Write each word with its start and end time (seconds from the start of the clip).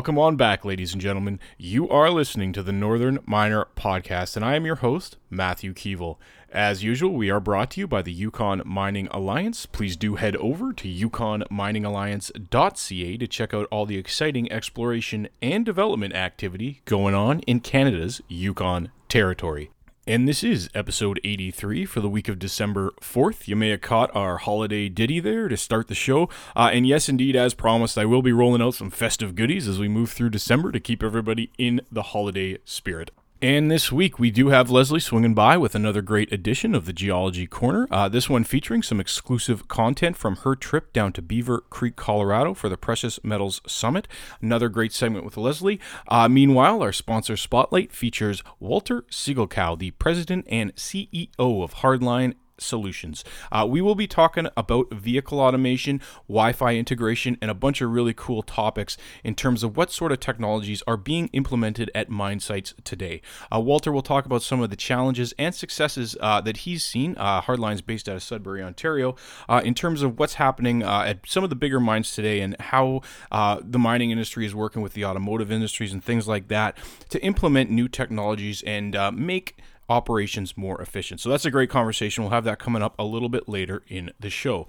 Welcome 0.00 0.18
on 0.18 0.36
back, 0.36 0.64
ladies 0.64 0.94
and 0.94 1.02
gentlemen. 1.02 1.38
You 1.58 1.86
are 1.90 2.10
listening 2.10 2.54
to 2.54 2.62
the 2.62 2.72
Northern 2.72 3.18
Miner 3.26 3.66
Podcast, 3.76 4.34
and 4.34 4.42
I 4.42 4.56
am 4.56 4.64
your 4.64 4.76
host, 4.76 5.18
Matthew 5.28 5.74
Keevil. 5.74 6.16
As 6.50 6.82
usual, 6.82 7.12
we 7.12 7.28
are 7.28 7.38
brought 7.38 7.72
to 7.72 7.80
you 7.80 7.86
by 7.86 8.00
the 8.00 8.10
Yukon 8.10 8.62
Mining 8.64 9.08
Alliance. 9.10 9.66
Please 9.66 9.98
do 9.98 10.14
head 10.14 10.36
over 10.36 10.72
to 10.72 10.88
yukonminingalliance.ca 10.88 13.16
to 13.18 13.26
check 13.26 13.52
out 13.52 13.68
all 13.70 13.84
the 13.84 13.98
exciting 13.98 14.50
exploration 14.50 15.28
and 15.42 15.66
development 15.66 16.14
activity 16.14 16.80
going 16.86 17.14
on 17.14 17.40
in 17.40 17.60
Canada's 17.60 18.22
Yukon 18.26 18.90
territory. 19.10 19.70
And 20.10 20.26
this 20.26 20.42
is 20.42 20.68
episode 20.74 21.20
83 21.22 21.84
for 21.84 22.00
the 22.00 22.08
week 22.08 22.28
of 22.28 22.40
December 22.40 22.90
4th. 23.00 23.46
You 23.46 23.54
may 23.54 23.68
have 23.68 23.80
caught 23.80 24.10
our 24.12 24.38
holiday 24.38 24.88
ditty 24.88 25.20
there 25.20 25.46
to 25.46 25.56
start 25.56 25.86
the 25.86 25.94
show. 25.94 26.28
Uh, 26.56 26.68
and 26.72 26.84
yes, 26.84 27.08
indeed, 27.08 27.36
as 27.36 27.54
promised, 27.54 27.96
I 27.96 28.06
will 28.06 28.20
be 28.20 28.32
rolling 28.32 28.60
out 28.60 28.74
some 28.74 28.90
festive 28.90 29.36
goodies 29.36 29.68
as 29.68 29.78
we 29.78 29.86
move 29.86 30.10
through 30.10 30.30
December 30.30 30.72
to 30.72 30.80
keep 30.80 31.04
everybody 31.04 31.52
in 31.58 31.82
the 31.92 32.02
holiday 32.02 32.58
spirit. 32.64 33.12
And 33.42 33.70
this 33.70 33.90
week 33.90 34.18
we 34.18 34.30
do 34.30 34.48
have 34.48 34.70
Lesley 34.70 35.00
swinging 35.00 35.32
by 35.32 35.56
with 35.56 35.74
another 35.74 36.02
great 36.02 36.30
edition 36.30 36.74
of 36.74 36.84
the 36.84 36.92
Geology 36.92 37.46
Corner. 37.46 37.88
Uh, 37.90 38.06
this 38.06 38.28
one 38.28 38.44
featuring 38.44 38.82
some 38.82 39.00
exclusive 39.00 39.66
content 39.66 40.18
from 40.18 40.36
her 40.36 40.54
trip 40.54 40.92
down 40.92 41.14
to 41.14 41.22
Beaver 41.22 41.60
Creek, 41.70 41.96
Colorado 41.96 42.52
for 42.52 42.68
the 42.68 42.76
Precious 42.76 43.18
Metals 43.24 43.62
Summit. 43.66 44.06
Another 44.42 44.68
great 44.68 44.92
segment 44.92 45.24
with 45.24 45.38
Lesley. 45.38 45.80
Uh, 46.08 46.28
meanwhile, 46.28 46.82
our 46.82 46.92
sponsor 46.92 47.34
Spotlight 47.34 47.92
features 47.92 48.42
Walter 48.58 49.06
Siggelkow, 49.10 49.78
the 49.78 49.92
president 49.92 50.46
and 50.50 50.76
CEO 50.76 51.30
of 51.38 51.72
Hard-Line 51.72 52.34
solutions. 52.60 53.24
Uh, 53.50 53.66
we 53.68 53.80
will 53.80 53.94
be 53.94 54.06
talking 54.06 54.48
about 54.56 54.92
vehicle 54.92 55.40
automation, 55.40 56.00
Wi 56.28 56.52
Fi 56.52 56.76
integration, 56.76 57.36
and 57.40 57.50
a 57.50 57.54
bunch 57.54 57.80
of 57.80 57.90
really 57.90 58.14
cool 58.14 58.42
topics 58.42 58.96
in 59.24 59.34
terms 59.34 59.62
of 59.62 59.76
what 59.76 59.90
sort 59.90 60.12
of 60.12 60.20
technologies 60.20 60.82
are 60.86 60.96
being 60.96 61.28
implemented 61.32 61.90
at 61.94 62.08
mine 62.08 62.40
sites 62.40 62.74
today. 62.84 63.20
Uh, 63.54 63.60
Walter 63.60 63.92
will 63.92 64.02
talk 64.02 64.26
about 64.26 64.42
some 64.42 64.60
of 64.60 64.70
the 64.70 64.76
challenges 64.76 65.34
and 65.38 65.54
successes 65.54 66.16
uh, 66.20 66.40
that 66.40 66.58
he's 66.58 66.84
seen. 66.84 67.16
Uh, 67.16 67.40
Hard-Line's 67.40 67.82
based 67.82 68.08
out 68.08 68.16
of 68.16 68.22
Sudbury, 68.22 68.62
Ontario, 68.62 69.16
uh, 69.48 69.60
in 69.64 69.74
terms 69.74 70.02
of 70.02 70.18
what's 70.18 70.34
happening 70.34 70.82
uh, 70.82 71.04
at 71.06 71.20
some 71.26 71.44
of 71.44 71.50
the 71.50 71.56
bigger 71.56 71.80
mines 71.80 72.12
today 72.12 72.40
and 72.40 72.56
how 72.60 73.02
the 73.62 73.78
mining 73.78 74.10
industry 74.10 74.44
is 74.46 74.54
working 74.54 74.82
with 74.82 74.94
the 74.94 75.04
automotive 75.04 75.50
industries 75.50 75.92
and 75.92 76.02
things 76.02 76.26
like 76.28 76.48
that 76.48 76.76
to 77.08 77.22
implement 77.24 77.70
new 77.70 77.88
technologies 77.88 78.62
and 78.62 78.96
make 79.14 79.56
operations 79.90 80.56
more 80.56 80.80
efficient. 80.80 81.20
So 81.20 81.28
that's 81.28 81.44
a 81.44 81.50
great 81.50 81.68
conversation. 81.68 82.24
We'll 82.24 82.30
have 82.30 82.44
that 82.44 82.58
coming 82.58 82.82
up 82.82 82.94
a 82.98 83.04
little 83.04 83.28
bit 83.28 83.48
later 83.48 83.82
in 83.88 84.12
the 84.18 84.30
show. 84.30 84.68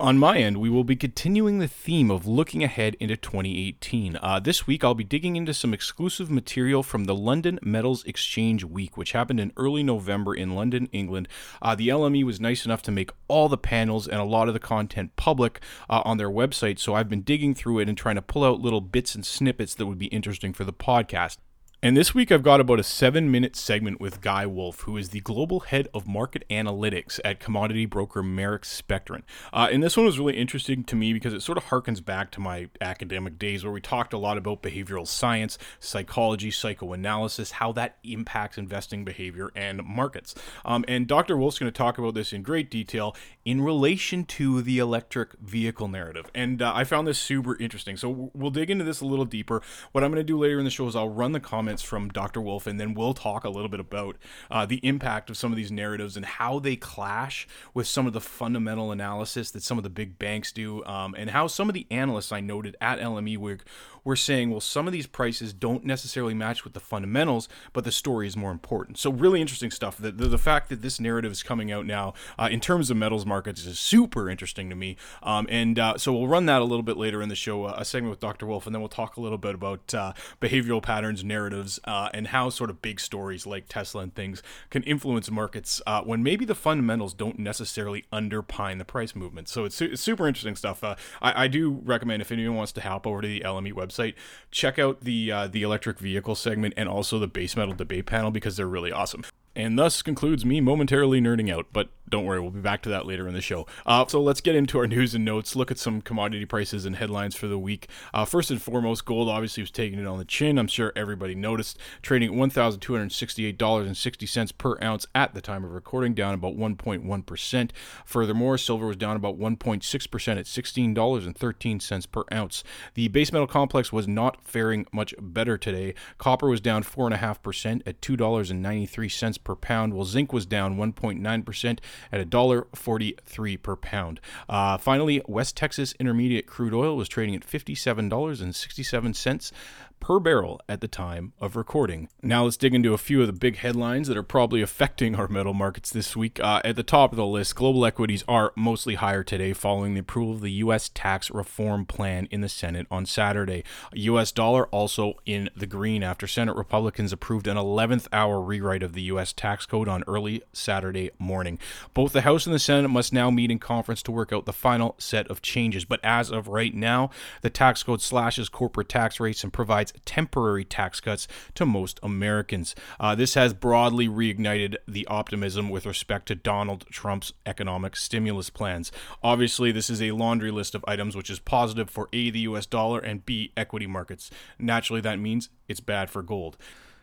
On 0.00 0.16
my 0.16 0.38
end, 0.38 0.56
we 0.56 0.70
will 0.70 0.82
be 0.82 0.96
continuing 0.96 1.58
the 1.58 1.68
theme 1.68 2.10
of 2.10 2.26
looking 2.26 2.64
ahead 2.64 2.96
into 3.00 3.18
2018. 3.18 4.16
Uh, 4.22 4.40
this 4.40 4.66
week, 4.66 4.82
I'll 4.82 4.94
be 4.94 5.04
digging 5.04 5.36
into 5.36 5.52
some 5.52 5.74
exclusive 5.74 6.30
material 6.30 6.82
from 6.82 7.04
the 7.04 7.14
London 7.14 7.58
Metals 7.62 8.02
Exchange 8.04 8.64
Week, 8.64 8.96
which 8.96 9.12
happened 9.12 9.40
in 9.40 9.52
early 9.58 9.82
November 9.82 10.34
in 10.34 10.54
London, 10.54 10.88
England. 10.90 11.28
Uh, 11.60 11.74
the 11.74 11.88
LME 11.88 12.24
was 12.24 12.40
nice 12.40 12.64
enough 12.64 12.80
to 12.84 12.90
make 12.90 13.10
all 13.28 13.50
the 13.50 13.58
panels 13.58 14.08
and 14.08 14.18
a 14.18 14.24
lot 14.24 14.48
of 14.48 14.54
the 14.54 14.58
content 14.58 15.16
public 15.16 15.60
uh, 15.90 16.00
on 16.06 16.16
their 16.16 16.30
website, 16.30 16.78
so 16.78 16.94
I've 16.94 17.10
been 17.10 17.20
digging 17.20 17.54
through 17.54 17.80
it 17.80 17.88
and 17.90 17.98
trying 17.98 18.14
to 18.14 18.22
pull 18.22 18.42
out 18.44 18.62
little 18.62 18.80
bits 18.80 19.14
and 19.14 19.26
snippets 19.26 19.74
that 19.74 19.84
would 19.84 19.98
be 19.98 20.06
interesting 20.06 20.54
for 20.54 20.64
the 20.64 20.72
podcast. 20.72 21.36
And 21.82 21.96
this 21.96 22.14
week 22.14 22.30
I've 22.30 22.42
got 22.42 22.60
about 22.60 22.78
a 22.78 22.82
seven 22.82 23.30
minute 23.30 23.56
segment 23.56 24.02
with 24.02 24.20
Guy 24.20 24.44
Wolf, 24.44 24.80
who 24.80 24.98
is 24.98 25.08
the 25.08 25.20
global 25.20 25.60
head 25.60 25.88
of 25.94 26.06
market 26.06 26.44
analytics 26.50 27.18
at 27.24 27.40
commodity 27.40 27.86
broker 27.86 28.22
Marex 28.22 28.82
Spectron. 28.82 29.22
Uh, 29.50 29.70
and 29.72 29.82
this 29.82 29.96
one 29.96 30.04
was 30.04 30.18
really 30.18 30.36
interesting 30.36 30.84
to 30.84 30.94
me 30.94 31.14
because 31.14 31.32
it 31.32 31.40
sort 31.40 31.56
of 31.56 31.64
harkens 31.64 32.04
back 32.04 32.30
to 32.32 32.40
my 32.40 32.68
academic 32.82 33.38
days 33.38 33.64
where 33.64 33.72
we 33.72 33.80
talked 33.80 34.12
a 34.12 34.18
lot 34.18 34.36
about 34.36 34.62
behavioral 34.62 35.08
science, 35.08 35.56
psychology, 35.78 36.50
psychoanalysis, 36.50 37.52
how 37.52 37.72
that 37.72 37.96
impacts 38.04 38.58
investing 38.58 39.02
behavior 39.02 39.50
and 39.56 39.82
markets. 39.82 40.34
Um, 40.66 40.84
and 40.86 41.06
Dr. 41.06 41.38
Wolf's 41.38 41.58
going 41.58 41.72
to 41.72 41.78
talk 41.78 41.96
about 41.96 42.12
this 42.12 42.34
in 42.34 42.42
great 42.42 42.70
detail 42.70 43.16
in 43.46 43.62
relation 43.62 44.26
to 44.26 44.60
the 44.60 44.78
electric 44.80 45.32
vehicle 45.38 45.88
narrative. 45.88 46.30
And 46.34 46.60
uh, 46.60 46.72
I 46.74 46.84
found 46.84 47.06
this 47.06 47.18
super 47.18 47.56
interesting. 47.56 47.96
So 47.96 48.30
we'll 48.34 48.50
dig 48.50 48.68
into 48.68 48.84
this 48.84 49.00
a 49.00 49.06
little 49.06 49.24
deeper. 49.24 49.62
What 49.92 50.04
I'm 50.04 50.10
going 50.10 50.20
to 50.20 50.24
do 50.24 50.36
later 50.36 50.58
in 50.58 50.66
the 50.66 50.70
show 50.70 50.86
is 50.86 50.94
I'll 50.94 51.08
run 51.08 51.32
the 51.32 51.40
comments 51.40 51.69
comments 51.70 51.82
from 51.84 52.08
Dr. 52.08 52.40
Wolf, 52.40 52.66
and 52.66 52.80
then 52.80 52.94
we'll 52.94 53.14
talk 53.14 53.44
a 53.44 53.48
little 53.48 53.68
bit 53.68 53.78
about 53.78 54.16
uh, 54.50 54.66
the 54.66 54.84
impact 54.84 55.30
of 55.30 55.36
some 55.36 55.52
of 55.52 55.56
these 55.56 55.70
narratives 55.70 56.16
and 56.16 56.26
how 56.26 56.58
they 56.58 56.74
clash 56.74 57.46
with 57.74 57.86
some 57.86 58.08
of 58.08 58.12
the 58.12 58.20
fundamental 58.20 58.90
analysis 58.90 59.52
that 59.52 59.62
some 59.62 59.78
of 59.78 59.84
the 59.84 59.90
big 59.90 60.18
banks 60.18 60.50
do, 60.50 60.84
um, 60.84 61.14
and 61.16 61.30
how 61.30 61.46
some 61.46 61.68
of 61.68 61.74
the 61.74 61.86
analysts 61.88 62.32
I 62.32 62.40
noted 62.40 62.76
at 62.80 62.98
LME 62.98 63.38
Week 63.38 63.60
we're 64.04 64.16
saying, 64.16 64.50
well, 64.50 64.60
some 64.60 64.86
of 64.86 64.92
these 64.92 65.06
prices 65.06 65.52
don't 65.52 65.84
necessarily 65.84 66.34
match 66.34 66.64
with 66.64 66.72
the 66.72 66.80
fundamentals, 66.80 67.48
but 67.72 67.84
the 67.84 67.92
story 67.92 68.26
is 68.26 68.36
more 68.36 68.50
important. 68.50 68.98
So, 68.98 69.10
really 69.10 69.40
interesting 69.40 69.70
stuff. 69.70 69.96
The, 69.96 70.10
the, 70.10 70.28
the 70.28 70.38
fact 70.38 70.68
that 70.70 70.82
this 70.82 70.98
narrative 70.98 71.32
is 71.32 71.42
coming 71.42 71.70
out 71.70 71.86
now 71.86 72.14
uh, 72.38 72.48
in 72.50 72.60
terms 72.60 72.90
of 72.90 72.96
metals 72.96 73.26
markets 73.26 73.64
is 73.64 73.78
super 73.78 74.28
interesting 74.28 74.70
to 74.70 74.76
me. 74.76 74.96
Um, 75.22 75.46
and 75.50 75.78
uh, 75.78 75.98
so, 75.98 76.12
we'll 76.12 76.28
run 76.28 76.46
that 76.46 76.62
a 76.62 76.64
little 76.64 76.82
bit 76.82 76.96
later 76.96 77.20
in 77.22 77.28
the 77.28 77.34
show, 77.34 77.64
uh, 77.64 77.74
a 77.76 77.84
segment 77.84 78.10
with 78.10 78.20
Dr. 78.20 78.46
Wolf, 78.46 78.66
and 78.66 78.74
then 78.74 78.80
we'll 78.80 78.88
talk 78.88 79.16
a 79.16 79.20
little 79.20 79.38
bit 79.38 79.54
about 79.54 79.94
uh, 79.94 80.12
behavioral 80.40 80.82
patterns, 80.82 81.22
narratives, 81.22 81.78
uh, 81.84 82.08
and 82.14 82.28
how 82.28 82.48
sort 82.48 82.70
of 82.70 82.82
big 82.82 83.00
stories 83.00 83.46
like 83.46 83.66
Tesla 83.68 84.02
and 84.02 84.14
things 84.14 84.42
can 84.70 84.82
influence 84.84 85.30
markets 85.30 85.82
uh, 85.86 86.02
when 86.02 86.22
maybe 86.22 86.44
the 86.44 86.54
fundamentals 86.54 87.14
don't 87.14 87.38
necessarily 87.38 88.04
underpine 88.12 88.78
the 88.78 88.84
price 88.84 89.14
movement. 89.14 89.48
So, 89.48 89.64
it's, 89.64 89.76
su- 89.76 89.90
it's 89.92 90.02
super 90.02 90.26
interesting 90.26 90.56
stuff. 90.56 90.82
I, 90.82 90.96
I 91.22 91.48
do 91.48 91.80
recommend 91.84 92.22
if 92.22 92.32
anyone 92.32 92.56
wants 92.56 92.72
to 92.72 92.80
hop 92.80 93.06
over 93.06 93.20
to 93.20 93.28
the 93.28 93.40
LME 93.40 93.74
website 93.74 93.89
website. 93.90 94.14
Check 94.50 94.78
out 94.78 95.00
the 95.02 95.32
uh, 95.32 95.46
the 95.48 95.62
electric 95.62 95.98
vehicle 95.98 96.34
segment 96.34 96.74
and 96.76 96.88
also 96.88 97.18
the 97.18 97.26
base 97.26 97.56
metal 97.56 97.74
debate 97.74 98.06
panel 98.06 98.30
because 98.30 98.56
they're 98.56 98.66
really 98.66 98.92
awesome. 98.92 99.24
And 99.56 99.78
thus 99.78 100.02
concludes 100.02 100.44
me 100.44 100.60
momentarily 100.60 101.20
nerding 101.20 101.52
out, 101.52 101.66
but 101.72 101.88
don't 102.10 102.24
worry, 102.24 102.40
we'll 102.40 102.50
be 102.50 102.60
back 102.60 102.82
to 102.82 102.88
that 102.88 103.06
later 103.06 103.28
in 103.28 103.34
the 103.34 103.40
show. 103.40 103.68
Uh, 103.86 104.04
so 104.06 104.20
let's 104.20 104.40
get 104.40 104.56
into 104.56 104.78
our 104.78 104.86
news 104.88 105.14
and 105.14 105.24
notes, 105.24 105.56
look 105.56 105.70
at 105.70 105.78
some 105.78 106.02
commodity 106.02 106.44
prices 106.44 106.84
and 106.84 106.96
headlines 106.96 107.36
for 107.36 107.46
the 107.46 107.58
week. 107.58 107.88
Uh, 108.12 108.24
first 108.24 108.50
and 108.50 108.60
foremost, 108.60 109.04
gold 109.04 109.28
obviously 109.28 109.62
was 109.62 109.70
taking 109.70 109.96
it 109.98 110.06
on 110.06 110.18
the 110.18 110.24
chin. 110.24 110.58
I'm 110.58 110.66
sure 110.66 110.92
everybody 110.96 111.36
noticed, 111.36 111.78
trading 112.02 112.30
at 112.30 112.36
$1,268.60 112.52 114.58
per 114.58 114.76
ounce 114.82 115.06
at 115.14 115.34
the 115.34 115.40
time 115.40 115.64
of 115.64 115.70
recording, 115.70 116.14
down 116.14 116.34
about 116.34 116.56
1.1%. 116.56 117.70
Furthermore, 118.04 118.58
silver 118.58 118.86
was 118.86 118.96
down 118.96 119.14
about 119.16 119.38
1.6% 119.38 120.36
at 120.36 120.46
$16.13 120.46 122.10
per 122.10 122.24
ounce. 122.32 122.64
The 122.94 123.06
base 123.08 123.32
metal 123.32 123.46
complex 123.46 123.92
was 123.92 124.08
not 124.08 124.44
faring 124.44 124.86
much 124.92 125.14
better 125.20 125.56
today. 125.56 125.94
Copper 126.18 126.48
was 126.48 126.60
down 126.60 126.82
4.5% 126.82 127.82
at 127.86 128.00
$2.93 128.00 129.39
per 129.44 129.54
pound, 129.54 129.94
while 129.94 130.04
zinc 130.04 130.32
was 130.32 130.46
down 130.46 130.76
1.9% 130.76 131.78
at 132.12 132.30
$1.43 132.30 133.62
per 133.62 133.76
pound. 133.76 134.20
Uh, 134.48 134.78
finally, 134.78 135.22
West 135.26 135.56
Texas 135.56 135.94
Intermediate 135.98 136.46
crude 136.46 136.74
oil 136.74 136.96
was 136.96 137.08
trading 137.08 137.34
at 137.34 137.46
$57.67 137.46 139.52
per 140.00 140.18
barrel 140.18 140.60
at 140.68 140.80
the 140.80 140.88
time 140.88 141.32
of 141.40 141.54
recording. 141.54 142.08
Now 142.22 142.44
let's 142.44 142.56
dig 142.56 142.74
into 142.74 142.94
a 142.94 142.98
few 142.98 143.20
of 143.20 143.26
the 143.26 143.32
big 143.32 143.58
headlines 143.58 144.08
that 144.08 144.16
are 144.16 144.22
probably 144.22 144.62
affecting 144.62 145.14
our 145.14 145.28
metal 145.28 145.54
markets 145.54 145.90
this 145.90 146.16
week. 146.16 146.40
Uh, 146.40 146.60
at 146.64 146.76
the 146.76 146.82
top 146.82 147.12
of 147.12 147.16
the 147.16 147.26
list, 147.26 147.54
global 147.54 147.84
equities 147.86 148.24
are 148.26 148.52
mostly 148.56 148.96
higher 148.96 149.22
today 149.22 149.52
following 149.52 149.94
the 149.94 150.00
approval 150.00 150.34
of 150.34 150.40
the 150.40 150.50
U.S. 150.52 150.88
tax 150.88 151.30
reform 151.30 151.84
plan 151.84 152.26
in 152.30 152.40
the 152.40 152.48
Senate 152.48 152.86
on 152.90 153.06
Saturday. 153.06 153.62
U.S. 153.92 154.32
dollar 154.32 154.66
also 154.68 155.14
in 155.26 155.50
the 155.54 155.66
green 155.66 156.02
after 156.02 156.26
Senate 156.26 156.56
Republicans 156.56 157.12
approved 157.12 157.46
an 157.46 157.56
11th 157.56 158.08
hour 158.12 158.40
rewrite 158.40 158.82
of 158.82 158.94
the 158.94 159.02
U.S. 159.02 159.32
tax 159.32 159.66
code 159.66 159.88
on 159.88 160.02
early 160.06 160.42
Saturday 160.52 161.10
morning. 161.18 161.58
Both 161.94 162.12
the 162.12 162.22
House 162.22 162.46
and 162.46 162.54
the 162.54 162.58
Senate 162.58 162.88
must 162.88 163.12
now 163.12 163.30
meet 163.30 163.50
in 163.50 163.58
conference 163.58 164.02
to 164.04 164.12
work 164.12 164.32
out 164.32 164.46
the 164.46 164.52
final 164.52 164.94
set 164.98 165.28
of 165.28 165.42
changes. 165.42 165.84
But 165.84 166.00
as 166.02 166.30
of 166.30 166.48
right 166.48 166.74
now, 166.74 167.10
the 167.42 167.50
tax 167.50 167.82
code 167.82 168.00
slashes 168.00 168.48
corporate 168.48 168.88
tax 168.88 169.20
rates 169.20 169.44
and 169.44 169.52
provides 169.52 169.89
provides 169.90 170.06
temporary 170.10 170.64
tax 170.64 171.00
cuts 171.00 171.28
to 171.54 171.66
most 171.66 172.00
Americans. 172.02 172.74
Uh, 172.98 173.14
this 173.14 173.34
has 173.34 173.54
broadly 173.54 174.08
reignited 174.08 174.76
the 174.86 175.06
optimism 175.06 175.70
with 175.70 175.86
respect 175.86 176.26
to 176.26 176.34
Donald 176.34 176.86
Trump's 176.90 177.32
economic 177.46 177.96
stimulus 177.96 178.50
plans. 178.50 178.92
Obviously, 179.22 179.72
this 179.72 179.90
is 179.90 180.02
a 180.02 180.12
laundry 180.12 180.50
list 180.50 180.74
of 180.74 180.84
items 180.88 181.16
which 181.16 181.30
is 181.30 181.38
positive 181.38 181.90
for 181.90 182.08
A, 182.12 182.30
the 182.30 182.40
US 182.40 182.66
dollar, 182.66 182.98
and 182.98 183.24
B, 183.24 183.52
equity 183.56 183.86
markets. 183.86 184.30
Naturally, 184.58 185.00
that 185.02 185.18
means 185.18 185.48
it's 185.68 185.80
bad 185.80 186.10
for 186.10 186.22
gold. 186.22 186.56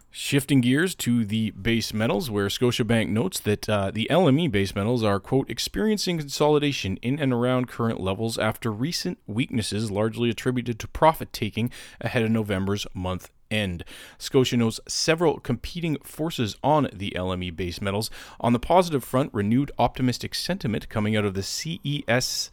Shifting 0.10 0.62
gears 0.62 0.96
to 0.96 1.26
the 1.26 1.52
base 1.52 1.94
metals, 1.94 2.32
where 2.32 2.48
Scotiabank 2.48 3.10
notes 3.10 3.40
that 3.42 3.70
uh, 3.70 3.92
the 3.92 4.08
LME 4.10 4.52
base 4.52 4.74
metals 4.74 5.04
are, 5.04 5.20
quote, 5.20 5.50
experiencing 5.50 6.18
consolidation 6.18 6.98
in 6.98 7.20
and 7.20 7.34
around 7.34 7.68
current 7.68 8.00
levels 8.00 8.38
after 8.38 8.72
recent 8.72 9.20
weaknesses 9.28 9.92
largely 9.92 10.30
attributed 10.30 10.80
to 10.80 10.88
profit 10.88 11.32
taking 11.34 11.70
ahead 12.02 12.24
of 12.24 12.32
November's 12.32 12.88
month 12.94 13.30
end. 13.52 13.84
Scotia 14.18 14.58
notes 14.58 14.80
several 14.88 15.40
competing 15.40 15.98
forces 16.04 16.56
on 16.64 16.90
the 16.94 17.12
LME 17.16 17.56
base 17.56 17.82
metals. 17.82 18.10
On 18.40 18.54
the 18.54 18.60
positive 18.60 19.04
front, 19.04 19.34
renewed 19.34 19.72
optimistic 19.78 20.36
sentiment 20.36 20.90
coming 20.90 21.16
out 21.16 21.26
of 21.26 21.34
the 21.34 21.42
CESCO 21.42 22.52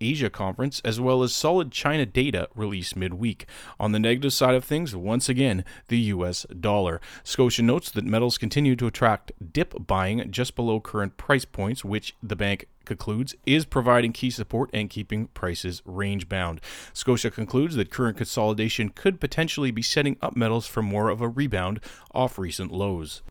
Asia 0.00 0.30
conference, 0.30 0.80
as 0.84 1.00
well 1.00 1.22
as 1.22 1.34
solid 1.34 1.70
China 1.70 2.06
data 2.06 2.48
released 2.54 2.96
midweek. 2.96 3.46
On 3.78 3.92
the 3.92 3.98
negative 3.98 4.32
side 4.32 4.54
of 4.54 4.64
things, 4.64 4.96
once 4.96 5.28
again, 5.28 5.64
the 5.88 5.98
US 5.98 6.46
dollar. 6.60 7.00
Scotia 7.22 7.62
notes 7.62 7.90
that 7.90 8.04
metals 8.04 8.38
continue 8.38 8.76
to 8.76 8.86
attract 8.86 9.32
dip 9.52 9.86
buying 9.86 10.30
just 10.30 10.56
below 10.56 10.80
current 10.80 11.16
price 11.16 11.44
points, 11.44 11.84
which 11.84 12.14
the 12.22 12.36
bank 12.36 12.66
concludes 12.84 13.34
is 13.46 13.64
providing 13.64 14.12
key 14.12 14.30
support 14.30 14.70
and 14.72 14.90
keeping 14.90 15.28
prices 15.28 15.82
range 15.84 16.28
bound. 16.28 16.60
Scotia 16.92 17.30
concludes 17.30 17.76
that 17.76 17.90
current 17.90 18.16
consolidation 18.16 18.90
could 18.90 19.20
potentially 19.20 19.70
be 19.70 19.82
setting 19.82 20.16
up 20.20 20.36
metals 20.36 20.66
for 20.66 20.82
more 20.82 21.08
of 21.08 21.20
a 21.20 21.28
rebound 21.28 21.80
off 22.12 22.38
recent 22.38 22.70
lows. 22.70 23.22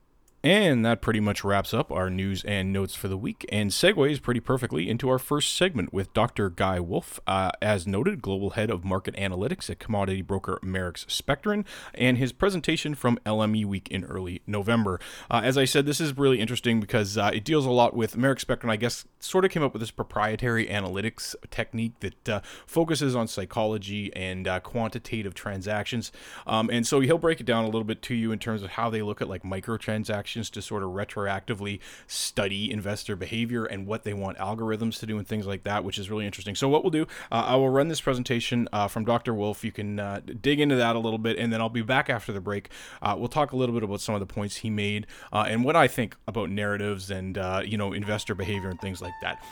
And 0.46 0.86
that 0.86 1.00
pretty 1.00 1.22
much 1.22 1.46
wraps 1.46 1.74
up 1.74 1.90
our 1.90 2.10
news 2.10 2.44
and 2.44 2.74
notes 2.74 2.96
for 2.96 3.08
the 3.08 3.16
week 3.16 3.46
and 3.48 3.72
segues 3.72 4.22
pretty 4.22 4.42
perfectly 4.42 4.90
into 4.90 5.08
our 5.08 5.18
first 5.18 5.56
segment 5.56 5.94
with 5.94 6.14
Dr. 6.14 6.50
Guy 6.50 6.82
Wolf, 6.82 7.22
uh, 7.26 7.52
as 7.62 7.88
noted, 7.88 8.22
Global 8.22 8.50
Head 8.50 8.70
of 8.70 8.84
Market 8.84 9.16
Analytics 9.16 9.70
at 9.70 9.80
commodity 9.80 10.22
broker 10.22 10.60
Marex 10.62 11.06
Spectron, 11.06 11.64
and 11.94 12.18
his 12.18 12.34
presentation 12.34 12.94
from 12.94 13.20
LME 13.26 13.64
Week 13.64 13.88
in 13.88 14.04
early 14.04 14.42
November. 14.46 15.00
Uh, 15.32 15.40
as 15.46 15.58
I 15.58 15.64
said, 15.64 15.86
this 15.86 16.02
is 16.02 16.18
really 16.18 16.42
interesting 16.42 16.82
because 16.82 17.18
uh, 17.18 17.32
it 17.34 17.46
deals 17.46 17.66
a 17.66 17.72
lot 17.72 17.96
with 17.96 18.18
Marex 18.18 18.44
Spectron, 18.44 18.70
I 18.70 18.76
guess, 18.76 19.06
sort 19.22 19.46
of 19.46 19.52
came 19.52 19.64
up 19.64 19.72
with 19.72 19.80
this 19.80 19.92
proprietary 19.92 20.68
analytics 20.68 21.36
technique 21.52 21.98
that 22.02 22.30
uh, 22.30 22.42
focuses 22.66 23.16
on 23.16 23.30
psychology 23.30 24.14
and 24.14 24.46
uh, 24.46 24.60
quantitative 24.60 25.36
transactions. 25.36 26.12
Um, 26.46 26.70
and 26.70 26.86
so 26.86 27.00
he'll 27.00 27.18
break 27.18 27.40
it 27.40 27.46
down 27.46 27.64
a 27.64 27.68
little 27.68 27.86
bit 27.86 28.02
to 28.02 28.14
you 28.14 28.34
in 28.34 28.40
terms 28.40 28.62
of 28.62 28.72
how 28.72 28.90
they 28.90 29.02
look 29.02 29.22
at 29.22 29.30
like 29.30 29.44
microtransactions 29.44 30.33
to 30.34 30.62
sort 30.62 30.84
of 30.84 30.90
retroactively 30.90 31.80
study 32.08 32.72
investor 32.72 33.16
behavior 33.16 33.66
and 33.66 33.86
what 33.86 34.04
they 34.04 34.14
want 34.14 34.38
algorithms 34.38 35.00
to 35.00 35.06
do 35.06 35.18
and 35.18 35.28
things 35.28 35.46
like 35.46 35.64
that, 35.64 35.84
which 35.84 35.98
is 35.98 36.10
really 36.10 36.26
interesting. 36.26 36.56
So, 36.56 36.68
what 36.68 36.84
we'll 36.84 36.92
do, 36.92 37.04
uh, 37.32 37.46
I 37.48 37.56
will 37.56 37.70
run 37.70 37.88
this 37.88 38.02
presentation 38.02 38.68
uh, 38.74 38.88
from 38.88 39.06
Dr. 39.06 39.34
Wolf. 39.34 39.64
You 39.64 39.72
can 39.72 40.00
uh, 40.00 40.22
dig 40.42 40.60
into 40.60 40.76
that 40.76 40.96
a 40.96 41.00
little 41.00 41.20
bit, 41.20 41.38
and 41.38 41.54
then 41.54 41.62
I'll 41.62 41.70
be 41.70 41.82
back 41.82 42.10
after 42.10 42.32
the 42.32 42.42
break. 42.42 42.70
Uh, 43.02 43.16
we'll 43.18 43.30
talk 43.30 43.52
a 43.52 43.56
little 43.56 43.74
bit 43.74 43.84
about 43.84 44.02
some 44.02 44.16
of 44.16 44.20
the 44.20 44.26
points 44.26 44.58
he 44.58 44.70
made 44.70 45.08
uh, 45.32 45.46
and 45.48 45.64
what 45.64 45.76
I 45.76 45.88
think 45.88 46.16
about 46.28 46.50
narratives 46.50 47.12
and 47.12 47.38
uh, 47.38 47.62
you 47.64 47.78
know 47.78 47.94
investor 47.94 48.36
behavior 48.36 48.70
and 48.70 48.80
things 48.82 49.02
like 49.02 49.14
that. 49.22 49.44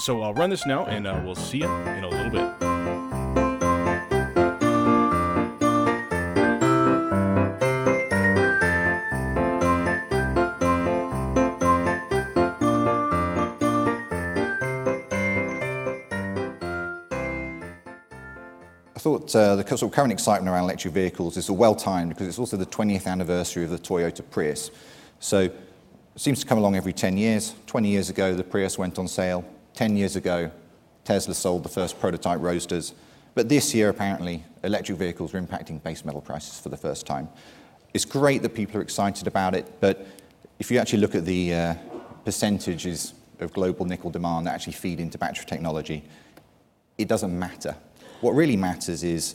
so, 0.00 0.22
I'll 0.22 0.34
run 0.34 0.50
this 0.50 0.66
now, 0.66 0.86
and 0.86 1.04
we'll 1.24 1.34
see 1.34 1.58
you 1.58 1.70
in 1.70 2.04
a 2.04 2.08
little 2.08 2.30
bit. 2.30 3.09
Uh, 19.34 19.54
the 19.54 19.66
sort 19.66 19.82
of 19.82 19.92
current 19.92 20.12
excitement 20.12 20.48
around 20.48 20.64
electric 20.64 20.92
vehicles 20.92 21.36
is 21.36 21.50
well 21.50 21.74
timed 21.74 22.10
because 22.10 22.26
it's 22.26 22.38
also 22.38 22.56
the 22.56 22.66
20th 22.66 23.06
anniversary 23.06 23.64
of 23.64 23.70
the 23.70 23.78
Toyota 23.78 24.22
Prius. 24.30 24.70
So 25.20 25.40
it 25.40 25.54
seems 26.16 26.40
to 26.40 26.46
come 26.46 26.58
along 26.58 26.74
every 26.74 26.92
10 26.92 27.16
years. 27.16 27.54
20 27.66 27.88
years 27.88 28.10
ago, 28.10 28.34
the 28.34 28.42
Prius 28.42 28.78
went 28.78 28.98
on 28.98 29.06
sale. 29.06 29.44
10 29.74 29.96
years 29.96 30.16
ago, 30.16 30.50
Tesla 31.04 31.34
sold 31.34 31.62
the 31.62 31.68
first 31.68 32.00
prototype 32.00 32.40
roadsters. 32.40 32.94
But 33.34 33.48
this 33.48 33.74
year, 33.74 33.88
apparently, 33.88 34.42
electric 34.64 34.98
vehicles 34.98 35.32
are 35.34 35.40
impacting 35.40 35.82
base 35.82 36.04
metal 36.04 36.20
prices 36.20 36.58
for 36.58 36.68
the 36.68 36.76
first 36.76 37.06
time. 37.06 37.28
It's 37.94 38.04
great 38.04 38.42
that 38.42 38.54
people 38.54 38.78
are 38.78 38.82
excited 38.82 39.26
about 39.26 39.54
it, 39.54 39.80
but 39.80 40.06
if 40.58 40.70
you 40.70 40.78
actually 40.78 41.00
look 41.00 41.14
at 41.14 41.24
the 41.24 41.54
uh, 41.54 41.74
percentages 42.24 43.14
of 43.38 43.52
global 43.52 43.86
nickel 43.86 44.10
demand 44.10 44.46
that 44.46 44.54
actually 44.54 44.74
feed 44.74 45.00
into 45.00 45.18
battery 45.18 45.44
technology, 45.46 46.04
it 46.98 47.08
doesn't 47.08 47.36
matter 47.36 47.74
what 48.20 48.32
really 48.34 48.56
matters 48.56 49.02
is 49.02 49.34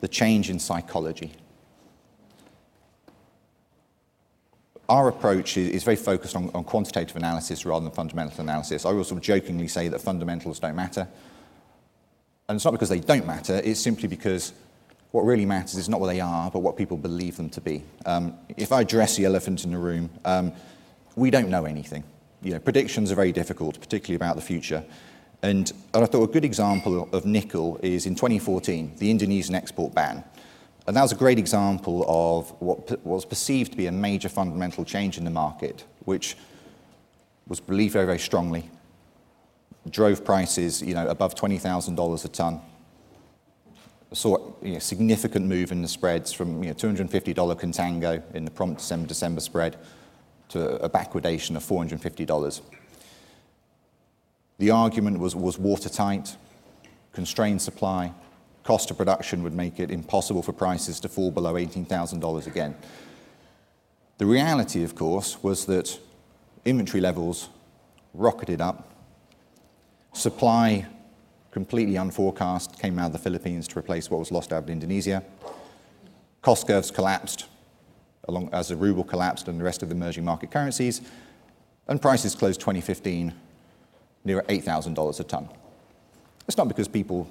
the 0.00 0.08
change 0.08 0.50
in 0.50 0.58
psychology. 0.58 1.32
Our 4.88 5.08
approach 5.08 5.56
is, 5.56 5.84
very 5.84 5.96
focused 5.96 6.34
on, 6.34 6.50
on, 6.54 6.64
quantitative 6.64 7.16
analysis 7.16 7.66
rather 7.66 7.84
than 7.84 7.92
fundamental 7.92 8.40
analysis. 8.40 8.86
I 8.86 8.90
will 8.92 9.04
sort 9.04 9.18
of 9.18 9.24
jokingly 9.24 9.68
say 9.68 9.88
that 9.88 10.00
fundamentals 10.00 10.58
don't 10.58 10.76
matter. 10.76 11.06
And 12.48 12.56
it's 12.56 12.64
not 12.64 12.70
because 12.70 12.88
they 12.88 13.00
don't 13.00 13.26
matter, 13.26 13.60
it's 13.62 13.80
simply 13.80 14.08
because 14.08 14.54
what 15.10 15.22
really 15.22 15.44
matters 15.44 15.74
is 15.74 15.88
not 15.88 16.00
what 16.00 16.06
they 16.06 16.20
are, 16.20 16.50
but 16.50 16.60
what 16.60 16.76
people 16.76 16.96
believe 16.96 17.36
them 17.36 17.50
to 17.50 17.60
be. 17.60 17.82
Um, 18.06 18.34
if 18.56 18.72
I 18.72 18.80
address 18.80 19.16
the 19.16 19.26
elephant 19.26 19.64
in 19.64 19.72
the 19.72 19.78
room, 19.78 20.08
um, 20.24 20.52
we 21.16 21.30
don't 21.30 21.50
know 21.50 21.66
anything. 21.66 22.04
You 22.42 22.52
know, 22.52 22.58
predictions 22.58 23.10
are 23.12 23.14
very 23.14 23.32
difficult, 23.32 23.80
particularly 23.80 24.16
about 24.16 24.36
the 24.36 24.42
future. 24.42 24.84
And, 25.42 25.72
I 25.94 26.04
thought 26.06 26.22
a 26.22 26.32
good 26.32 26.44
example 26.44 27.08
of 27.12 27.24
nickel 27.24 27.78
is 27.82 28.06
in 28.06 28.14
2014, 28.14 28.94
the 28.98 29.10
Indonesian 29.10 29.54
export 29.54 29.94
ban. 29.94 30.24
And 30.86 30.96
that 30.96 31.02
was 31.02 31.12
a 31.12 31.16
great 31.16 31.38
example 31.38 32.04
of 32.08 32.50
what 32.60 33.04
was 33.04 33.24
perceived 33.24 33.72
to 33.72 33.76
be 33.76 33.86
a 33.86 33.92
major 33.92 34.28
fundamental 34.28 34.84
change 34.84 35.18
in 35.18 35.24
the 35.24 35.30
market, 35.30 35.84
which 36.04 36.36
was 37.46 37.60
believed 37.60 37.92
very, 37.92 38.06
very 38.06 38.18
strongly, 38.18 38.70
drove 39.90 40.24
prices 40.24 40.82
you 40.82 40.94
know, 40.94 41.08
above 41.08 41.34
$20,000 41.34 42.24
a 42.24 42.28
ton, 42.28 42.60
saw 44.12 44.52
you 44.62 44.74
know, 44.74 44.78
significant 44.78 45.46
move 45.46 45.72
in 45.72 45.82
the 45.82 45.88
spreads 45.88 46.32
from 46.32 46.62
you 46.62 46.70
know, 46.70 46.74
$250 46.74 47.34
contango 47.34 48.22
in 48.34 48.44
the 48.44 48.50
prompt 48.50 48.78
December-December 48.78 49.40
spread 49.40 49.76
to 50.48 50.82
a 50.82 50.88
backwardation 50.88 51.56
of 51.56 51.62
$450. 51.62 52.62
The 54.58 54.70
argument 54.70 55.20
was, 55.20 55.36
was 55.36 55.58
watertight, 55.58 56.36
constrained 57.12 57.62
supply, 57.62 58.12
cost 58.64 58.90
of 58.90 58.96
production 58.98 59.42
would 59.44 59.54
make 59.54 59.78
it 59.78 59.90
impossible 59.90 60.42
for 60.42 60.52
prices 60.52 61.00
to 61.00 61.08
fall 61.08 61.30
below 61.30 61.54
$18,000 61.54 62.46
again. 62.46 62.76
The 64.18 64.26
reality, 64.26 64.82
of 64.82 64.94
course, 64.96 65.42
was 65.42 65.64
that 65.66 65.98
inventory 66.64 67.00
levels 67.00 67.48
rocketed 68.14 68.60
up, 68.60 68.90
supply 70.12 70.86
completely 71.52 71.94
unforecast 71.94 72.78
came 72.80 72.98
out 72.98 73.06
of 73.06 73.12
the 73.12 73.18
Philippines 73.18 73.68
to 73.68 73.78
replace 73.78 74.10
what 74.10 74.18
was 74.18 74.32
lost 74.32 74.52
out 74.52 74.64
of 74.64 74.70
Indonesia. 74.70 75.22
Cost 76.42 76.66
curves 76.66 76.90
collapsed 76.90 77.46
along, 78.26 78.50
as 78.52 78.68
the 78.68 78.76
ruble 78.76 79.04
collapsed 79.04 79.48
and 79.48 79.58
the 79.58 79.64
rest 79.64 79.82
of 79.82 79.88
the 79.88 79.94
emerging 79.94 80.24
market 80.24 80.50
currencies, 80.50 81.00
and 81.86 82.02
prices 82.02 82.34
closed 82.34 82.60
2015 82.60 83.32
near 84.28 84.42
$8,000 84.42 85.20
a 85.20 85.24
ton. 85.24 85.48
It's 86.46 86.56
not 86.56 86.68
because 86.68 86.86
people 86.86 87.28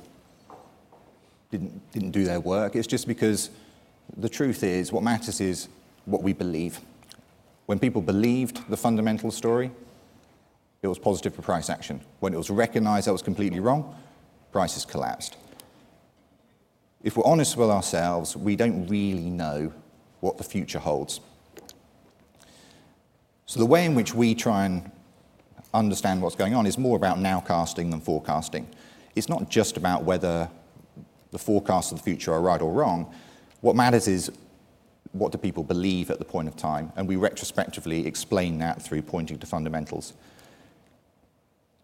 didn't, 1.52 1.92
didn't 1.94 2.12
do 2.12 2.26
their 2.26 2.40
work, 2.42 2.76
it's 2.76 2.88
just 2.88 3.08
because 3.08 3.50
the 4.18 4.28
truth 4.28 4.64
is 4.64 4.92
what 4.92 5.04
matters 5.04 5.40
is 5.40 5.70
what 6.06 6.24
we 6.24 6.34
believe. 6.34 6.80
When 7.68 7.80
people 7.80 8.02
believed 8.02 8.68
the 8.70 8.78
fundamental 8.78 9.32
story, 9.32 9.72
it 10.82 10.88
was 10.88 11.00
positive 11.00 11.36
for 11.36 11.42
price 11.42 11.70
action. 11.70 12.02
When 12.20 12.34
it 12.34 12.38
was 12.38 12.50
recognized 12.50 13.08
that 13.08 13.12
was 13.12 13.22
completely 13.22 13.60
wrong, 13.60 13.96
prices 14.52 14.86
collapsed. 14.86 15.38
If 17.04 17.16
we're 17.16 17.26
honest 17.26 17.58
with 17.58 17.70
ourselves, 17.70 18.36
we 18.36 18.56
don't 18.56 18.88
really 18.88 19.30
know 19.30 19.72
what 20.20 20.38
the 20.38 20.44
future 20.44 20.80
holds. 20.80 21.20
So 23.46 23.60
the 23.60 23.66
way 23.66 23.86
in 23.86 23.96
which 23.96 24.14
we 24.14 24.34
try 24.34 24.66
and 24.66 24.92
understand 25.78 26.22
what's 26.22 26.36
going 26.36 26.54
on 26.54 26.66
is 26.66 26.78
more 26.78 26.98
about 26.98 27.18
nowcasting 27.18 27.92
than 27.92 28.02
forecasting. 28.02 28.68
It's 29.16 29.30
not 29.30 29.50
just 29.50 29.78
about 29.78 30.04
whether 30.04 30.50
the 31.32 31.40
forecasts 31.40 31.92
of 31.92 32.00
the 32.00 32.04
future 32.04 32.34
are 32.34 32.42
right 32.42 32.62
or 32.62 32.72
wrong. 32.72 33.14
What 33.62 33.76
matters 33.76 34.08
is 34.08 34.32
what 35.12 35.32
do 35.32 35.38
people 35.38 35.64
believe 35.64 36.12
at 36.12 36.20
the 36.20 36.26
point 36.26 36.48
of 36.48 36.56
time, 36.56 36.92
and 36.96 37.08
we 37.08 37.16
retrospectively 37.16 38.06
explain 38.06 38.60
that 38.60 38.82
through 38.82 39.02
pointing 39.02 39.40
to 39.40 39.48
fundamentals. 39.48 40.14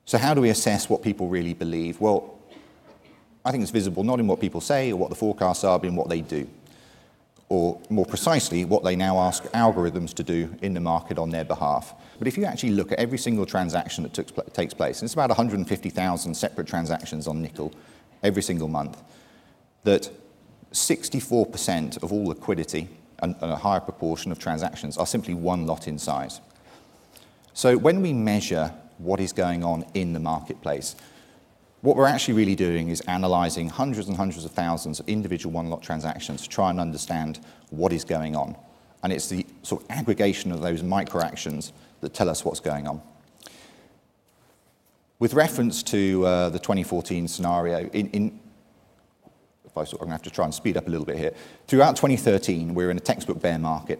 So, 0.06 0.18
how 0.18 0.34
do 0.34 0.42
we 0.42 0.50
assess 0.50 0.90
what 0.90 1.02
people 1.02 1.28
really 1.28 1.54
believe? 1.54 2.00
Well, 2.00 2.38
I 3.46 3.52
think 3.52 3.64
it's 3.64 3.72
visible 3.72 4.04
not 4.04 4.20
in 4.20 4.28
what 4.28 4.40
people 4.40 4.62
say 4.62 4.92
or 4.92 4.98
what 4.98 5.10
the 5.10 5.16
forecasts 5.16 5.64
are, 5.64 5.80
but 5.80 5.88
in 5.88 5.96
what 5.96 6.10
they 6.10 6.22
do 6.22 6.48
or 7.54 7.80
more 7.90 8.06
precisely, 8.06 8.66
what 8.66 8.84
they 8.84 8.96
now 8.96 9.20
ask 9.20 9.44
algorithms 9.52 10.12
to 10.16 10.24
do 10.24 10.56
in 10.64 10.74
the 10.74 10.80
market 10.80 11.20
on 11.20 11.30
their 11.30 11.46
behalf. 11.46 11.94
But 12.20 12.28
if 12.28 12.38
you 12.38 12.46
actually 12.46 12.72
look 12.72 12.92
at 12.92 13.00
every 13.00 13.18
single 13.18 13.46
transaction 13.46 14.04
that 14.04 14.14
took, 14.14 14.54
takes 14.54 14.74
place, 14.74 15.00
and 15.00 15.08
it's 15.08 15.14
about 15.14 15.30
150,000 15.30 16.34
separate 16.34 16.68
transactions 16.68 17.28
on 17.28 17.42
nickel 17.42 17.74
every 18.22 18.42
single 18.42 18.68
month, 18.68 19.02
that 19.84 20.10
64% 20.72 22.02
of 22.02 22.12
all 22.12 22.26
liquidity 22.26 22.88
and, 23.20 23.36
and 23.42 23.52
a 23.52 23.56
higher 23.56 23.80
proportion 23.80 24.32
of 24.32 24.40
transactions 24.40 24.98
are 24.98 25.06
simply 25.06 25.34
one 25.34 25.66
lot 25.66 25.88
in 25.88 25.98
size. 25.98 26.42
So 27.54 27.78
when 27.78 28.02
we 28.02 28.14
measure 28.14 28.74
what 28.98 29.20
is 29.20 29.34
going 29.34 29.64
on 29.64 29.86
in 29.94 30.14
the 30.14 30.20
marketplace, 30.20 30.96
What 31.84 31.98
we're 31.98 32.08
actually 32.08 32.36
really 32.36 32.56
doing 32.56 32.88
is 32.88 33.02
analyzing 33.02 33.68
hundreds 33.68 34.08
and 34.08 34.16
hundreds 34.16 34.46
of 34.46 34.52
thousands 34.52 35.02
of 35.02 35.10
individual 35.10 35.52
one 35.52 35.70
lot 35.70 35.82
transactions 35.82 36.44
to 36.44 36.48
try 36.48 36.70
and 36.70 36.80
understand 36.80 37.42
what 37.72 37.92
is 37.92 38.06
going 38.06 38.38
on. 38.38 38.56
And 39.04 39.12
it's 39.12 39.28
the 39.28 39.46
sort 39.64 39.84
of 39.84 39.92
aggregation 39.92 40.54
of 40.54 40.62
those 40.62 40.82
micro 40.82 41.22
actions 41.22 41.74
that 42.04 42.14
tell 42.14 42.30
us 42.30 42.46
what's 42.46 42.60
going 42.60 42.88
on. 42.88 43.02
With 45.20 45.34
reference 45.34 45.84
to 45.84 46.26
uh, 46.26 46.50
the 46.50 46.60
2014 46.60 47.28
scenario, 47.28 47.90
in, 47.90 48.10
in 48.12 48.40
if 49.66 49.78
I 49.78 49.86
sort 49.86 49.94
of, 49.94 50.02
I'm 50.02 50.08
going 50.10 50.10
to 50.10 50.12
have 50.12 50.22
to 50.24 50.30
try 50.30 50.46
and 50.46 50.54
speed 50.54 50.78
up 50.78 50.88
a 50.88 50.90
little 50.90 51.06
bit 51.06 51.18
here. 51.18 51.34
Throughout 51.68 51.96
2013, 51.96 52.76
we're 52.76 52.92
in 52.92 52.98
a 52.98 53.00
textbook 53.00 53.42
bear 53.42 53.58
market. 53.58 54.00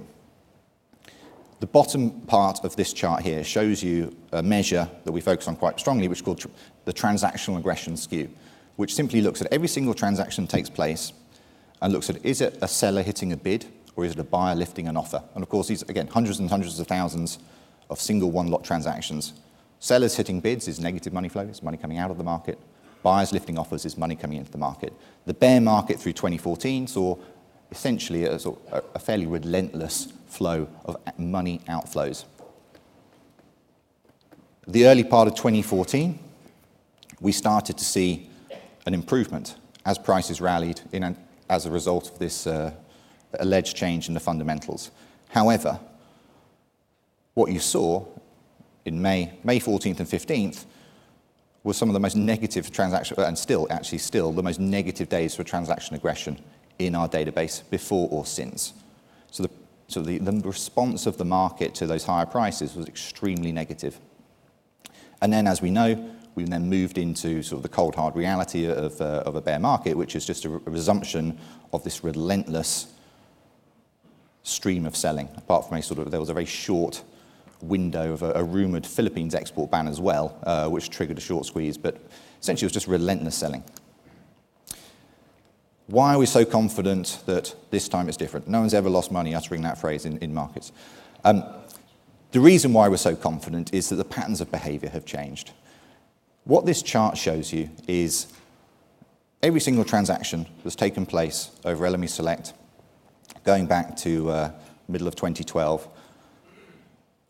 The 1.62 1.68
bottom 1.68 2.12
part 2.22 2.64
of 2.64 2.76
this 2.76 2.94
chart 2.94 3.24
here 3.24 3.44
shows 3.44 3.82
you 3.82 4.16
a 4.34 4.44
measure 4.44 4.88
that 5.06 5.12
we 5.12 5.22
focus 5.22 5.48
on 5.48 5.56
quite 5.56 5.80
strongly, 5.80 6.08
which 6.08 6.20
is 6.20 6.22
called 6.22 6.46
the 6.86 6.94
transactional 6.94 7.58
aggression 7.58 7.96
skew, 7.96 8.30
which 8.76 8.94
simply 8.94 9.22
looks 9.22 9.42
at 9.42 9.52
every 9.52 9.70
single 9.70 9.94
transaction 9.94 10.46
that 10.46 10.52
takes 10.52 10.70
place 10.70 11.14
and 11.82 11.94
looks 11.94 12.10
at 12.10 12.24
is 12.26 12.42
it 12.42 12.58
a 12.62 12.68
seller 12.68 13.02
hitting 13.02 13.32
a 13.32 13.38
bid 13.38 13.66
or 13.96 14.06
is 14.06 14.12
it 14.12 14.20
a 14.20 14.24
buyer 14.24 14.56
lifting 14.56 14.88
an 14.88 14.98
offer? 14.98 15.24
And 15.36 15.42
of 15.44 15.50
course, 15.50 15.70
these, 15.70 15.84
again, 15.84 16.08
hundreds 16.08 16.40
and 16.40 16.50
hundreds 16.50 16.80
of 16.80 16.88
thousands 16.88 17.40
of 17.94 18.02
single 18.02 18.32
one 18.32 18.48
lot 18.48 18.66
transactions. 18.66 19.34
Sellers 19.80 20.16
hitting 20.16 20.42
bids 20.42 20.68
is 20.68 20.80
negative 20.80 21.14
money 21.14 21.30
flow, 21.30 21.44
it's 21.44 21.64
money 21.64 21.78
coming 21.78 21.98
out 21.98 22.12
of 22.12 22.18
the 22.18 22.24
market. 22.24 22.60
Buyers 23.04 23.32
lifting 23.32 23.58
offers 23.58 23.86
is 23.86 23.98
money 23.98 24.16
coming 24.16 24.38
into 24.38 24.52
the 24.52 24.58
market. 24.58 24.94
The 25.26 25.34
bear 25.34 25.62
market 25.62 26.00
through 26.00 26.14
2014 26.14 26.88
saw 26.88 27.18
essentially 27.70 28.26
a, 28.26 28.38
a 28.96 29.00
fairly 29.00 29.26
relentless 29.26 30.12
flow 30.28 30.68
of 30.86 30.98
money 31.18 31.62
outflows. 31.68 32.26
The 34.68 34.88
early 34.88 35.04
part 35.04 35.28
of 35.28 35.36
2014, 35.36 36.18
we 37.20 37.32
started 37.32 37.78
to 37.78 37.84
see 37.84 38.30
an 38.86 38.94
improvement 38.94 39.56
as 39.86 39.98
prices 39.98 40.40
rallied 40.40 40.82
in 40.94 41.04
an, 41.04 41.18
as 41.50 41.66
a 41.66 41.72
result 41.72 42.10
of 42.10 42.20
this 42.20 42.48
uh, 42.48 42.72
alleged 43.40 43.76
change 43.76 44.08
in 44.08 44.14
the 44.14 44.20
fundamentals. 44.20 44.92
However, 45.30 45.80
what 47.34 47.52
you 47.52 47.60
saw 47.60 48.06
in 48.86 49.02
May, 49.02 49.34
May 49.44 49.60
14th 49.60 50.00
and 50.00 50.08
15th 50.08 50.66
was 51.64 51.78
some 51.78 51.90
of 51.90 51.94
the 51.94 52.00
most 52.00 52.16
negative 52.16 52.72
transaction, 52.72 53.18
and 53.20 53.38
still, 53.38 53.68
actually 53.70 54.00
still, 54.00 54.32
the 54.34 54.44
most 54.44 54.60
negative 54.60 55.08
days 55.08 55.34
for 55.36 55.44
transaction 55.44 55.96
aggression 55.96 56.38
in 56.80 56.94
our 56.94 57.08
database 57.08 57.68
before 57.70 58.10
or 58.12 58.26
since. 58.26 58.74
So 59.32 59.44
the, 59.44 59.50
so 59.88 60.02
the, 60.02 60.18
the 60.18 60.48
response 60.48 61.06
of 61.06 61.18
the 61.18 61.26
market 61.26 61.74
to 61.76 61.88
those 61.88 62.04
higher 62.04 62.26
prices 62.26 62.76
was 62.76 62.88
extremely 62.88 63.52
negative. 63.52 63.98
And 65.22 65.32
then, 65.32 65.48
as 65.48 65.62
we 65.62 65.72
know, 65.72 66.12
we 66.36 66.44
then 66.44 66.68
moved 66.70 66.98
into 66.98 67.42
sort 67.44 67.60
of 67.60 67.64
the 67.64 67.70
cold 67.70 67.96
hard 67.96 68.16
reality 68.16 68.66
of, 68.66 69.00
uh, 69.00 69.24
of 69.26 69.36
a 69.36 69.42
bear 69.42 69.60
market, 69.60 69.96
which 69.96 70.16
is 70.16 70.26
just 70.26 70.46
a, 70.46 70.50
a 70.50 70.70
resumption 70.70 71.40
of 71.72 71.84
this 71.84 72.04
relentless 72.04 72.88
stream 74.42 74.86
of 74.86 74.96
selling. 74.98 75.30
Apart 75.38 75.70
from 75.70 75.78
a 75.78 75.82
sort 75.82 76.00
of, 76.00 76.12
there 76.12 76.20
was 76.20 76.30
a 76.30 76.34
very 76.34 76.46
short 76.46 77.04
window 77.64 78.14
of 78.14 78.22
a, 78.22 78.34
a 78.34 78.44
rumored 78.44 78.86
Philippines 78.86 79.34
export 79.34 79.72
ban 79.72 79.88
as 79.88 80.00
well, 80.00 80.38
uh, 80.44 80.68
which 80.70 80.90
triggered 80.90 81.18
a 81.18 81.22
short 81.22 81.46
squeeze, 81.46 81.78
but 81.78 81.98
essentially 82.42 82.66
it 82.66 82.68
was 82.68 82.74
just 82.74 82.88
relentless 82.88 83.36
selling. 83.36 83.64
Why 85.88 86.14
are 86.14 86.18
we 86.18 86.26
so 86.26 86.46
confident 86.46 87.22
that 87.26 87.56
this 87.72 87.90
time 87.90 88.08
it's 88.08 88.18
different? 88.18 88.48
No 88.48 88.62
one's 88.62 88.74
ever 88.74 88.90
lost 88.90 89.12
money 89.12 89.36
uttering 89.36 89.62
that 89.64 89.78
phrase 89.78 90.06
in, 90.06 90.18
in 90.20 90.34
markets. 90.34 90.72
Um, 91.24 91.44
the 92.32 92.40
reason 92.40 92.74
why 92.74 92.88
we're 92.88 92.98
so 92.98 93.16
confident 93.16 93.74
is 93.74 93.90
that 93.90 93.96
the 93.96 94.06
patterns 94.06 94.42
of 94.42 94.50
behavior 94.52 94.90
have 94.90 95.06
changed. 95.06 95.52
What 96.46 96.66
this 96.66 96.82
chart 96.82 97.18
shows 97.18 97.54
you 97.54 97.70
is 97.88 98.28
every 99.42 99.60
single 99.60 99.86
transaction 99.86 100.48
that's 100.64 100.76
taken 100.76 101.06
place 101.06 101.52
over 101.64 101.86
LME 101.86 102.10
Select 102.10 102.54
going 103.44 103.66
back 103.66 103.96
to 103.98 104.30
uh, 104.30 104.52
middle 104.88 105.08
of 105.08 105.16
2012, 105.16 105.88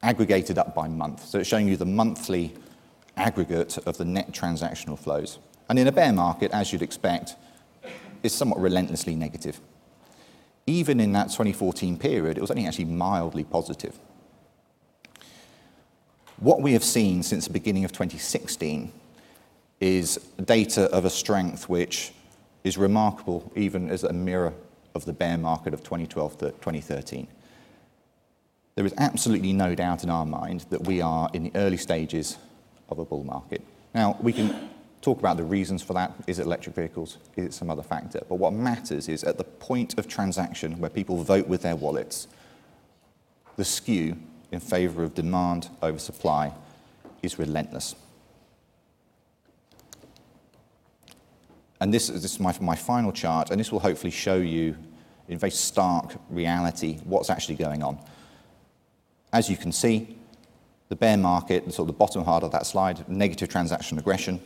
aggregated 0.04 0.58
up 0.60 0.76
by 0.76 0.88
month. 0.88 1.26
So 1.26 1.40
it's 1.40 1.48
showing 1.48 1.68
you 1.68 1.78
the 1.78 1.86
monthly 1.86 2.54
aggregate 3.18 3.78
of 3.80 3.98
the 3.98 4.06
net 4.06 4.32
transactional 4.32 5.00
flows. 5.00 5.40
And 5.70 5.80
in 5.80 5.88
a 5.88 5.92
bear 5.92 6.14
market, 6.14 6.52
as 6.52 6.72
you'd 6.72 6.82
expect, 6.82 7.36
is 8.22 8.34
somewhat 8.34 8.60
relentlessly 8.60 9.16
negative. 9.16 9.60
Even 10.68 11.00
in 11.00 11.14
that 11.14 11.26
2014 11.26 11.98
period, 11.98 12.38
it 12.38 12.42
was 12.42 12.52
only 12.52 12.68
actually 12.68 12.86
mildly 12.86 13.44
positive. 13.44 13.98
What 16.38 16.62
we 16.62 16.74
have 16.74 16.84
seen 16.84 17.24
since 17.24 17.48
the 17.48 17.54
beginning 17.54 17.86
of 17.86 17.92
2016 17.92 18.92
is 19.80 20.18
data 20.46 20.84
of 20.92 21.06
a 21.06 21.10
strength 21.10 21.70
which 21.70 22.12
is 22.64 22.78
remarkable 22.78 23.52
even 23.56 23.90
as 23.90 24.04
a 24.04 24.14
mirror 24.14 24.54
of 24.96 25.06
the 25.06 25.14
bear 25.14 25.38
market 25.38 25.74
of 25.74 25.84
2012 25.84 26.38
to 26.38 26.46
2013. 26.52 27.28
There 28.76 28.86
is 28.86 28.94
absolutely 28.98 29.54
no 29.54 29.76
doubt 29.76 30.04
in 30.04 30.10
our 30.10 30.26
mind 30.26 30.66
that 30.70 30.86
we 30.86 31.02
are 31.02 31.30
in 31.34 31.44
the 31.44 31.52
early 31.56 31.78
stages 31.78 32.38
of 32.90 33.00
a 33.00 33.06
bull 33.06 33.24
market. 33.24 33.62
Now, 33.94 34.18
we 34.22 34.34
can 34.34 34.70
talk 35.02 35.20
about 35.20 35.38
the 35.38 35.44
reasons 35.44 35.84
for 35.84 35.94
that. 35.94 36.14
Is 36.26 36.40
it 36.40 36.46
electric 36.46 36.76
vehicles? 36.76 37.18
Is 37.36 37.46
it 37.46 37.54
some 37.54 37.70
other 37.70 37.84
factor? 37.84 38.22
But 38.28 38.36
what 38.36 38.54
matters 38.54 39.10
is 39.10 39.24
at 39.24 39.38
the 39.38 39.44
point 39.44 40.00
of 40.00 40.08
transaction 40.08 40.80
where 40.80 40.90
people 40.90 41.24
vote 41.24 41.48
with 41.48 41.62
their 41.62 41.76
wallets, 41.76 42.28
the 43.58 43.66
skew 43.66 44.18
in 44.52 44.60
favor 44.60 45.04
of 45.04 45.14
demand 45.14 45.70
over 45.82 46.00
supply 46.00 46.54
is 47.22 47.38
relentless. 47.38 47.96
And 51.80 51.94
this, 51.94 52.08
this 52.08 52.24
is 52.24 52.40
my, 52.40 52.56
my 52.62 52.76
final 52.76 53.12
chart, 53.12 53.52
and 53.52 53.60
this 53.60 53.72
will 53.72 53.82
hopefully 53.82 54.12
show 54.12 54.38
you 54.38 54.78
in 55.28 55.38
very 55.38 55.52
stark 55.52 56.16
reality 56.30 57.00
what's 57.04 57.30
actually 57.30 57.56
going 57.56 57.84
on. 57.84 58.00
As 59.34 59.50
you 59.50 59.58
can 59.58 59.72
see, 59.72 60.16
the 60.90 60.96
bear 60.96 61.18
market, 61.18 61.64
sort 61.74 61.90
of 61.90 61.96
the 61.96 61.98
bottom 61.98 62.24
part 62.24 62.44
of 62.44 62.52
that 62.52 62.68
slide, 62.68 63.10
negative 63.10 63.50
transaction 63.50 63.98
aggression, 63.98 64.40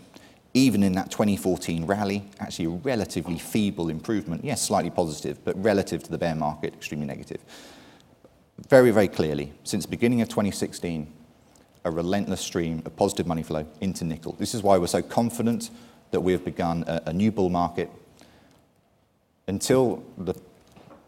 even 0.53 0.82
in 0.82 0.94
that 0.94 1.12
2014 1.12 1.86
rally, 1.86 2.24
actually 2.39 2.65
a 2.65 2.70
relatively 2.70 3.38
feeble 3.38 3.89
improvement. 3.89 4.46
Yes, 4.46 4.62
slightly 4.62 4.89
positive, 4.89 5.44
but 5.44 5.62
relative 5.62 6.03
to 6.03 6.10
the 6.10 6.17
bear 6.17 6.36
market, 6.36 6.74
extremely 6.74 7.06
negative. 7.06 7.41
Very, 8.70 8.91
very 8.91 9.10
clearly, 9.10 9.53
since 9.65 9.84
the 9.84 9.91
beginning 9.91 10.22
of 10.22 10.29
2016, 10.29 11.13
a 11.84 11.91
relentless 11.91 12.41
stream 12.41 12.82
of 12.86 12.96
positive 12.96 13.27
money 13.27 13.44
flow 13.44 13.67
into 13.82 14.06
nickel. 14.06 14.34
This 14.39 14.56
is 14.56 14.63
why 14.63 14.77
we're 14.77 14.88
so 14.88 15.01
confident 15.01 15.70
that 16.12 16.22
we 16.22 16.32
have 16.32 16.46
begun 16.46 16.86
a, 16.88 17.03
a 17.08 17.13
new 17.13 17.32
bull 17.32 17.50
market. 17.50 17.91
Until 19.48 20.03
the 20.17 20.34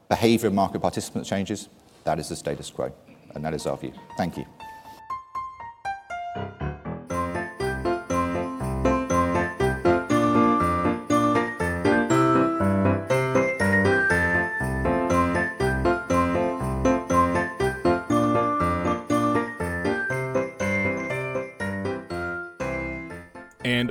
behavior 0.09 0.47
of 0.47 0.53
market 0.53 0.81
participants 0.81 1.29
changes, 1.29 1.69
that 2.03 2.19
is 2.19 2.29
the 2.29 2.35
status 2.35 2.69
quo, 2.69 2.93
and 3.35 3.43
that 3.43 3.53
is 3.53 3.65
our 3.65 3.77
view. 3.77 3.93
Thank 4.17 4.37
you. 4.37 4.45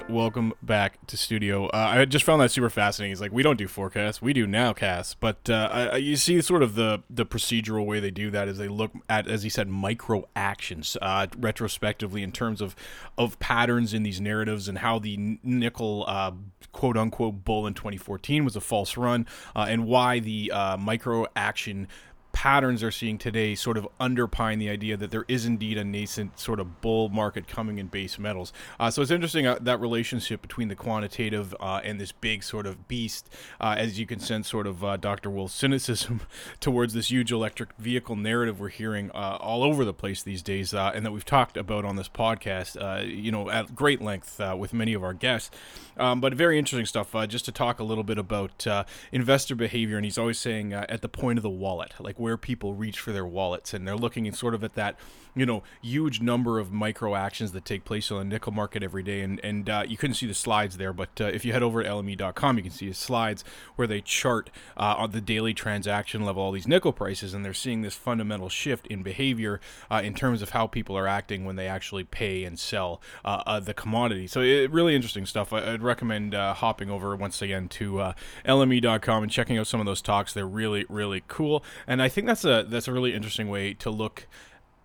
Welcome 0.08 0.54
back 0.62 1.06
to 1.06 1.16
studio. 1.16 1.66
Uh, 1.66 1.92
I 1.96 2.04
just 2.06 2.24
found 2.24 2.40
that 2.40 2.50
super 2.50 2.70
fascinating. 2.70 3.12
It's 3.12 3.20
like 3.20 3.32
we 3.32 3.42
don't 3.42 3.58
do 3.58 3.68
forecasts, 3.68 4.22
we 4.22 4.32
do 4.32 4.46
nowcasts, 4.46 5.14
but 5.18 5.50
uh, 5.50 5.90
I, 5.92 5.96
you 5.96 6.16
see 6.16 6.40
sort 6.40 6.62
of 6.62 6.74
the 6.74 7.02
the 7.10 7.26
procedural 7.26 7.84
way 7.84 8.00
they 8.00 8.10
do 8.10 8.30
that 8.30 8.48
is 8.48 8.58
they 8.58 8.68
look 8.68 8.92
at, 9.08 9.28
as 9.28 9.42
he 9.42 9.48
said, 9.48 9.68
micro 9.68 10.26
actions 10.34 10.96
uh, 11.02 11.26
retrospectively 11.36 12.22
in 12.22 12.32
terms 12.32 12.60
of 12.60 12.74
of 13.16 13.38
patterns 13.38 13.92
in 13.92 14.02
these 14.02 14.20
narratives 14.20 14.68
and 14.68 14.78
how 14.78 14.98
the 14.98 15.38
nickel 15.42 16.04
uh, 16.08 16.32
quote 16.72 16.96
unquote 16.96 17.44
bull 17.44 17.66
in 17.66 17.74
2014 17.74 18.44
was 18.44 18.56
a 18.56 18.60
false 18.60 18.96
run, 18.96 19.26
uh, 19.54 19.66
and 19.68 19.86
why 19.86 20.18
the 20.18 20.50
uh, 20.52 20.76
micro 20.76 21.26
action 21.36 21.86
patterns 22.32 22.82
are 22.82 22.90
seeing 22.90 23.18
today 23.18 23.54
sort 23.54 23.76
of 23.76 23.88
underpine 23.98 24.58
the 24.58 24.68
idea 24.68 24.96
that 24.96 25.10
there 25.10 25.24
is 25.28 25.44
indeed 25.44 25.76
a 25.76 25.84
nascent 25.84 26.38
sort 26.38 26.60
of 26.60 26.80
bull 26.80 27.08
market 27.08 27.48
coming 27.48 27.78
in 27.78 27.86
base 27.86 28.18
metals. 28.18 28.52
Uh, 28.78 28.90
so 28.90 29.02
it's 29.02 29.10
interesting 29.10 29.46
uh, 29.46 29.58
that 29.60 29.80
relationship 29.80 30.40
between 30.40 30.68
the 30.68 30.76
quantitative 30.76 31.54
uh, 31.60 31.80
and 31.82 32.00
this 32.00 32.12
big 32.12 32.42
sort 32.42 32.66
of 32.66 32.86
beast, 32.86 33.28
uh, 33.60 33.74
as 33.76 33.98
you 33.98 34.06
can 34.06 34.20
sense 34.20 34.48
sort 34.48 34.66
of 34.66 34.84
uh, 34.84 34.96
Dr. 34.96 35.30
Wolf's 35.30 35.54
cynicism 35.54 36.20
towards 36.60 36.94
this 36.94 37.10
huge 37.10 37.32
electric 37.32 37.72
vehicle 37.78 38.16
narrative 38.16 38.60
we're 38.60 38.68
hearing 38.68 39.10
uh, 39.12 39.38
all 39.40 39.62
over 39.62 39.84
the 39.84 39.94
place 39.94 40.22
these 40.22 40.42
days, 40.42 40.72
and 40.72 41.04
that 41.04 41.12
we've 41.12 41.24
talked 41.24 41.56
about 41.56 41.84
on 41.84 41.96
this 41.96 42.08
podcast, 42.08 42.76
you 43.06 43.32
know, 43.32 43.50
at 43.50 43.74
great 43.74 44.00
length 44.00 44.40
with 44.56 44.72
many 44.72 44.94
of 44.94 45.02
our 45.02 45.14
guests. 45.14 45.50
Um, 45.98 46.20
but 46.20 46.34
very 46.34 46.58
interesting 46.58 46.86
stuff. 46.86 47.14
Uh, 47.14 47.26
just 47.26 47.44
to 47.46 47.52
talk 47.52 47.80
a 47.80 47.84
little 47.84 48.04
bit 48.04 48.18
about 48.18 48.66
uh, 48.66 48.84
investor 49.12 49.54
behavior, 49.54 49.96
and 49.96 50.04
he's 50.04 50.18
always 50.18 50.38
saying 50.38 50.72
uh, 50.72 50.86
at 50.88 51.02
the 51.02 51.08
point 51.08 51.38
of 51.38 51.42
the 51.42 51.50
wallet, 51.50 51.94
like 51.98 52.18
where 52.18 52.36
people 52.36 52.74
reach 52.74 53.00
for 53.00 53.12
their 53.12 53.26
wallets, 53.26 53.74
and 53.74 53.86
they're 53.86 53.96
looking 53.96 54.30
sort 54.32 54.54
of 54.54 54.62
at 54.62 54.74
that 54.74 54.96
you 55.38 55.46
know 55.46 55.62
huge 55.82 56.20
number 56.20 56.58
of 56.58 56.72
micro 56.72 57.14
actions 57.14 57.52
that 57.52 57.64
take 57.64 57.84
place 57.84 58.10
on 58.10 58.18
the 58.18 58.24
nickel 58.24 58.52
market 58.52 58.82
every 58.82 59.02
day. 59.02 59.20
And 59.20 59.40
and 59.44 59.68
uh, 59.68 59.84
you 59.86 59.96
couldn't 59.96 60.14
see 60.14 60.26
the 60.26 60.34
slides 60.34 60.76
there, 60.76 60.92
but 60.92 61.20
uh, 61.20 61.24
if 61.24 61.44
you 61.44 61.52
head 61.52 61.62
over 61.62 61.82
to 61.82 61.88
LME.com, 61.88 62.56
you 62.56 62.62
can 62.62 62.72
see 62.72 62.92
slides 62.92 63.44
where 63.76 63.86
they 63.86 64.00
chart 64.00 64.50
uh, 64.76 64.94
on 64.98 65.10
the 65.12 65.20
daily 65.20 65.54
transaction 65.54 66.24
level 66.24 66.42
all 66.42 66.52
these 66.52 66.68
nickel 66.68 66.92
prices, 66.92 67.34
and 67.34 67.44
they're 67.44 67.54
seeing 67.54 67.82
this 67.82 67.94
fundamental 67.94 68.48
shift 68.48 68.86
in 68.88 69.02
behavior 69.02 69.60
uh, 69.90 70.00
in 70.02 70.14
terms 70.14 70.42
of 70.42 70.50
how 70.50 70.66
people 70.66 70.96
are 70.96 71.06
acting 71.06 71.44
when 71.44 71.56
they 71.56 71.66
actually 71.66 72.04
pay 72.04 72.44
and 72.44 72.58
sell 72.58 73.00
uh, 73.24 73.42
uh, 73.46 73.60
the 73.60 73.74
commodity. 73.74 74.26
So 74.26 74.40
it, 74.40 74.70
really 74.70 74.94
interesting 74.94 75.26
stuff. 75.26 75.52
I, 75.52 75.70
would 75.70 75.82
recommend 75.82 76.34
hopping 76.34 76.90
over 76.90 77.14
once 77.16 77.42
again 77.42 77.68
to 77.68 78.12
LME.com 78.44 79.22
and 79.22 79.32
checking 79.32 79.58
out 79.58 79.66
some 79.66 79.80
of 79.80 79.86
those 79.86 80.02
talks. 80.02 80.32
They're 80.32 80.46
really 80.46 80.84
really 80.88 81.22
cool, 81.28 81.62
and 81.86 82.02
I 82.02 82.08
think 82.08 82.26
that's 82.26 82.44
a 82.44 82.64
that's 82.68 82.88
a 82.88 82.92
really 82.92 83.14
interesting 83.14 83.48
way 83.48 83.74
to 83.74 83.90
look 83.90 84.26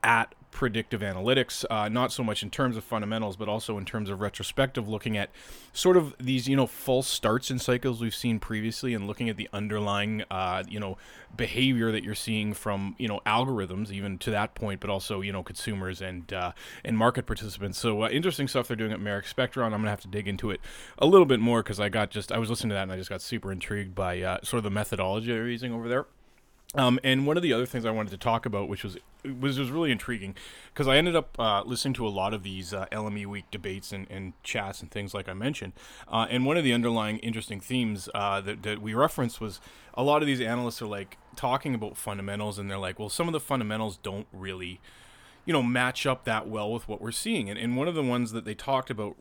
at 0.03 0.35
predictive 0.53 1.01
analytics, 1.01 1.65
uh, 1.69 1.89
not 1.89 2.11
so 2.11 2.23
much 2.23 2.43
in 2.43 2.49
terms 2.49 2.77
of 2.77 2.83
fundamentals, 2.83 3.35
but 3.35 3.49
also 3.49 3.77
in 3.77 3.85
terms 3.85 4.09
of 4.09 4.21
retrospective, 4.21 4.87
looking 4.87 5.17
at 5.17 5.29
sort 5.73 5.97
of 5.97 6.15
these, 6.19 6.47
you 6.47 6.55
know, 6.55 6.67
false 6.67 7.07
starts 7.07 7.49
in 7.49 7.59
cycles 7.59 7.99
we've 7.99 8.15
seen 8.15 8.39
previously 8.39 8.93
and 8.93 9.07
looking 9.07 9.29
at 9.29 9.35
the 9.35 9.49
underlying, 9.51 10.23
uh, 10.29 10.63
you 10.69 10.79
know, 10.79 10.97
behavior 11.35 11.91
that 11.91 12.03
you're 12.03 12.15
seeing 12.15 12.53
from, 12.53 12.95
you 12.99 13.07
know, 13.07 13.19
algorithms, 13.25 13.91
even 13.91 14.17
to 14.19 14.29
that 14.29 14.53
point, 14.53 14.79
but 14.79 14.89
also, 14.89 15.21
you 15.21 15.31
know, 15.31 15.43
consumers 15.43 16.01
and, 16.01 16.31
uh, 16.31 16.51
and 16.85 16.97
market 16.97 17.25
participants. 17.25 17.79
So 17.79 18.03
uh, 18.03 18.09
interesting 18.09 18.47
stuff 18.47 18.67
they're 18.67 18.77
doing 18.77 18.91
at 18.91 18.99
Marex 18.99 19.33
Spectron. 19.33 19.65
I'm 19.65 19.71
going 19.71 19.83
to 19.83 19.89
have 19.89 20.01
to 20.01 20.07
dig 20.07 20.27
into 20.27 20.51
it 20.51 20.61
a 20.99 21.07
little 21.07 21.25
bit 21.25 21.39
more 21.39 21.63
because 21.63 21.79
I 21.79 21.89
got 21.89 22.11
just, 22.11 22.31
I 22.31 22.37
was 22.37 22.49
listening 22.49 22.69
to 22.69 22.75
that 22.75 22.83
and 22.83 22.91
I 22.91 22.97
just 22.97 23.09
got 23.09 23.21
super 23.21 23.51
intrigued 23.51 23.95
by 23.95 24.21
uh, 24.21 24.37
sort 24.43 24.59
of 24.59 24.63
the 24.63 24.69
methodology 24.69 25.31
they're 25.33 25.47
using 25.47 25.73
over 25.73 25.89
there. 25.89 26.05
Um, 26.75 26.99
and 27.03 27.27
one 27.27 27.37
of 27.37 27.43
the 27.43 27.53
other 27.53 27.65
things 27.65 27.85
I 27.85 27.91
wanted 27.91 28.09
to 28.11 28.17
talk 28.17 28.45
about, 28.45 28.67
which 28.67 28.83
was 28.83 28.97
was, 29.39 29.57
was 29.57 29.69
really 29.69 29.91
intriguing, 29.91 30.35
because 30.73 30.87
I 30.87 30.97
ended 30.97 31.15
up 31.15 31.39
uh, 31.39 31.63
listening 31.65 31.93
to 31.95 32.07
a 32.07 32.09
lot 32.09 32.33
of 32.33 32.43
these 32.43 32.73
uh, 32.73 32.87
LME 32.91 33.25
week 33.27 33.45
debates 33.51 33.91
and, 33.91 34.05
and 34.09 34.33
chats 34.43 34.81
and 34.81 34.91
things 34.91 35.13
like 35.13 35.29
I 35.29 35.33
mentioned. 35.33 35.73
Uh, 36.07 36.25
and 36.29 36.45
one 36.45 36.57
of 36.57 36.63
the 36.63 36.73
underlying 36.73 37.19
interesting 37.19 37.59
themes 37.59 38.09
uh, 38.13 38.41
that, 38.41 38.63
that 38.63 38.81
we 38.81 38.93
referenced 38.93 39.39
was 39.39 39.61
a 39.93 40.03
lot 40.03 40.21
of 40.21 40.27
these 40.27 40.41
analysts 40.41 40.81
are 40.81 40.87
like 40.87 41.17
talking 41.35 41.75
about 41.75 41.95
fundamentals, 41.95 42.57
and 42.57 42.69
they're 42.69 42.77
like, 42.77 42.99
well, 42.99 43.09
some 43.09 43.27
of 43.27 43.33
the 43.33 43.39
fundamentals 43.39 43.97
don't 43.97 44.27
really, 44.33 44.81
you 45.45 45.53
know, 45.53 45.63
match 45.63 46.05
up 46.05 46.25
that 46.25 46.47
well 46.47 46.71
with 46.71 46.87
what 46.87 47.01
we're 47.01 47.11
seeing. 47.11 47.49
And, 47.49 47.59
and 47.59 47.77
one 47.77 47.87
of 47.87 47.95
the 47.95 48.03
ones 48.03 48.31
that 48.31 48.45
they 48.45 48.55
talked 48.55 48.89
about 48.89 49.15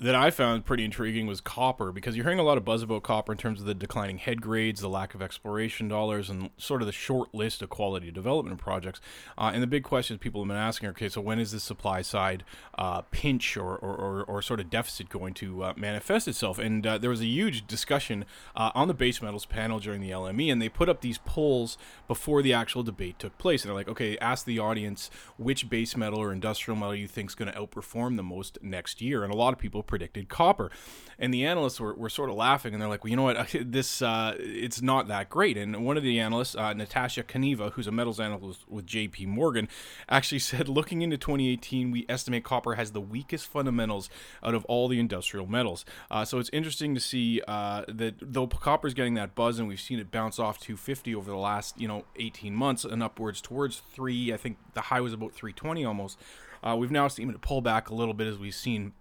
that 0.00 0.14
I 0.14 0.30
found 0.30 0.64
pretty 0.64 0.84
intriguing 0.84 1.26
was 1.26 1.40
copper 1.40 1.90
because 1.90 2.14
you're 2.14 2.24
hearing 2.24 2.38
a 2.38 2.44
lot 2.44 2.56
of 2.56 2.64
buzz 2.64 2.82
about 2.82 3.02
copper 3.02 3.32
in 3.32 3.38
terms 3.38 3.58
of 3.58 3.66
the 3.66 3.74
declining 3.74 4.18
head 4.18 4.40
grades, 4.40 4.80
the 4.80 4.88
lack 4.88 5.12
of 5.12 5.20
exploration 5.20 5.88
dollars, 5.88 6.30
and 6.30 6.50
sort 6.56 6.82
of 6.82 6.86
the 6.86 6.92
short 6.92 7.34
list 7.34 7.62
of 7.62 7.68
quality 7.68 8.12
development 8.12 8.58
projects. 8.58 9.00
Uh, 9.36 9.50
and 9.52 9.60
the 9.60 9.66
big 9.66 9.82
questions 9.82 10.20
people 10.20 10.40
have 10.40 10.48
been 10.48 10.56
asking 10.56 10.88
okay, 10.90 11.08
so 11.08 11.20
when 11.20 11.40
is 11.40 11.50
the 11.50 11.58
supply 11.58 12.00
side 12.00 12.44
uh, 12.76 13.00
pinch 13.10 13.56
or, 13.56 13.76
or, 13.76 13.96
or, 13.96 14.24
or, 14.24 14.40
sort 14.40 14.60
of 14.60 14.70
deficit 14.70 15.08
going 15.08 15.34
to 15.34 15.64
uh, 15.64 15.72
manifest 15.76 16.28
itself? 16.28 16.60
And 16.60 16.86
uh, 16.86 16.98
there 16.98 17.10
was 17.10 17.20
a 17.20 17.26
huge 17.26 17.66
discussion 17.66 18.24
uh, 18.54 18.70
on 18.76 18.86
the 18.86 18.94
base 18.94 19.20
metals 19.20 19.46
panel 19.46 19.80
during 19.80 20.00
the 20.00 20.10
LME, 20.10 20.52
and 20.52 20.62
they 20.62 20.68
put 20.68 20.88
up 20.88 21.00
these 21.00 21.18
polls 21.18 21.76
before 22.06 22.40
the 22.40 22.52
actual 22.52 22.84
debate 22.84 23.18
took 23.18 23.36
place. 23.36 23.64
And 23.64 23.70
they're 23.70 23.76
like, 23.76 23.88
okay, 23.88 24.16
ask 24.18 24.44
the 24.44 24.60
audience 24.60 25.10
which 25.38 25.68
base 25.68 25.96
metal 25.96 26.20
or 26.20 26.32
industrial 26.32 26.76
metal 26.76 26.94
you 26.94 27.08
think 27.08 27.30
is 27.30 27.34
going 27.34 27.52
to 27.52 27.58
outperform 27.58 28.16
the 28.16 28.22
most 28.22 28.58
next 28.62 29.02
year. 29.02 29.24
And 29.24 29.32
a 29.32 29.36
lot 29.36 29.52
of 29.52 29.58
people 29.58 29.82
predicted 29.88 30.28
copper. 30.28 30.70
And 31.18 31.34
the 31.34 31.44
analysts 31.44 31.80
were, 31.80 31.94
were 31.94 32.08
sort 32.08 32.30
of 32.30 32.36
laughing, 32.36 32.72
and 32.72 32.80
they're 32.80 32.88
like, 32.88 33.02
well, 33.02 33.10
you 33.10 33.16
know 33.16 33.24
what? 33.24 33.48
This 33.68 34.00
uh, 34.02 34.36
it's 34.38 34.80
not 34.80 35.08
that 35.08 35.28
great. 35.28 35.56
And 35.56 35.84
one 35.84 35.96
of 35.96 36.04
the 36.04 36.20
analysts, 36.20 36.54
uh, 36.54 36.72
Natasha 36.74 37.24
Kaneva, 37.24 37.72
who's 37.72 37.88
a 37.88 37.90
metals 37.90 38.20
analyst 38.20 38.68
with 38.68 38.86
J.P. 38.86 39.26
Morgan, 39.26 39.68
actually 40.08 40.38
said, 40.50 40.68
looking 40.68 41.02
into 41.02 41.18
2018, 41.18 41.90
we 41.90 42.06
estimate 42.08 42.44
copper 42.44 42.76
has 42.76 42.92
the 42.92 43.00
weakest 43.00 43.48
fundamentals 43.48 44.08
out 44.44 44.54
of 44.54 44.64
all 44.66 44.86
the 44.86 45.00
industrial 45.00 45.46
metals. 45.46 45.84
Uh, 46.10 46.24
so 46.24 46.38
it's 46.38 46.50
interesting 46.52 46.94
to 46.94 47.00
see 47.00 47.42
uh, 47.48 47.84
that 47.88 48.14
though 48.20 48.46
copper 48.46 48.86
is 48.86 48.94
getting 48.94 49.14
that 49.14 49.34
buzz, 49.34 49.58
and 49.58 49.66
we've 49.66 49.80
seen 49.80 49.98
it 49.98 50.12
bounce 50.12 50.38
off 50.38 50.60
250 50.60 51.14
over 51.14 51.30
the 51.30 51.36
last 51.36 51.80
you 51.80 51.88
know 51.88 52.04
18 52.16 52.54
months 52.54 52.84
and 52.84 53.02
upwards 53.02 53.40
towards 53.40 53.82
three. 53.92 54.32
I 54.32 54.36
think 54.36 54.58
the 54.74 54.82
high 54.82 55.00
was 55.00 55.12
about 55.12 55.32
320 55.32 55.84
almost. 55.84 56.18
Uh, 56.62 56.76
we've 56.76 56.90
now 56.90 57.08
seen 57.08 57.30
it 57.30 57.40
pull 57.40 57.60
back 57.60 57.90
a 57.90 57.94
little 57.94 58.14
bit 58.14 58.26
as 58.26 58.38
we've 58.38 58.54
seen 58.54 58.92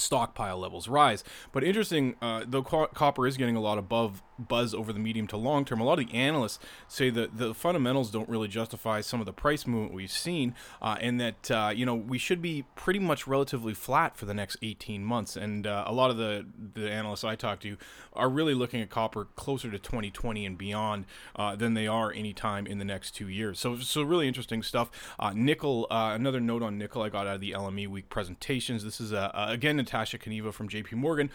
stockpile 0.00 0.58
levels 0.58 0.88
rise. 0.88 1.24
But 1.52 1.64
interesting, 1.64 2.16
uh, 2.22 2.44
though 2.46 2.62
copper 2.62 3.26
is 3.26 3.36
getting 3.36 3.56
a 3.56 3.60
lot 3.60 3.78
above 3.78 4.22
buzz 4.38 4.74
over 4.74 4.92
the 4.92 4.98
medium 4.98 5.26
to 5.28 5.36
long 5.36 5.64
term, 5.64 5.80
a 5.80 5.84
lot 5.84 5.98
of 5.98 6.06
the 6.06 6.14
analysts 6.14 6.58
say 6.86 7.10
that 7.10 7.38
the 7.38 7.54
fundamentals 7.54 8.10
don't 8.10 8.28
really 8.28 8.48
justify 8.48 9.00
some 9.00 9.20
of 9.20 9.26
the 9.26 9.32
price 9.32 9.66
movement 9.66 9.92
we've 9.92 10.10
seen, 10.10 10.54
uh, 10.80 10.96
and 11.00 11.20
that 11.20 11.50
uh, 11.50 11.72
you 11.74 11.84
know 11.84 11.94
we 11.94 12.18
should 12.18 12.40
be 12.40 12.64
pretty 12.76 12.98
much 12.98 13.26
relatively 13.26 13.74
flat 13.74 14.16
for 14.16 14.26
the 14.26 14.34
next 14.34 14.56
18 14.62 15.04
months. 15.04 15.36
And 15.36 15.66
uh, 15.66 15.84
a 15.86 15.92
lot 15.92 16.10
of 16.10 16.16
the 16.16 16.46
the 16.74 16.90
analysts 16.90 17.24
I 17.24 17.34
talk 17.34 17.60
to 17.60 17.76
are 18.12 18.28
really 18.28 18.54
looking 18.54 18.80
at 18.80 18.90
copper 18.90 19.26
closer 19.36 19.70
to 19.70 19.78
2020 19.78 20.46
and 20.46 20.58
beyond 20.58 21.04
uh, 21.36 21.56
than 21.56 21.74
they 21.74 21.86
are 21.86 22.12
anytime 22.12 22.66
in 22.66 22.78
the 22.78 22.84
next 22.84 23.12
two 23.12 23.28
years. 23.28 23.58
So 23.58 23.76
so 23.78 24.02
really 24.02 24.28
interesting 24.28 24.62
stuff. 24.62 24.90
Uh, 25.18 25.32
nickel, 25.34 25.86
uh, 25.90 26.12
another 26.14 26.40
note 26.40 26.62
on 26.62 26.78
nickel 26.78 27.02
I 27.02 27.08
got 27.08 27.26
out 27.26 27.36
of 27.36 27.40
the 27.40 27.52
LME 27.52 27.88
week 27.88 28.08
presentations. 28.08 28.84
This 28.84 29.00
is 29.00 29.12
again 29.12 29.76
Natasha 29.76 30.18
Kaneva 30.18 30.52
from 30.52 30.68
J.P. 30.68 30.96
Morgan 30.96 31.30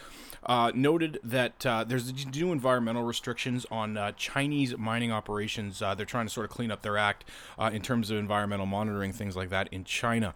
noted 0.74 1.18
that 1.22 1.60
there's 1.60 2.08
a 2.08 2.28
new 2.30 2.52
environmental 2.52 2.93
environmental 2.94 3.08
restrictions 3.08 3.66
on 3.70 3.96
uh, 3.96 4.12
Chinese 4.12 4.76
mining 4.78 5.10
operations. 5.10 5.82
Uh, 5.82 5.94
they're 5.94 6.06
trying 6.06 6.26
to 6.26 6.32
sort 6.32 6.44
of 6.44 6.50
clean 6.50 6.70
up 6.70 6.82
their 6.82 6.96
act 6.96 7.24
uh, 7.58 7.70
in 7.72 7.82
terms 7.82 8.10
of 8.10 8.18
environmental 8.18 8.66
monitoring, 8.66 9.12
things 9.12 9.34
like 9.34 9.50
that 9.50 9.68
in 9.72 9.82
China. 9.84 10.32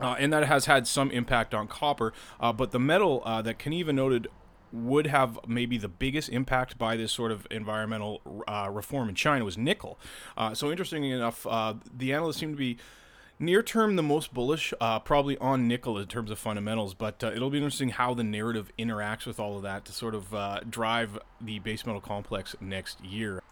Uh, 0.00 0.14
and 0.18 0.32
that 0.32 0.44
has 0.46 0.66
had 0.66 0.86
some 0.86 1.10
impact 1.10 1.54
on 1.54 1.66
copper. 1.66 2.12
Uh, 2.40 2.52
but 2.52 2.70
the 2.70 2.78
metal 2.78 3.20
that 3.24 3.58
Kaneva 3.58 3.92
noted 3.92 4.28
would 4.72 5.06
have 5.06 5.38
maybe 5.46 5.76
the 5.76 5.88
biggest 5.88 6.28
impact 6.30 6.78
by 6.78 6.96
this 6.96 7.12
sort 7.12 7.32
of 7.32 7.46
environmental 7.50 8.22
reform 8.70 9.08
in 9.08 9.14
China 9.14 9.44
was 9.44 9.58
nickel. 9.58 9.98
So 10.54 10.70
interestingly 10.70 11.10
enough, 11.10 11.42
the 11.42 12.12
analysts 12.12 12.38
seem 12.38 12.52
to 12.52 12.56
be 12.56 12.78
Near 13.38 13.62
term, 13.62 13.96
the 13.96 14.02
most 14.02 14.32
bullish, 14.32 14.72
uh, 14.80 15.00
probably 15.00 15.36
on 15.38 15.66
nickel 15.66 15.98
in 15.98 16.06
terms 16.06 16.30
of 16.30 16.38
fundamentals, 16.38 16.94
but 16.94 17.24
uh, 17.24 17.32
it'll 17.34 17.50
be 17.50 17.58
interesting 17.58 17.88
how 17.88 18.14
the 18.14 18.22
narrative 18.22 18.70
interacts 18.78 19.26
with 19.26 19.40
all 19.40 19.56
of 19.56 19.62
that 19.62 19.84
to 19.86 19.92
sort 19.92 20.14
of 20.14 20.32
uh, 20.32 20.60
drive 20.68 21.18
the 21.40 21.58
base 21.58 21.84
metal 21.84 22.00
complex 22.00 22.54
next 22.60 23.02
year. 23.04 23.42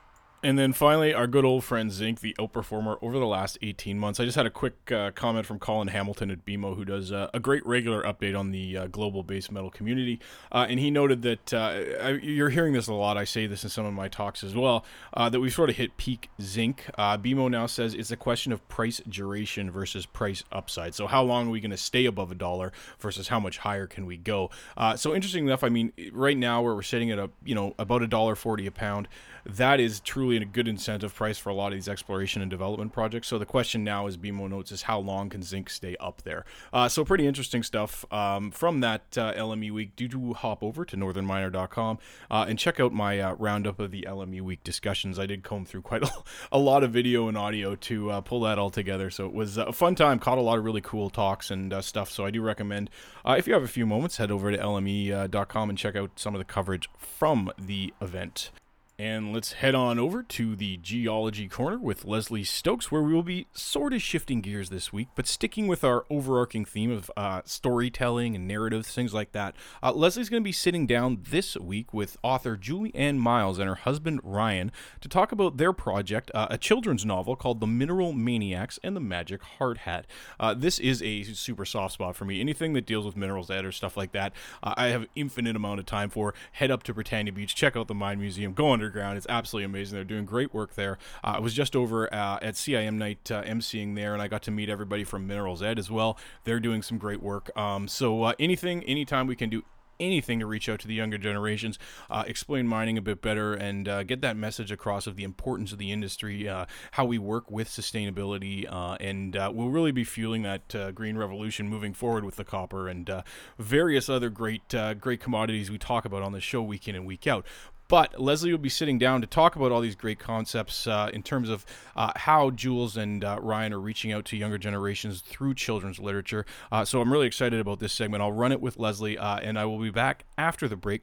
And 0.42 0.58
then 0.58 0.72
finally, 0.72 1.12
our 1.12 1.26
good 1.26 1.44
old 1.44 1.64
friend 1.64 1.92
Zinc, 1.92 2.20
the 2.20 2.34
outperformer 2.38 2.96
over 3.02 3.18
the 3.18 3.26
last 3.26 3.58
18 3.60 3.98
months. 3.98 4.18
I 4.18 4.24
just 4.24 4.36
had 4.36 4.46
a 4.46 4.50
quick 4.50 4.90
uh, 4.90 5.10
comment 5.10 5.44
from 5.44 5.58
Colin 5.58 5.88
Hamilton 5.88 6.30
at 6.30 6.46
BMO, 6.46 6.76
who 6.76 6.86
does 6.86 7.12
uh, 7.12 7.28
a 7.34 7.40
great 7.40 7.64
regular 7.66 8.02
update 8.04 8.38
on 8.38 8.50
the 8.50 8.74
uh, 8.74 8.86
global 8.86 9.22
base 9.22 9.50
metal 9.50 9.70
community. 9.70 10.18
Uh, 10.50 10.66
and 10.66 10.80
he 10.80 10.90
noted 10.90 11.20
that 11.22 11.52
uh, 11.52 11.82
I, 12.00 12.10
you're 12.22 12.48
hearing 12.48 12.72
this 12.72 12.88
a 12.88 12.94
lot. 12.94 13.18
I 13.18 13.24
say 13.24 13.46
this 13.46 13.64
in 13.64 13.70
some 13.70 13.84
of 13.84 13.92
my 13.92 14.08
talks 14.08 14.42
as 14.42 14.54
well 14.54 14.82
uh, 15.12 15.28
that 15.28 15.40
we've 15.40 15.52
sort 15.52 15.68
of 15.68 15.76
hit 15.76 15.98
peak 15.98 16.30
zinc. 16.40 16.86
BMO 16.96 17.50
now 17.50 17.66
says 17.66 17.92
it's 17.92 18.10
a 18.10 18.16
question 18.16 18.50
of 18.50 18.66
price 18.66 19.02
duration 19.06 19.70
versus 19.70 20.06
price 20.06 20.42
upside. 20.50 20.94
So, 20.94 21.06
how 21.06 21.22
long 21.22 21.48
are 21.48 21.50
we 21.50 21.60
going 21.60 21.70
to 21.70 21.76
stay 21.76 22.06
above 22.06 22.32
a 22.32 22.34
dollar 22.34 22.72
versus 22.98 23.28
how 23.28 23.40
much 23.40 23.58
higher 23.58 23.86
can 23.86 24.06
we 24.06 24.16
go? 24.16 24.48
so, 24.96 25.14
interesting 25.14 25.46
enough, 25.46 25.62
I 25.62 25.68
mean, 25.68 25.92
right 26.12 26.36
now 26.36 26.62
where 26.62 26.74
we're 26.74 26.80
sitting 26.80 27.10
at 27.10 27.18
a 27.18 27.28
you 27.44 27.54
know 27.54 27.74
about 27.78 28.02
a 28.02 28.06
dollar 28.06 28.34
forty 28.34 28.66
a 28.66 28.70
pound, 28.70 29.06
that 29.44 29.80
is 29.80 30.00
truly 30.00 30.29
a 30.36 30.44
good 30.44 30.68
incentive 30.68 31.14
price 31.14 31.38
for 31.38 31.50
a 31.50 31.54
lot 31.54 31.68
of 31.68 31.74
these 31.74 31.88
exploration 31.88 32.42
and 32.42 32.50
development 32.50 32.92
projects. 32.92 33.28
So 33.28 33.38
the 33.38 33.46
question 33.46 33.84
now 33.84 34.06
is 34.06 34.16
BMO 34.16 34.48
notes 34.48 34.72
is 34.72 34.82
how 34.82 34.98
long 34.98 35.28
can 35.28 35.42
zinc 35.42 35.70
stay 35.70 35.96
up 35.98 36.22
there? 36.22 36.44
Uh, 36.72 36.88
so 36.88 37.04
pretty 37.04 37.26
interesting 37.26 37.62
stuff 37.62 38.04
um, 38.12 38.50
from 38.50 38.80
that 38.80 39.18
uh, 39.18 39.32
LME 39.34 39.70
week. 39.72 39.96
Do 39.96 40.08
to 40.08 40.34
hop 40.34 40.62
over 40.62 40.84
to 40.84 40.96
northernminer.com 40.96 41.98
uh, 42.30 42.46
and 42.48 42.58
check 42.58 42.80
out 42.80 42.92
my 42.92 43.20
uh, 43.20 43.34
roundup 43.34 43.78
of 43.78 43.90
the 43.90 44.06
LME 44.08 44.40
week 44.40 44.64
discussions. 44.64 45.18
I 45.18 45.26
did 45.26 45.42
comb 45.42 45.64
through 45.64 45.82
quite 45.82 46.02
a, 46.04 46.10
a 46.52 46.58
lot 46.58 46.82
of 46.82 46.90
video 46.90 47.28
and 47.28 47.36
audio 47.36 47.74
to 47.76 48.10
uh, 48.10 48.20
pull 48.20 48.40
that 48.40 48.58
all 48.58 48.70
together. 48.70 49.10
So 49.10 49.26
it 49.26 49.32
was 49.32 49.56
a 49.56 49.72
fun 49.72 49.94
time. 49.94 50.18
Caught 50.18 50.38
a 50.38 50.42
lot 50.42 50.58
of 50.58 50.64
really 50.64 50.80
cool 50.80 51.10
talks 51.10 51.50
and 51.50 51.72
uh, 51.72 51.82
stuff. 51.82 52.10
So 52.10 52.24
I 52.24 52.30
do 52.30 52.42
recommend 52.42 52.90
if 53.26 53.46
you 53.46 53.54
have 53.54 53.62
a 53.62 53.68
few 53.68 53.86
moments, 53.86 54.16
head 54.16 54.30
over 54.30 54.50
to 54.50 54.58
lme.com 54.58 55.70
and 55.70 55.78
check 55.78 55.96
out 55.96 56.10
some 56.16 56.34
of 56.34 56.38
the 56.38 56.44
coverage 56.44 56.88
from 56.98 57.52
the 57.58 57.92
event. 58.00 58.50
And 59.00 59.32
let's 59.32 59.52
head 59.52 59.74
on 59.74 59.98
over 59.98 60.22
to 60.22 60.54
the 60.54 60.76
Geology 60.76 61.48
Corner 61.48 61.78
with 61.78 62.04
Lesley 62.04 62.44
Stokes, 62.44 62.92
where 62.92 63.00
we 63.00 63.14
will 63.14 63.22
be 63.22 63.46
sort 63.54 63.94
of 63.94 64.02
shifting 64.02 64.42
gears 64.42 64.68
this 64.68 64.92
week, 64.92 65.08
but 65.14 65.26
sticking 65.26 65.66
with 65.66 65.82
our 65.82 66.04
overarching 66.10 66.66
theme 66.66 66.90
of 66.90 67.10
uh, 67.16 67.40
storytelling 67.46 68.36
and 68.36 68.46
narratives, 68.46 68.92
things 68.92 69.14
like 69.14 69.32
that. 69.32 69.56
Uh, 69.82 69.90
Lesley's 69.94 70.28
going 70.28 70.42
to 70.42 70.44
be 70.44 70.52
sitting 70.52 70.86
down 70.86 71.22
this 71.30 71.56
week 71.56 71.94
with 71.94 72.18
author 72.22 72.58
Julianne 72.58 73.16
Miles 73.16 73.58
and 73.58 73.70
her 73.70 73.74
husband 73.74 74.20
Ryan 74.22 74.70
to 75.00 75.08
talk 75.08 75.32
about 75.32 75.56
their 75.56 75.72
project, 75.72 76.30
uh, 76.34 76.48
a 76.50 76.58
children's 76.58 77.06
novel 77.06 77.36
called 77.36 77.60
The 77.60 77.66
Mineral 77.66 78.12
Maniacs 78.12 78.78
and 78.84 78.94
the 78.94 79.00
Magic 79.00 79.42
Hard 79.42 79.78
Hat. 79.78 80.06
Uh, 80.38 80.52
this 80.52 80.78
is 80.78 81.02
a 81.02 81.22
super 81.22 81.64
soft 81.64 81.94
spot 81.94 82.16
for 82.16 82.26
me. 82.26 82.38
Anything 82.38 82.74
that 82.74 82.84
deals 82.84 83.06
with 83.06 83.16
minerals, 83.16 83.50
ed, 83.50 83.64
or 83.64 83.72
stuff 83.72 83.96
like 83.96 84.12
that, 84.12 84.34
uh, 84.62 84.74
I 84.76 84.88
have 84.88 85.06
infinite 85.14 85.56
amount 85.56 85.80
of 85.80 85.86
time 85.86 86.10
for. 86.10 86.34
Head 86.52 86.70
up 86.70 86.82
to 86.82 86.92
Britannia 86.92 87.32
Beach, 87.32 87.54
check 87.54 87.78
out 87.78 87.88
the 87.88 87.94
Mine 87.94 88.20
Museum, 88.20 88.52
go 88.52 88.70
under 88.70 88.89
underground. 88.90 89.16
It's 89.16 89.26
absolutely 89.28 89.66
amazing. 89.66 89.94
They're 89.94 90.04
doing 90.04 90.24
great 90.24 90.52
work 90.52 90.74
there. 90.74 90.98
Uh, 91.22 91.34
I 91.36 91.38
was 91.38 91.54
just 91.54 91.76
over 91.76 92.12
uh, 92.12 92.38
at 92.42 92.54
CIM 92.54 92.94
night 92.94 93.30
uh, 93.30 93.42
emceeing 93.44 93.94
there, 93.94 94.12
and 94.12 94.22
I 94.22 94.26
got 94.28 94.42
to 94.42 94.50
meet 94.50 94.68
everybody 94.68 95.04
from 95.04 95.26
Minerals 95.26 95.62
Ed 95.62 95.78
as 95.78 95.90
well. 95.90 96.18
They're 96.44 96.60
doing 96.60 96.82
some 96.82 96.98
great 96.98 97.22
work. 97.22 97.56
Um, 97.56 97.86
so 97.86 98.24
uh, 98.24 98.32
anything, 98.38 98.82
anytime 98.84 99.26
we 99.26 99.36
can 99.36 99.48
do 99.48 99.62
anything 100.00 100.40
to 100.40 100.46
reach 100.46 100.68
out 100.68 100.80
to 100.80 100.88
the 100.88 100.94
younger 100.94 101.18
generations, 101.18 101.78
uh, 102.08 102.24
explain 102.26 102.66
mining 102.66 102.98
a 102.98 103.02
bit 103.02 103.20
better, 103.20 103.54
and 103.54 103.86
uh, 103.86 104.02
get 104.02 104.22
that 104.22 104.36
message 104.36 104.72
across 104.72 105.06
of 105.06 105.16
the 105.16 105.22
importance 105.22 105.72
of 105.72 105.78
the 105.78 105.92
industry, 105.92 106.48
uh, 106.48 106.64
how 106.92 107.04
we 107.04 107.18
work 107.18 107.50
with 107.50 107.68
sustainability, 107.68 108.66
uh, 108.70 108.96
and 109.00 109.36
uh, 109.36 109.52
we'll 109.54 109.68
really 109.68 109.92
be 109.92 110.02
fueling 110.02 110.42
that 110.42 110.94
green 110.94 111.16
revolution 111.16 111.68
moving 111.68 111.92
forward 111.92 112.24
with 112.24 112.36
the 112.36 112.44
copper 112.44 112.88
and 112.88 113.10
various 113.58 114.08
other 114.08 114.30
great 114.30 114.74
great 114.98 115.20
commodities 115.20 115.70
we 115.70 115.78
talk 115.78 116.04
about 116.04 116.22
on 116.22 116.32
the 116.32 116.40
show 116.40 116.62
week 116.62 116.88
in 116.88 116.94
and 116.94 117.04
week 117.04 117.26
out. 117.26 117.44
But 117.90 118.20
Lesley 118.20 118.52
will 118.52 118.58
be 118.58 118.68
sitting 118.68 118.98
down 118.98 119.20
to 119.20 119.26
talk 119.26 119.56
about 119.56 119.72
all 119.72 119.80
these 119.80 119.96
great 119.96 120.20
concepts 120.20 120.86
uh, 120.86 121.10
in 121.12 121.24
terms 121.24 121.48
of 121.48 121.66
uh, 121.96 122.12
how 122.14 122.52
Jules 122.52 122.96
and 122.96 123.24
uh, 123.24 123.40
Ryan 123.42 123.72
are 123.72 123.80
reaching 123.80 124.12
out 124.12 124.24
to 124.26 124.36
younger 124.36 124.58
generations 124.58 125.22
through 125.22 125.54
children's 125.54 125.98
literature. 125.98 126.46
Uh, 126.70 126.84
so 126.84 127.00
I'm 127.00 127.12
really 127.12 127.26
excited 127.26 127.58
about 127.58 127.80
this 127.80 127.92
segment. 127.92 128.22
I'll 128.22 128.30
run 128.30 128.52
it 128.52 128.60
with 128.60 128.78
Lesley, 128.78 129.18
uh, 129.18 129.38
and 129.38 129.58
I 129.58 129.64
will 129.64 129.80
be 129.80 129.90
back 129.90 130.24
after 130.38 130.68
the 130.68 130.76
break. 130.76 131.02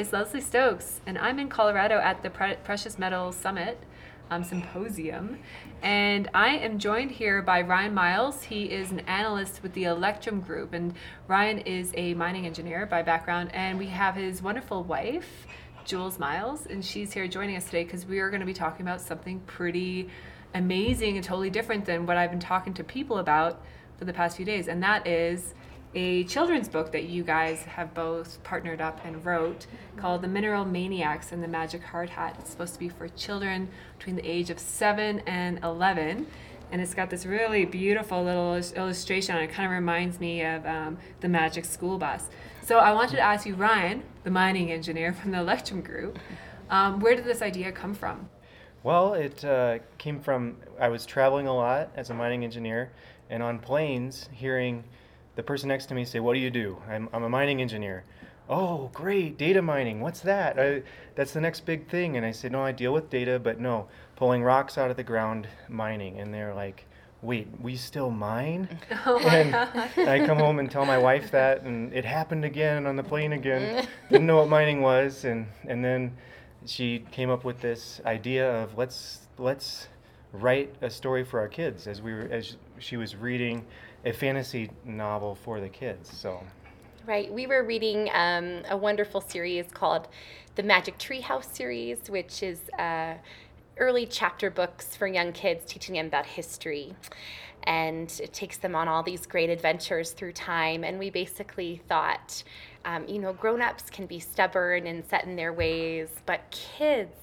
Is 0.00 0.14
Lesley 0.14 0.40
Stokes, 0.40 1.02
and 1.04 1.18
I'm 1.18 1.38
in 1.38 1.50
Colorado 1.50 1.98
at 1.98 2.22
the 2.22 2.30
Pre- 2.30 2.56
Precious 2.64 2.98
Metals 2.98 3.36
Summit 3.36 3.78
um, 4.30 4.42
Symposium. 4.42 5.38
And 5.82 6.26
I 6.32 6.56
am 6.56 6.78
joined 6.78 7.10
here 7.10 7.42
by 7.42 7.60
Ryan 7.60 7.92
Miles. 7.92 8.44
He 8.44 8.64
is 8.64 8.92
an 8.92 9.00
analyst 9.00 9.62
with 9.62 9.74
the 9.74 9.84
Electrum 9.84 10.40
Group, 10.40 10.72
and 10.72 10.94
Ryan 11.28 11.58
is 11.58 11.92
a 11.98 12.14
mining 12.14 12.46
engineer 12.46 12.86
by 12.86 13.02
background. 13.02 13.50
And 13.52 13.78
we 13.78 13.88
have 13.88 14.14
his 14.14 14.40
wonderful 14.40 14.84
wife, 14.84 15.46
Jules 15.84 16.18
Miles, 16.18 16.64
and 16.64 16.82
she's 16.82 17.12
here 17.12 17.28
joining 17.28 17.56
us 17.56 17.66
today 17.66 17.84
because 17.84 18.06
we 18.06 18.20
are 18.20 18.30
going 18.30 18.40
to 18.40 18.46
be 18.46 18.54
talking 18.54 18.80
about 18.86 19.02
something 19.02 19.40
pretty 19.40 20.08
amazing 20.54 21.16
and 21.16 21.24
totally 21.26 21.50
different 21.50 21.84
than 21.84 22.06
what 22.06 22.16
I've 22.16 22.30
been 22.30 22.40
talking 22.40 22.72
to 22.72 22.84
people 22.84 23.18
about 23.18 23.60
for 23.98 24.06
the 24.06 24.14
past 24.14 24.38
few 24.38 24.46
days, 24.46 24.66
and 24.66 24.82
that 24.82 25.06
is 25.06 25.52
a 25.94 26.24
children's 26.24 26.68
book 26.68 26.92
that 26.92 27.04
you 27.04 27.24
guys 27.24 27.62
have 27.64 27.92
both 27.94 28.42
partnered 28.44 28.80
up 28.80 29.00
and 29.04 29.24
wrote 29.24 29.66
called 29.96 30.22
The 30.22 30.28
Mineral 30.28 30.64
Maniacs 30.64 31.32
and 31.32 31.42
the 31.42 31.48
Magic 31.48 31.82
Hard 31.82 32.10
Hat. 32.10 32.36
It's 32.38 32.50
supposed 32.50 32.74
to 32.74 32.78
be 32.78 32.88
for 32.88 33.08
children 33.08 33.68
between 33.98 34.16
the 34.16 34.26
age 34.26 34.50
of 34.50 34.58
7 34.58 35.20
and 35.20 35.58
11. 35.64 36.26
And 36.72 36.80
it's 36.80 36.94
got 36.94 37.10
this 37.10 37.26
really 37.26 37.64
beautiful 37.64 38.22
little 38.22 38.54
illustration 38.76 39.36
it. 39.36 39.50
Kind 39.50 39.66
of 39.66 39.72
reminds 39.72 40.20
me 40.20 40.44
of 40.44 40.64
um, 40.64 40.98
the 41.20 41.28
Magic 41.28 41.64
School 41.64 41.98
Bus. 41.98 42.28
So 42.62 42.78
I 42.78 42.92
wanted 42.92 43.16
to 43.16 43.20
ask 43.20 43.44
you, 43.44 43.56
Ryan, 43.56 44.04
the 44.22 44.30
mining 44.30 44.70
engineer 44.70 45.12
from 45.12 45.32
the 45.32 45.38
Electrum 45.38 45.80
Group, 45.80 46.20
um, 46.70 47.00
where 47.00 47.16
did 47.16 47.24
this 47.24 47.42
idea 47.42 47.72
come 47.72 47.94
from? 47.94 48.28
Well, 48.84 49.14
it 49.14 49.44
uh, 49.44 49.80
came 49.98 50.20
from 50.20 50.56
I 50.78 50.88
was 50.88 51.04
traveling 51.04 51.48
a 51.48 51.54
lot 51.54 51.90
as 51.96 52.08
a 52.10 52.14
mining 52.14 52.44
engineer, 52.44 52.92
and 53.28 53.42
on 53.42 53.58
planes, 53.58 54.28
hearing 54.32 54.84
the 55.36 55.42
person 55.42 55.68
next 55.68 55.86
to 55.86 55.94
me 55.94 56.04
say, 56.04 56.20
"What 56.20 56.34
do 56.34 56.40
you 56.40 56.50
do?" 56.50 56.78
I'm, 56.88 57.08
I'm 57.12 57.22
a 57.22 57.28
mining 57.28 57.60
engineer. 57.60 58.04
Oh, 58.50 58.90
great, 58.92 59.38
data 59.38 59.62
mining. 59.62 60.00
What's 60.00 60.20
that? 60.22 60.58
I, 60.58 60.82
that's 61.14 61.32
the 61.32 61.40
next 61.40 61.60
big 61.64 61.88
thing. 61.88 62.16
And 62.16 62.26
I 62.26 62.32
said, 62.32 62.50
No, 62.50 62.64
I 62.64 62.72
deal 62.72 62.92
with 62.92 63.08
data, 63.08 63.38
but 63.38 63.60
no, 63.60 63.86
pulling 64.16 64.42
rocks 64.42 64.76
out 64.76 64.90
of 64.90 64.96
the 64.96 65.04
ground, 65.04 65.46
mining. 65.68 66.18
And 66.18 66.34
they're 66.34 66.52
like, 66.52 66.84
Wait, 67.22 67.46
we 67.60 67.76
still 67.76 68.10
mine? 68.10 68.68
Oh 69.06 69.18
and 69.18 69.54
I 70.08 70.26
come 70.26 70.38
home 70.38 70.58
and 70.58 70.68
tell 70.68 70.84
my 70.84 70.98
wife 70.98 71.30
that, 71.30 71.62
and 71.62 71.92
it 71.92 72.04
happened 72.04 72.44
again 72.44 72.86
on 72.86 72.96
the 72.96 73.04
plane 73.04 73.34
again. 73.34 73.86
Didn't 74.10 74.26
know 74.26 74.38
what 74.38 74.48
mining 74.48 74.80
was, 74.80 75.24
and 75.24 75.46
and 75.68 75.84
then 75.84 76.16
she 76.66 77.04
came 77.12 77.30
up 77.30 77.44
with 77.44 77.60
this 77.60 78.00
idea 78.04 78.50
of 78.50 78.76
let's 78.76 79.28
let's 79.38 79.88
write 80.32 80.74
a 80.80 80.88
story 80.88 81.24
for 81.24 81.40
our 81.40 81.48
kids 81.48 81.86
as 81.86 82.00
we 82.00 82.12
were 82.12 82.28
as 82.30 82.56
she 82.78 82.96
was 82.96 83.14
reading 83.16 83.66
a 84.04 84.12
fantasy 84.12 84.70
novel 84.84 85.34
for 85.34 85.60
the 85.60 85.68
kids. 85.68 86.10
So. 86.16 86.42
Right. 87.06 87.32
We 87.32 87.46
were 87.46 87.64
reading 87.64 88.10
um, 88.12 88.62
a 88.68 88.76
wonderful 88.76 89.20
series 89.20 89.66
called 89.72 90.08
the 90.54 90.62
Magic 90.62 90.98
Treehouse 90.98 91.54
series, 91.54 91.98
which 92.08 92.42
is 92.42 92.60
uh, 92.78 93.14
early 93.78 94.06
chapter 94.06 94.50
books 94.50 94.94
for 94.94 95.06
young 95.06 95.32
kids, 95.32 95.64
teaching 95.66 95.94
them 95.94 96.06
about 96.06 96.26
history. 96.26 96.94
And 97.64 98.10
it 98.22 98.32
takes 98.32 98.56
them 98.58 98.74
on 98.74 98.88
all 98.88 99.02
these 99.02 99.26
great 99.26 99.50
adventures 99.50 100.12
through 100.12 100.32
time. 100.32 100.84
And 100.84 100.98
we 100.98 101.10
basically 101.10 101.80
thought, 101.88 102.42
um, 102.84 103.06
you 103.06 103.18
know, 103.18 103.32
grown 103.32 103.60
ups 103.60 103.90
can 103.90 104.06
be 104.06 104.18
stubborn 104.18 104.86
and 104.86 105.04
set 105.04 105.24
in 105.24 105.36
their 105.36 105.52
ways, 105.52 106.08
but 106.26 106.50
kids 106.50 107.14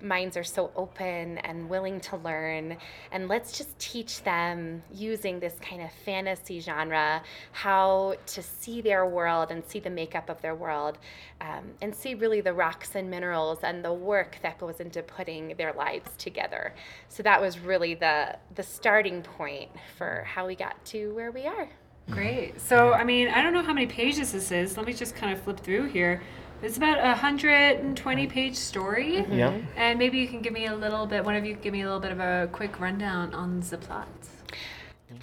minds 0.00 0.36
are 0.36 0.44
so 0.44 0.70
open 0.76 1.38
and 1.38 1.68
willing 1.68 2.00
to 2.00 2.16
learn. 2.16 2.76
And 3.12 3.28
let's 3.28 3.56
just 3.56 3.78
teach 3.78 4.22
them 4.22 4.82
using 4.92 5.40
this 5.40 5.54
kind 5.60 5.82
of 5.82 5.90
fantasy 6.04 6.60
genre 6.60 7.22
how 7.52 8.14
to 8.26 8.42
see 8.42 8.80
their 8.80 9.06
world 9.06 9.50
and 9.50 9.64
see 9.64 9.80
the 9.80 9.90
makeup 9.90 10.28
of 10.28 10.40
their 10.40 10.54
world 10.54 10.98
um, 11.40 11.64
and 11.82 11.94
see 11.94 12.14
really 12.14 12.40
the 12.40 12.52
rocks 12.52 12.94
and 12.94 13.10
minerals 13.10 13.58
and 13.62 13.84
the 13.84 13.92
work 13.92 14.38
that 14.42 14.58
goes 14.58 14.80
into 14.80 15.02
putting 15.02 15.54
their 15.56 15.72
lives 15.72 16.10
together. 16.18 16.74
So 17.08 17.22
that 17.22 17.40
was 17.40 17.58
really 17.58 17.94
the, 17.94 18.36
the 18.54 18.62
starting 18.62 19.22
point 19.22 19.70
for 19.96 20.24
how 20.26 20.46
we 20.46 20.54
got 20.54 20.84
to 20.86 21.14
where 21.14 21.30
we 21.30 21.46
are. 21.46 21.68
Great. 22.10 22.58
So, 22.58 22.94
I 22.94 23.04
mean, 23.04 23.28
I 23.28 23.42
don't 23.42 23.52
know 23.52 23.62
how 23.62 23.74
many 23.74 23.86
pages 23.86 24.32
this 24.32 24.50
is. 24.50 24.78
Let 24.78 24.86
me 24.86 24.94
just 24.94 25.14
kind 25.14 25.30
of 25.32 25.42
flip 25.42 25.60
through 25.60 25.88
here. 25.88 26.22
It's 26.60 26.76
about 26.76 26.98
a 26.98 27.14
hundred 27.14 27.78
and 27.80 27.96
twenty 27.96 28.26
page 28.26 28.56
story. 28.56 29.16
Mm-hmm. 29.16 29.32
Yeah. 29.32 29.58
And 29.76 29.98
maybe 29.98 30.18
you 30.18 30.26
can 30.26 30.40
give 30.40 30.52
me 30.52 30.66
a 30.66 30.74
little 30.74 31.06
bit. 31.06 31.24
One 31.24 31.36
of 31.36 31.44
you 31.44 31.54
give 31.54 31.72
me 31.72 31.82
a 31.82 31.84
little 31.84 32.00
bit 32.00 32.12
of 32.12 32.20
a 32.20 32.48
quick 32.52 32.80
rundown 32.80 33.32
on 33.32 33.60
the 33.60 33.78
plot. 33.78 34.08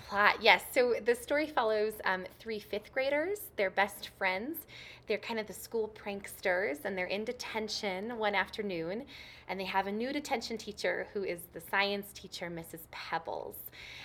Plot, 0.09 0.37
yes. 0.41 0.63
So 0.71 0.95
the 1.03 1.13
story 1.13 1.45
follows 1.45 1.93
um, 2.05 2.25
three 2.39 2.59
fifth 2.59 2.91
graders. 2.93 3.39
They're 3.55 3.69
best 3.69 4.09
friends. 4.17 4.59
They're 5.07 5.17
kind 5.17 5.39
of 5.39 5.47
the 5.47 5.53
school 5.53 5.93
pranksters, 5.93 6.85
and 6.85 6.97
they're 6.97 7.05
in 7.05 7.25
detention 7.25 8.17
one 8.17 8.35
afternoon, 8.35 9.05
and 9.47 9.59
they 9.59 9.65
have 9.65 9.87
a 9.87 9.91
new 9.91 10.11
detention 10.11 10.57
teacher 10.57 11.07
who 11.13 11.23
is 11.23 11.41
the 11.53 11.61
science 11.61 12.07
teacher, 12.13 12.49
Mrs. 12.49 12.81
Pebbles. 12.91 13.55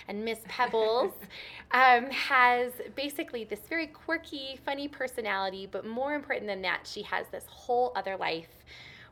And 0.07 0.23
Miss 0.23 0.39
Pebbles 0.47 1.13
um, 1.71 2.05
has 2.11 2.73
basically 2.95 3.43
this 3.43 3.61
very 3.67 3.87
quirky, 3.87 4.59
funny 4.63 4.87
personality, 4.87 5.67
but 5.69 5.85
more 5.85 6.13
important 6.13 6.47
than 6.47 6.61
that, 6.61 6.81
she 6.85 7.01
has 7.03 7.25
this 7.31 7.45
whole 7.47 7.91
other 7.95 8.15
life 8.15 8.49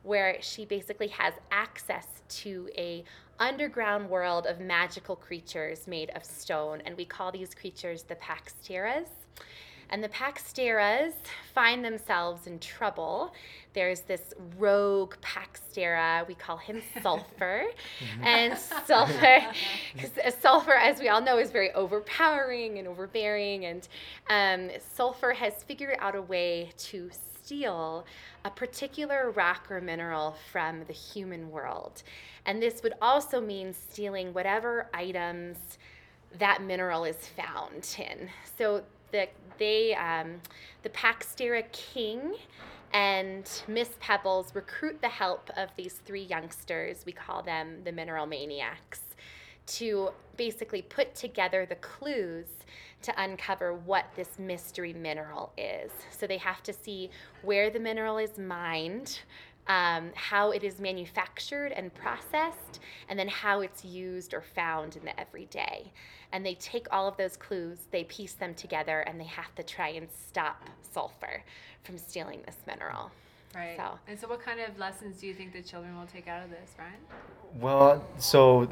where 0.03 0.37
she 0.41 0.65
basically 0.65 1.07
has 1.07 1.33
access 1.51 2.07
to 2.29 2.69
a 2.77 3.03
underground 3.39 4.09
world 4.09 4.45
of 4.45 4.59
magical 4.59 5.15
creatures 5.15 5.87
made 5.87 6.09
of 6.11 6.25
stone 6.25 6.81
and 6.85 6.95
we 6.97 7.05
call 7.05 7.31
these 7.31 7.55
creatures 7.55 8.03
the 8.03 8.15
Paxteras 8.15 9.07
and 9.89 10.03
the 10.03 10.09
Paxteras 10.09 11.13
find 11.53 11.83
themselves 11.83 12.47
in 12.47 12.59
trouble. 12.59 13.33
There's 13.73 14.01
this 14.01 14.33
rogue 14.57 15.15
Paxtera, 15.21 16.27
we 16.27 16.35
call 16.35 16.57
him 16.57 16.81
Sulfur. 17.01 17.65
Mm-hmm. 17.99 18.23
and 18.23 18.57
Sulfur, 18.57 19.41
because 19.93 20.33
Sulfur, 20.41 20.75
as 20.75 20.99
we 20.99 21.09
all 21.09 21.21
know, 21.21 21.37
is 21.37 21.51
very 21.51 21.71
overpowering 21.73 22.77
and 22.77 22.87
overbearing. 22.87 23.65
And 23.65 23.87
um, 24.29 24.69
Sulfur 24.93 25.33
has 25.33 25.63
figured 25.63 25.97
out 25.99 26.15
a 26.15 26.21
way 26.21 26.71
to 26.77 27.09
steal 27.11 28.05
a 28.45 28.49
particular 28.49 29.31
rock 29.31 29.67
or 29.69 29.81
mineral 29.81 30.35
from 30.51 30.83
the 30.85 30.93
human 30.93 31.49
world. 31.49 32.03
And 32.45 32.61
this 32.61 32.83
would 32.83 32.93
also 33.01 33.41
mean 33.41 33.73
stealing 33.73 34.33
whatever 34.33 34.87
items 34.93 35.57
that 36.37 36.61
mineral 36.61 37.05
is 37.05 37.17
found 37.17 37.95
in. 37.97 38.29
So 38.57 38.83
the 39.11 39.27
they 39.57 39.95
um, 39.95 40.41
the 40.83 40.89
Paxtera 40.89 41.69
King 41.71 42.35
and 42.93 43.49
Miss 43.67 43.89
Pebbles 43.99 44.55
recruit 44.55 45.01
the 45.01 45.09
help 45.09 45.49
of 45.55 45.69
these 45.75 45.93
three 46.05 46.23
youngsters. 46.23 47.03
We 47.05 47.11
call 47.11 47.43
them 47.43 47.83
the 47.83 47.91
Mineral 47.91 48.25
Maniacs 48.25 49.01
to 49.67 50.09
basically 50.37 50.81
put 50.81 51.13
together 51.13 51.65
the 51.65 51.75
clues 51.75 52.47
to 53.01 53.13
uncover 53.21 53.73
what 53.73 54.05
this 54.15 54.39
mystery 54.39 54.93
mineral 54.93 55.53
is. 55.57 55.91
So 56.17 56.25
they 56.25 56.37
have 56.37 56.63
to 56.63 56.73
see 56.73 57.09
where 57.43 57.69
the 57.69 57.79
mineral 57.79 58.17
is 58.17 58.37
mined, 58.37 59.19
um, 59.69 60.09
how 60.15 60.51
it 60.51 60.63
is 60.63 60.79
manufactured 60.79 61.71
and 61.71 61.93
processed, 61.93 62.79
and 63.07 63.17
then 63.17 63.29
how 63.29 63.61
it's 63.61 63.85
used 63.85 64.33
or 64.33 64.41
found 64.41 64.97
in 64.97 65.05
the 65.05 65.17
everyday. 65.17 65.91
And 66.33 66.45
they 66.45 66.55
take 66.55 66.87
all 66.91 67.07
of 67.07 67.15
those 67.17 67.37
clues, 67.37 67.79
they 67.91 68.03
piece 68.03 68.33
them 68.33 68.53
together, 68.55 69.01
and 69.01 69.19
they 69.19 69.25
have 69.25 69.53
to 69.55 69.63
try 69.63 69.89
and 69.89 70.07
stop 70.27 70.63
sulfur 70.91 71.43
from 71.83 71.97
stealing 71.97 72.41
this 72.45 72.57
mineral. 72.67 73.11
Right. 73.55 73.77
So. 73.77 73.97
And 74.07 74.19
so, 74.19 74.27
what 74.27 74.41
kind 74.41 74.59
of 74.59 74.77
lessons 74.77 75.21
do 75.21 75.27
you 75.27 75.33
think 75.33 75.53
the 75.53 75.61
children 75.61 75.97
will 75.97 76.05
take 76.07 76.27
out 76.27 76.43
of 76.43 76.49
this, 76.49 76.71
Ryan? 76.77 76.93
Well, 77.59 78.05
so 78.17 78.69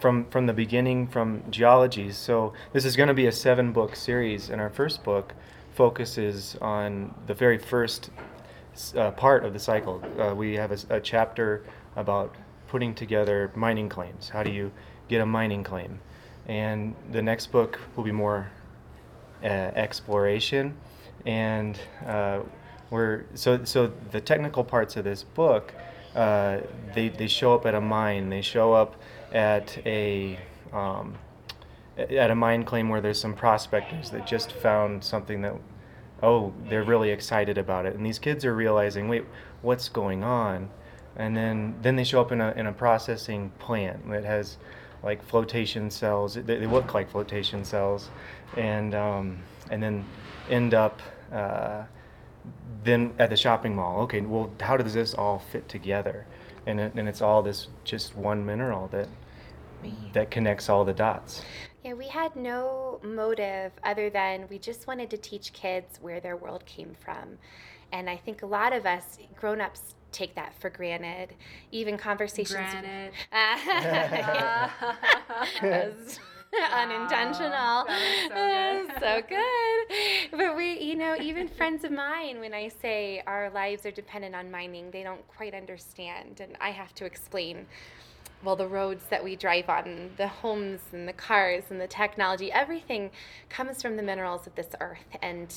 from 0.00 0.24
from 0.26 0.46
the 0.46 0.52
beginning, 0.52 1.06
from 1.08 1.42
geology. 1.50 2.12
So 2.12 2.52
this 2.72 2.84
is 2.84 2.96
going 2.96 3.08
to 3.08 3.14
be 3.14 3.26
a 3.26 3.32
seven 3.32 3.72
book 3.72 3.96
series, 3.96 4.50
and 4.50 4.60
our 4.60 4.70
first 4.70 5.02
book 5.02 5.34
focuses 5.74 6.56
on 6.60 7.14
the 7.26 7.34
very 7.34 7.58
first 7.58 8.10
s- 8.10 8.33
uh, 8.96 9.10
part 9.12 9.44
of 9.44 9.52
the 9.52 9.58
cycle. 9.58 10.02
Uh, 10.18 10.34
we 10.34 10.54
have 10.54 10.72
a 10.90 11.00
chapter 11.00 11.64
about 11.96 12.34
putting 12.68 12.94
together 12.94 13.50
mining 13.54 13.88
claims. 13.88 14.28
How 14.28 14.42
do 14.42 14.50
you 14.50 14.72
get 15.08 15.20
a 15.20 15.26
mining 15.26 15.64
claim? 15.64 16.00
And 16.46 16.94
the 17.12 17.22
next 17.22 17.46
book 17.52 17.78
will 17.96 18.04
be 18.04 18.12
more 18.12 18.50
uh, 19.42 19.46
exploration, 19.46 20.74
and 21.24 21.78
uh, 22.06 22.40
we're 22.90 23.24
so 23.34 23.64
so 23.64 23.92
the 24.10 24.20
technical 24.20 24.64
parts 24.64 24.96
of 24.96 25.04
this 25.04 25.22
book. 25.22 25.72
Uh, 26.14 26.60
they, 26.94 27.08
they 27.08 27.26
show 27.26 27.54
up 27.54 27.66
at 27.66 27.74
a 27.74 27.80
mine. 27.80 28.28
They 28.28 28.42
show 28.42 28.72
up 28.72 28.94
at 29.32 29.76
a 29.86 30.38
um, 30.72 31.16
a- 31.98 32.18
at 32.18 32.30
a 32.30 32.34
mine 32.34 32.64
claim 32.64 32.88
where 32.88 33.00
there's 33.00 33.20
some 33.20 33.34
prospectors 33.34 34.10
that 34.10 34.26
just 34.26 34.52
found 34.52 35.02
something 35.02 35.42
that 35.42 35.54
oh 36.22 36.52
they're 36.68 36.84
really 36.84 37.10
excited 37.10 37.58
about 37.58 37.86
it, 37.86 37.94
and 37.94 38.04
these 38.04 38.18
kids 38.18 38.44
are 38.44 38.54
realizing 38.54 39.08
wait 39.08 39.24
what's 39.62 39.88
going 39.88 40.22
on, 40.22 40.70
and 41.16 41.36
then 41.36 41.74
then 41.82 41.96
they 41.96 42.04
show 42.04 42.20
up 42.20 42.32
in 42.32 42.40
a 42.40 42.52
in 42.52 42.66
a 42.66 42.72
processing 42.72 43.50
plant 43.58 44.08
that 44.10 44.24
has 44.24 44.58
like 45.02 45.22
flotation 45.24 45.90
cells. 45.90 46.34
They, 46.34 46.42
they 46.42 46.66
look 46.66 46.94
like 46.94 47.10
flotation 47.10 47.64
cells, 47.64 48.10
and 48.56 48.94
um, 48.94 49.38
and 49.70 49.82
then 49.82 50.04
end 50.50 50.74
up. 50.74 51.00
Uh, 51.32 51.84
then 52.84 53.14
at 53.18 53.30
the 53.30 53.36
shopping 53.36 53.74
mall, 53.74 54.02
okay, 54.02 54.20
well, 54.20 54.50
how 54.60 54.76
does 54.76 54.92
this 54.92 55.14
all 55.14 55.38
fit 55.50 55.68
together? 55.68 56.26
And, 56.66 56.78
it, 56.78 56.94
and 56.94 57.08
it's 57.08 57.22
all 57.22 57.42
this 57.42 57.68
just 57.82 58.14
one 58.14 58.44
mineral 58.44 58.88
that 58.88 59.08
that 60.12 60.30
connects 60.30 60.68
all 60.68 60.84
the 60.84 60.92
dots. 60.92 61.42
Yeah, 61.84 61.92
we 61.92 62.08
had 62.08 62.34
no 62.34 62.98
motive 63.02 63.72
other 63.82 64.08
than 64.08 64.46
we 64.48 64.58
just 64.58 64.86
wanted 64.86 65.10
to 65.10 65.18
teach 65.18 65.52
kids 65.52 65.98
where 66.00 66.18
their 66.18 66.34
world 66.34 66.64
came 66.64 66.96
from. 66.98 67.36
And 67.92 68.08
I 68.08 68.16
think 68.16 68.42
a 68.42 68.46
lot 68.46 68.72
of 68.72 68.86
us 68.86 69.18
grown 69.38 69.60
ups 69.60 69.94
take 70.10 70.34
that 70.34 70.54
for 70.58 70.70
granted. 70.70 71.34
Even 71.72 71.98
conversations. 71.98 72.54
Granted. 72.54 73.12
That's 75.60 76.18
unintentional. 76.72 77.84
was 77.86 78.28
so 78.28 78.86
so 79.00 79.22
good. 79.28 79.86
But 80.30 80.56
we, 80.56 80.80
you 80.80 80.96
know, 80.96 81.16
even 81.20 81.48
friends 81.48 81.84
of 81.84 81.92
mine, 81.92 82.40
when 82.40 82.54
I 82.54 82.68
say 82.68 83.22
our 83.26 83.50
lives 83.50 83.84
are 83.84 83.90
dependent 83.90 84.34
on 84.34 84.50
mining, 84.50 84.90
they 84.90 85.02
don't 85.02 85.26
quite 85.28 85.52
understand. 85.54 86.40
And 86.40 86.56
I 86.62 86.70
have 86.70 86.94
to 86.94 87.04
explain 87.04 87.66
well, 88.44 88.56
the 88.56 88.68
roads 88.68 89.04
that 89.10 89.24
we 89.24 89.36
drive 89.36 89.68
on, 89.68 90.10
the 90.16 90.28
homes 90.28 90.80
and 90.92 91.08
the 91.08 91.12
cars 91.12 91.64
and 91.70 91.80
the 91.80 91.86
technology, 91.86 92.52
everything 92.52 93.10
comes 93.48 93.80
from 93.80 93.96
the 93.96 94.02
minerals 94.02 94.46
of 94.46 94.54
this 94.54 94.68
earth. 94.80 95.16
And 95.22 95.54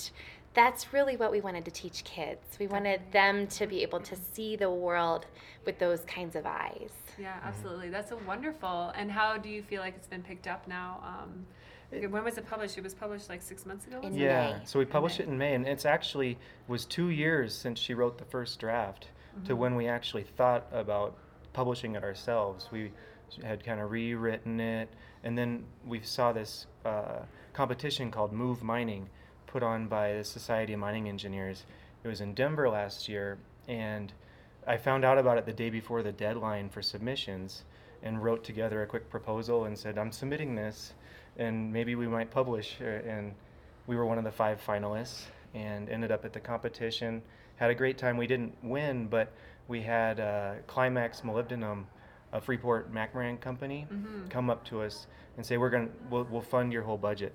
that's 0.54 0.94
really 0.94 1.18
what 1.18 1.32
we 1.32 1.42
wanted 1.42 1.66
to 1.66 1.72
teach 1.72 2.04
kids. 2.04 2.58
We 2.60 2.68
wanted 2.68 3.02
them 3.12 3.48
to 3.48 3.68
be 3.68 3.84
able 3.84 4.00
to 4.00 4.16
mm-hmm. 4.16 4.34
see 4.34 4.56
the 4.56 4.72
world 4.72 5.26
with 5.66 5.78
those 5.80 6.02
kinds 6.06 6.36
of 6.36 6.46
eyes. 6.46 6.90
Yeah, 7.20 7.34
mm-hmm. 7.34 7.48
absolutely. 7.48 7.90
That's 7.90 8.12
a 8.12 8.18
wonderful. 8.18 8.92
And 8.96 9.12
how 9.12 9.38
do 9.38 9.50
you 9.50 9.62
feel 9.62 9.82
like 9.82 9.96
it's 9.96 10.08
been 10.08 10.24
picked 10.24 10.48
up 10.48 10.68
now? 10.68 11.04
Um, 11.04 11.46
when 12.10 12.24
was 12.24 12.38
it 12.38 12.48
published? 12.48 12.78
It 12.78 12.84
was 12.84 12.94
published 12.94 13.30
like 13.30 13.42
six 13.42 13.66
months 13.66 13.86
ago. 13.88 14.02
In? 14.02 14.14
Yeah, 14.14 14.58
May. 14.58 14.66
so 14.66 14.80
we 14.80 14.86
published 14.86 15.20
May. 15.20 15.26
it 15.26 15.30
in 15.30 15.38
May, 15.38 15.54
and 15.54 15.68
it's 15.68 15.86
actually 15.86 16.38
was 16.68 16.86
two 16.86 17.10
years 17.10 17.54
since 17.54 17.80
she 17.80 17.94
wrote 17.94 18.18
the 18.18 18.26
first 18.26 18.60
draft 18.60 19.08
to 19.46 19.52
mm-hmm. 19.52 19.62
when 19.62 19.76
we 19.76 19.88
actually 19.88 20.24
thought 20.24 20.66
about 20.72 21.16
publishing 21.58 21.96
it 21.96 22.04
ourselves. 22.04 22.70
We 22.72 22.92
had 23.44 23.64
kind 23.64 23.80
of 23.82 23.90
rewritten 23.90 24.60
it, 24.60 24.90
and 25.24 25.36
then 25.36 25.64
we 25.88 26.00
saw 26.02 26.32
this 26.32 26.68
uh, 26.86 27.22
competition 27.54 28.12
called 28.12 28.32
Move 28.32 28.62
Mining, 28.62 29.10
put 29.48 29.64
on 29.64 29.88
by 29.88 30.14
the 30.14 30.24
Society 30.24 30.74
of 30.74 30.80
Mining 30.80 31.10
Engineers. 31.10 31.66
It 32.04 32.10
was 32.10 32.22
in 32.22 32.36
Denver 32.36 32.70
last 32.70 33.10
year, 33.10 33.40
and 33.68 34.14
I 34.68 34.78
found 34.78 35.04
out 35.04 35.18
about 35.18 35.40
it 35.40 35.48
the 35.48 35.52
day 35.52 35.72
before 35.72 36.04
the 36.04 36.12
deadline 36.12 36.70
for 36.70 36.84
submissions, 36.84 37.64
and 38.04 38.24
wrote 38.24 38.44
together 38.44 38.84
a 38.84 38.86
quick 38.86 39.10
proposal 39.10 39.66
and 39.66 39.76
said, 39.76 39.98
"I'm 39.98 40.12
submitting 40.12 40.54
this, 40.54 40.94
and 41.38 41.74
maybe 41.74 41.96
we 41.96 42.08
might 42.08 42.30
publish." 42.30 42.78
uh, 42.80 42.86
And 42.86 43.34
we 43.88 43.96
were 43.96 44.06
one 44.06 44.20
of 44.20 44.26
the 44.26 44.32
five 44.32 44.62
finalists, 44.64 45.26
and 45.56 45.90
ended 45.90 46.12
up 46.12 46.24
at 46.24 46.34
the 46.34 46.40
competition. 46.40 47.24
Had 47.56 47.72
a 47.72 47.76
great 47.76 47.98
time. 47.98 48.16
We 48.16 48.28
didn't 48.28 48.56
win, 48.62 49.08
but 49.08 49.34
we 49.68 49.82
had 49.82 50.20
uh, 50.20 50.54
Climax 50.68 51.22
Molybdenum, 51.22 51.86
a 52.34 52.42
Freeport 52.42 52.94
McMoran 52.94 53.40
company, 53.40 53.88
come 54.30 54.50
up 54.50 54.64
to 54.66 54.82
us 54.82 55.08
and 55.38 55.46
say, 55.46 55.58
"We're 55.58 55.70
gonna, 55.70 55.90
we'll, 56.10 56.28
we'll 56.30 56.42
fund 56.42 56.74
your 56.74 56.84
whole 56.84 56.98
budget 56.98 57.34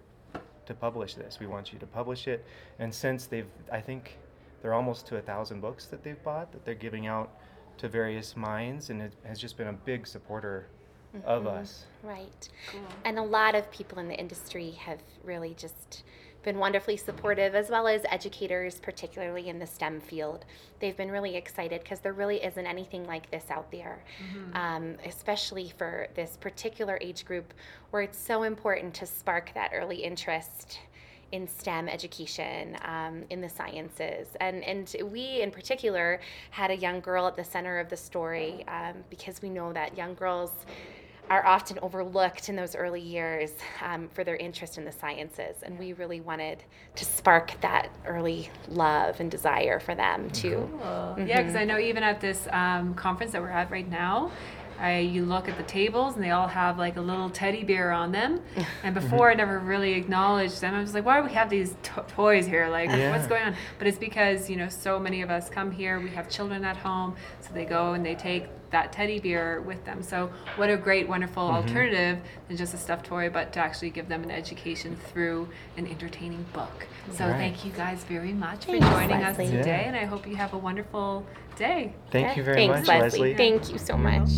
to 0.67 0.75
publish 0.75 1.15
this. 1.15 1.39
We 1.41 1.47
want 1.47 1.73
you 1.73 1.79
to 1.79 1.87
publish 1.87 2.29
it." 2.29 2.45
And 2.79 2.95
since 2.95 3.27
they've, 3.27 3.47
I 3.71 3.81
think, 3.81 4.19
they're 4.61 4.75
almost 4.75 5.07
to 5.09 5.17
a 5.17 5.21
thousand 5.21 5.61
books 5.61 5.87
that 5.87 6.03
they've 6.05 6.23
bought 6.23 6.53
that 6.53 6.65
they're 6.65 6.75
giving 6.75 7.07
out 7.07 7.31
to 7.79 7.89
various 7.89 8.37
mines, 8.37 8.91
and 8.91 9.03
it 9.03 9.13
has 9.25 9.39
just 9.39 9.57
been 9.57 9.69
a 9.69 9.73
big 9.73 10.07
supporter 10.07 10.67
of 11.25 11.47
us. 11.47 11.85
Right. 12.03 12.49
Cool. 12.71 12.81
And 13.05 13.19
a 13.19 13.23
lot 13.23 13.55
of 13.55 13.71
people 13.71 13.99
in 13.99 14.09
the 14.09 14.19
industry 14.19 14.71
have 14.73 14.99
really 15.25 15.55
just 15.55 16.05
been 16.43 16.59
wonderfully 16.59 16.97
supportive, 16.97 17.55
as 17.55 17.71
well 17.71 17.87
as 17.87 18.03
educators, 18.11 18.79
particularly 18.81 19.49
in 19.49 19.59
the 19.59 19.67
STEM 19.67 20.01
field. 20.01 20.45
They've 20.81 20.97
been 20.97 21.11
really 21.11 21.37
excited 21.37 21.83
because 21.83 22.01
there 22.01 22.13
really 22.13 22.43
isn't 22.43 22.67
anything 22.67 23.07
like 23.07 23.31
this 23.31 23.51
out 23.51 23.71
there, 23.71 24.03
um, 24.55 24.97
especially 25.07 25.73
for 25.77 26.09
this 26.15 26.37
particular 26.41 26.99
age 27.01 27.25
group 27.25 27.55
where 27.91 28.03
it's 28.03 28.19
so 28.19 28.43
important 28.43 28.95
to 28.95 29.07
spark 29.07 29.53
that 29.55 29.71
early 29.73 30.03
interest 30.03 30.81
in 31.33 31.49
STEM 31.49 31.89
education, 31.89 32.77
um, 32.85 33.25
in 33.31 33.41
the 33.41 33.49
sciences. 33.49 34.29
And, 34.41 34.63
and 34.65 34.95
we, 35.11 35.41
in 35.41 35.51
particular, 35.51 36.21
had 36.51 36.71
a 36.71 36.77
young 36.77 37.01
girl 37.01 37.27
at 37.27 37.37
the 37.37 37.45
center 37.45 37.79
of 37.79 37.89
the 37.89 37.97
story 37.97 38.65
um, 38.69 38.97
because 39.09 39.41
we 39.41 39.49
know 39.49 39.73
that 39.73 39.97
young 39.97 40.15
girls 40.15 40.51
are 41.33 41.47
often 41.47 41.79
overlooked 41.81 42.51
in 42.51 42.57
those 42.57 42.77
early 42.77 43.01
years 43.01 43.53
um, 43.81 44.07
for 44.13 44.23
their 44.23 44.37
interest 44.37 44.77
in 44.77 44.85
the 44.85 44.93
sciences. 44.93 45.63
And 45.63 45.79
we 45.79 45.95
really 45.95 46.21
wanted 46.21 46.63
to 46.95 47.07
spark 47.07 47.59
that 47.63 47.89
early 48.05 48.51
love 48.69 49.19
and 49.19 49.31
desire 49.31 49.81
for 49.81 49.95
them 49.95 50.29
too. 50.29 50.69
Cool. 50.83 51.27
Yeah, 51.27 51.41
because 51.41 51.57
I 51.57 51.65
know 51.65 51.79
even 51.79 52.03
at 52.03 52.21
this 52.21 52.47
um, 52.53 52.93
conference 52.93 53.33
that 53.33 53.41
we're 53.41 53.49
at 53.49 53.71
right 53.71 53.89
now, 53.89 54.31
I, 54.79 54.99
you 54.99 55.25
look 55.25 55.49
at 55.49 55.57
the 55.57 55.63
tables 55.63 56.17
and 56.17 56.23
they 56.23 56.33
all 56.33 56.49
have 56.49 56.77
like 56.77 56.99
a 56.99 57.01
little 57.01 57.31
teddy 57.31 57.65
bear 57.65 57.93
on 57.93 58.13
them. 58.13 58.43
And 58.83 58.95
before 58.95 59.31
I 59.31 59.35
never 59.35 59.59
really 59.59 59.95
acknowledged 59.95 60.61
them. 60.61 60.75
I 60.75 60.83
was 60.83 60.93
like, 60.93 61.07
why 61.07 61.19
do 61.19 61.27
we 61.27 61.33
have 61.33 61.49
these 61.49 61.75
to- 61.85 62.05
toys 62.09 62.47
here? 62.47 62.69
Like, 62.69 62.91
what's 62.91 63.27
going 63.27 63.43
on? 63.45 63.57
But 63.79 63.87
it's 63.87 63.97
because, 63.97 64.51
you 64.51 64.57
know, 64.57 64.69
so 64.69 64.99
many 64.99 65.23
of 65.23 65.31
us 65.31 65.49
come 65.49 65.71
here, 65.71 65.99
we 65.99 66.11
have 66.11 66.29
children 66.29 66.63
at 66.63 66.77
home, 66.77 67.17
so 67.41 67.55
they 67.55 67.65
go 67.65 67.95
and 67.95 68.05
they 68.05 68.17
take 68.17 68.49
that 68.73 68.93
teddy 68.93 69.21
bear 69.21 69.61
with 69.61 69.85
them. 69.85 70.03
So, 70.03 70.31
what 70.57 70.69
a 70.69 70.77
great, 70.77 71.09
wonderful 71.09 71.45
mm-hmm. 71.45 71.57
alternative 71.57 72.19
than 72.49 72.57
just 72.57 72.75
a 72.75 72.77
stuffed 72.77 73.07
toy, 73.07 73.31
but 73.31 73.53
to 73.53 73.61
actually 73.61 73.91
give 73.91 74.09
them 74.09 74.25
an 74.25 74.31
education 74.31 74.97
through 74.97 75.49
an 75.77 75.87
entertaining 75.87 76.45
book. 76.53 76.87
So, 77.13 77.27
Right. 77.27 77.37
thank 77.37 77.65
you 77.65 77.71
guys 77.73 78.05
very 78.05 78.33
much 78.33 78.65
for 78.65 78.73
Thanks, 78.73 78.89
joining 78.89 79.23
us 79.23 79.37
today, 79.37 79.83
Yeah. 79.83 79.89
and 79.89 79.97
I 79.97 80.05
hope 80.05 80.27
you 80.27 80.37
have 80.37 80.53
a 80.53 80.59
wonderful 80.59 81.25
day. 81.57 81.95
Thank 82.11 82.37
you 82.37 82.43
very 82.43 82.57
Thanks, 82.67 82.89
much, 82.89 83.01
Lesley. 83.01 83.21
Lesley. 83.21 83.35
Thank 83.35 83.71
you 83.71 83.79
so 83.79 83.97
much. 83.97 84.29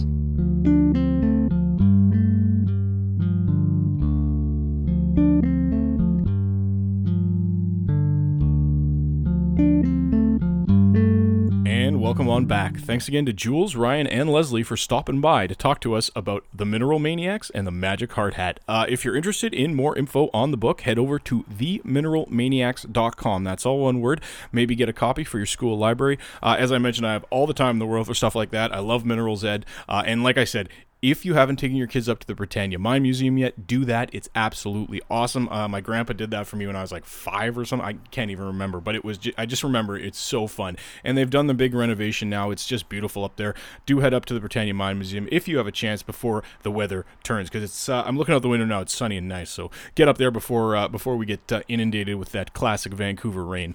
On 12.34 12.46
back. 12.46 12.78
Thanks 12.78 13.06
again 13.06 13.26
to 13.26 13.32
Jules, 13.32 13.76
Ryan, 13.76 14.08
and 14.08 14.28
Lesley 14.28 14.64
for 14.64 14.76
stopping 14.76 15.20
by 15.20 15.46
to 15.46 15.54
talk 15.54 15.78
to 15.82 15.94
us 15.94 16.10
about 16.16 16.44
the 16.52 16.64
Mineral 16.64 16.98
Maniacs 16.98 17.48
and 17.50 17.64
the 17.64 17.70
Magic 17.70 18.10
Hard 18.14 18.34
Hat. 18.34 18.58
Uh, 18.66 18.86
if 18.88 19.04
you're 19.04 19.14
interested 19.14 19.54
in 19.54 19.76
more 19.76 19.96
info 19.96 20.30
on 20.34 20.50
the 20.50 20.56
book, 20.56 20.80
head 20.80 20.98
over 20.98 21.20
to 21.20 21.44
themineralmaniacs.com. 21.44 23.44
That's 23.44 23.64
all 23.64 23.78
one 23.78 24.00
word. 24.00 24.20
Maybe 24.50 24.74
get 24.74 24.88
a 24.88 24.92
copy 24.92 25.22
for 25.22 25.38
your 25.38 25.46
school 25.46 25.78
library. 25.78 26.18
Uh, 26.42 26.56
as 26.58 26.72
I 26.72 26.78
mentioned, 26.78 27.06
I 27.06 27.12
have 27.12 27.24
all 27.30 27.46
the 27.46 27.54
time 27.54 27.76
in 27.76 27.78
the 27.78 27.86
world 27.86 28.08
for 28.08 28.14
stuff 28.14 28.34
like 28.34 28.50
that. 28.50 28.74
I 28.74 28.80
love 28.80 29.04
Minerals 29.04 29.44
Ed. 29.44 29.64
Uh, 29.88 30.02
and 30.04 30.24
like 30.24 30.36
I 30.36 30.42
said, 30.42 30.68
if 31.04 31.26
you 31.26 31.34
haven't 31.34 31.56
taken 31.56 31.76
your 31.76 31.86
kids 31.86 32.08
up 32.08 32.18
to 32.20 32.26
the 32.26 32.34
Britannia 32.34 32.78
Mine 32.78 33.02
Museum 33.02 33.36
yet, 33.36 33.66
do 33.66 33.84
that. 33.84 34.08
It's 34.14 34.30
absolutely 34.34 35.02
awesome. 35.10 35.50
Uh, 35.50 35.68
my 35.68 35.82
grandpa 35.82 36.14
did 36.14 36.30
that 36.30 36.46
for 36.46 36.56
me 36.56 36.66
when 36.66 36.76
I 36.76 36.80
was 36.80 36.90
like 36.90 37.04
five 37.04 37.58
or 37.58 37.66
something. 37.66 37.86
I 37.86 37.92
can't 38.10 38.30
even 38.30 38.46
remember, 38.46 38.80
but 38.80 38.94
it 38.94 39.04
was. 39.04 39.18
Ju- 39.18 39.34
I 39.36 39.44
just 39.44 39.62
remember 39.62 39.98
it's 39.98 40.18
so 40.18 40.46
fun. 40.46 40.78
And 41.04 41.18
they've 41.18 41.28
done 41.28 41.46
the 41.46 41.52
big 41.52 41.74
renovation 41.74 42.30
now. 42.30 42.50
It's 42.50 42.66
just 42.66 42.88
beautiful 42.88 43.22
up 43.22 43.36
there. 43.36 43.54
Do 43.84 44.00
head 44.00 44.14
up 44.14 44.24
to 44.26 44.34
the 44.34 44.40
Britannia 44.40 44.72
Mine 44.72 44.96
Museum 44.96 45.28
if 45.30 45.46
you 45.46 45.58
have 45.58 45.66
a 45.66 45.72
chance 45.72 46.02
before 46.02 46.42
the 46.62 46.70
weather 46.70 47.04
turns, 47.22 47.50
because 47.50 47.62
it's. 47.62 47.88
Uh, 47.88 48.02
I'm 48.06 48.16
looking 48.16 48.34
out 48.34 48.40
the 48.40 48.48
window 48.48 48.64
now. 48.64 48.80
It's 48.80 48.94
sunny 48.94 49.18
and 49.18 49.28
nice. 49.28 49.50
So 49.50 49.70
get 49.94 50.08
up 50.08 50.16
there 50.16 50.30
before 50.30 50.74
uh, 50.74 50.88
before 50.88 51.16
we 51.16 51.26
get 51.26 51.52
uh, 51.52 51.60
inundated 51.68 52.16
with 52.16 52.32
that 52.32 52.54
classic 52.54 52.94
Vancouver 52.94 53.44
rain. 53.44 53.74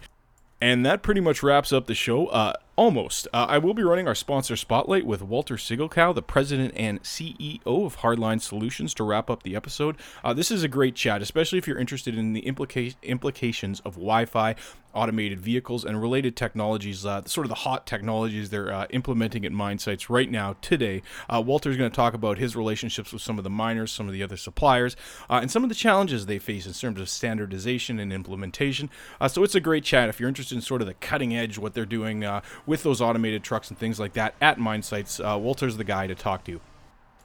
And 0.61 0.85
that 0.85 1.03
pretty 1.03 1.21
much 1.21 1.41
wraps 1.41 1.71
up 1.71 1.85
the 1.85 1.95
show. 1.95 2.27
Uh, 2.27 2.53
Almost. 2.79 3.27
Uh, 3.33 3.45
I 3.49 3.57
will 3.57 3.73
be 3.73 3.83
running 3.83 4.07
our 4.07 4.15
sponsor 4.15 4.55
spotlight 4.55 5.05
with 5.05 5.21
Walter 5.21 5.55
Siggelkow, 5.55 6.15
the 6.15 6.21
president 6.21 6.73
and 6.77 7.03
CEO 7.03 7.59
of 7.65 7.95
Hard-Line 7.95 8.39
Solutions, 8.39 8.93
to 8.93 9.03
wrap 9.03 9.29
up 9.29 9.43
the 9.43 9.53
episode. 9.53 9.97
Uh, 10.23 10.33
this 10.33 10.49
is 10.49 10.63
a 10.63 10.69
great 10.69 10.95
chat, 10.95 11.21
especially 11.21 11.57
if 11.57 11.67
you're 11.67 11.77
interested 11.77 12.17
in 12.17 12.31
the 12.31 12.41
implica- 12.43 12.95
implications 13.03 13.81
of 13.81 13.95
Wi 13.95 14.23
Fi, 14.23 14.55
automated 14.93 15.39
vehicles, 15.39 15.85
and 15.85 16.01
related 16.01 16.35
technologies, 16.35 17.05
uh, 17.05 17.23
sort 17.25 17.45
of 17.45 17.49
the 17.49 17.55
hot 17.55 17.85
technologies 17.85 18.49
they're 18.49 18.73
uh, 18.73 18.87
implementing 18.89 19.45
at 19.45 19.51
mine 19.51 19.79
sites 19.79 20.09
right 20.09 20.29
now, 20.29 20.55
today. 20.61 21.01
Uh, 21.29 21.41
Walter's 21.41 21.77
going 21.77 21.89
to 21.89 21.95
talk 21.95 22.13
about 22.13 22.37
his 22.37 22.55
relationships 22.55 23.13
with 23.13 23.21
some 23.21 23.37
of 23.37 23.43
the 23.43 23.49
miners, 23.49 23.91
some 23.91 24.07
of 24.07 24.13
the 24.13 24.23
other 24.23 24.37
suppliers, 24.37 24.95
uh, 25.29 25.39
and 25.41 25.51
some 25.51 25.63
of 25.63 25.69
the 25.69 25.75
challenges 25.75 26.25
they 26.25 26.39
face 26.39 26.65
in 26.65 26.73
terms 26.73 26.99
of 26.99 27.09
standardization 27.09 27.99
and 27.99 28.11
implementation. 28.11 28.89
so 29.27 29.43
it's 29.43 29.55
a 29.55 29.59
great 29.59 29.83
chat 29.83 30.09
if 30.09 30.19
you're 30.19 30.29
interested 30.29 30.55
in 30.55 30.61
sort 30.61 30.81
of 30.81 30.87
the 30.87 30.93
cutting 30.95 31.35
edge, 31.35 31.57
what 31.57 31.73
they're 31.73 31.85
doing 31.85 32.25
with 32.65 32.83
those 32.83 33.01
automated 33.01 33.43
trucks 33.43 33.69
and 33.69 33.77
things 33.77 33.99
like 33.99 34.13
that 34.13 34.35
at 34.41 34.57
mine 34.57 34.81
sites, 34.81 35.19
uh, 35.19 35.37
Walter's 35.39 35.77
the 35.77 35.83
guy 35.83 36.07
to 36.07 36.15
talk 36.15 36.43
to. 36.45 36.59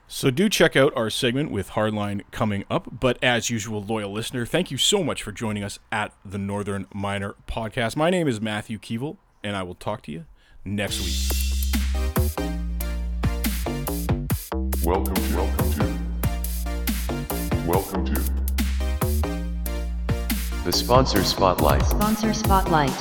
So 0.07 0.31
do 0.31 0.51
check 0.51 0.77
out 0.77 0.93
our 0.95 1.09
segment 1.09 1.51
with 1.51 1.71
Hard-Line 1.71 2.25
coming 2.31 2.64
up. 2.71 3.01
But 3.01 3.19
as 3.23 3.49
usual, 3.49 3.83
loyal 3.83 4.12
listener, 4.12 4.45
thank 4.45 4.71
you 4.71 4.77
so 4.77 5.03
much 5.03 5.23
for 5.23 5.33
joining 5.33 5.64
us 5.64 5.79
at 5.90 6.12
the 6.23 6.37
Northern 6.37 6.87
Miner 6.93 7.35
Podcast. 7.49 7.97
My 7.97 8.11
name 8.11 8.29
is 8.29 8.38
Matthew 8.38 8.79
Keevil, 8.79 9.17
and 9.43 9.57
I 9.57 9.62
will 9.62 9.75
talk 9.75 10.03
to 10.03 10.12
you 10.12 10.27
next 10.62 11.01
week. 11.01 11.14
Welcome 14.85 15.14
to, 15.14 15.37
welcome 15.37 15.73
to, 15.73 15.99
welcome 17.67 18.05
to 18.05 18.23
the 20.64 20.73
Sponsor 20.73 21.25
Spotlight. 21.25 21.83
Sponsor 21.87 22.35
Spotlight. 22.35 22.93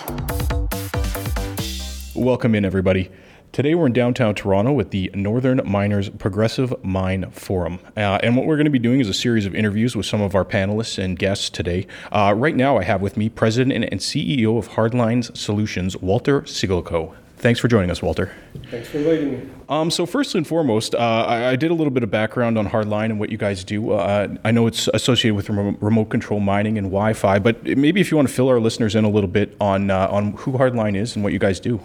Welcome 2.16 2.56
in, 2.56 2.64
everybody. 2.64 3.12
Today 3.54 3.76
we're 3.76 3.86
in 3.86 3.94
downtown 3.94 4.34
Toronto 4.34 4.72
with 4.72 4.90
the 4.90 5.12
Northern 5.14 5.62
Miners 5.64 6.10
Progressive 6.10 6.74
Mine 6.84 7.30
Forum. 7.30 7.78
Uh, 7.96 8.18
and 8.24 8.36
what 8.36 8.48
we're 8.48 8.56
going 8.56 8.66
to 8.66 8.72
be 8.72 8.80
doing 8.80 9.00
is 9.00 9.08
a 9.08 9.14
series 9.14 9.46
of 9.46 9.54
interviews 9.54 9.96
with 9.96 10.08
some 10.08 10.22
of 10.22 10.34
our 10.34 10.44
panelists 10.44 10.98
and 10.98 11.20
guests 11.20 11.52
today. 11.52 11.86
Uh, 12.12 12.34
right 12.36 12.56
now, 12.56 12.80
I 12.80 12.84
have 12.84 13.04
with 13.04 13.16
me 13.16 13.30
President 13.30 13.72
and 13.92 14.02
CEO 14.02 14.58
of 14.58 14.66
Hard-Lines 14.70 15.40
Solutions, 15.40 15.96
Walter 15.98 16.42
Siggelkow. 16.42 17.14
Thanks 17.38 17.60
for 17.60 17.68
joining 17.68 17.92
us, 17.92 18.02
Walter. 18.02 18.32
Thanks 18.72 18.90
for 18.90 18.98
inviting 18.98 19.32
me. 19.34 19.50
Um, 19.70 19.92
so 19.92 20.08
first 20.08 20.34
and 20.34 20.48
foremost, 20.48 20.96
uh, 20.96 20.98
I, 20.98 21.50
I, 21.50 21.56
did 21.56 21.70
a 21.70 21.76
little 21.76 21.92
bit 21.92 22.02
of 22.02 22.10
background 22.10 22.58
on 22.58 22.66
Hard-Line 22.66 23.12
and 23.12 23.20
what 23.20 23.30
you 23.30 23.38
guys 23.38 23.64
do. 23.64 23.92
Uh, 23.92 24.36
I 24.44 24.50
know 24.50 24.66
it's 24.66 24.88
associated 24.96 25.36
with 25.36 25.50
remote 25.50 26.06
control 26.06 26.40
mining 26.40 26.80
and 26.80 26.88
Wi-Fi, 26.88 27.38
but 27.38 27.64
maybe 27.64 28.02
if 28.02 28.10
you 28.10 28.18
want 28.18 28.30
to 28.30 28.34
fill 28.34 28.50
our 28.50 28.60
listeners 28.60 28.96
in 28.96 29.06
a 29.06 29.10
little 29.10 29.30
bit 29.30 29.56
on 29.62 29.92
uh, 29.92 30.08
on 30.08 30.32
who 30.32 30.58
Hard-Line 30.58 30.96
is 30.96 31.16
and 31.16 31.24
what 31.24 31.34
you 31.34 31.40
guys 31.40 31.60
do. 31.60 31.80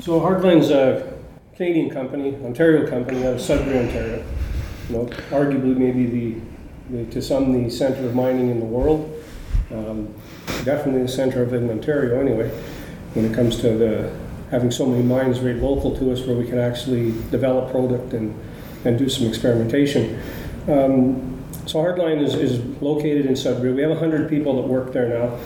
So 0.00 0.20
Hard-Line's 0.20 0.70
a 0.70 1.14
Canadian 1.56 1.90
company, 1.90 2.34
Ontario 2.44 2.88
company 2.88 3.26
out 3.26 3.34
of 3.34 3.40
Sudbury, 3.40 3.78
Ontario. 3.78 4.24
You 4.88 4.96
know, 4.96 5.06
arguably 5.30 5.76
maybe 5.76 6.06
the, 6.06 6.40
the 6.90 7.10
to 7.12 7.22
some 7.22 7.52
the 7.52 7.70
center 7.70 8.06
of 8.06 8.14
mining 8.14 8.50
in 8.50 8.60
the 8.60 8.66
world. 8.66 9.10
Um, 9.70 10.14
definitely 10.64 11.02
the 11.02 11.08
center 11.08 11.42
of 11.42 11.54
it 11.54 11.62
in 11.62 11.70
Ontario 11.70 12.20
anyway. 12.20 12.48
When 13.14 13.24
it 13.24 13.34
comes 13.34 13.60
to 13.60 13.78
the 13.78 14.24
having 14.50 14.70
so 14.70 14.84
many 14.86 15.02
mines 15.02 15.40
right 15.40 15.56
local 15.56 15.96
to 15.96 16.12
us 16.12 16.20
where 16.26 16.36
we 16.36 16.46
can 16.46 16.58
actually 16.58 17.12
develop 17.30 17.70
product 17.70 18.12
and, 18.12 18.38
and 18.84 18.98
do 18.98 19.08
some 19.08 19.26
experimentation. 19.26 20.20
Um, 20.68 21.42
so 21.66 21.80
Hard-Line 21.80 22.18
is, 22.18 22.34
is 22.34 22.64
located 22.82 23.26
in 23.26 23.34
Sudbury. 23.36 23.72
We 23.72 23.82
have 23.82 23.90
100 23.90 24.28
people 24.28 24.60
that 24.60 24.68
work 24.68 24.92
there 24.92 25.08
now. 25.08 25.38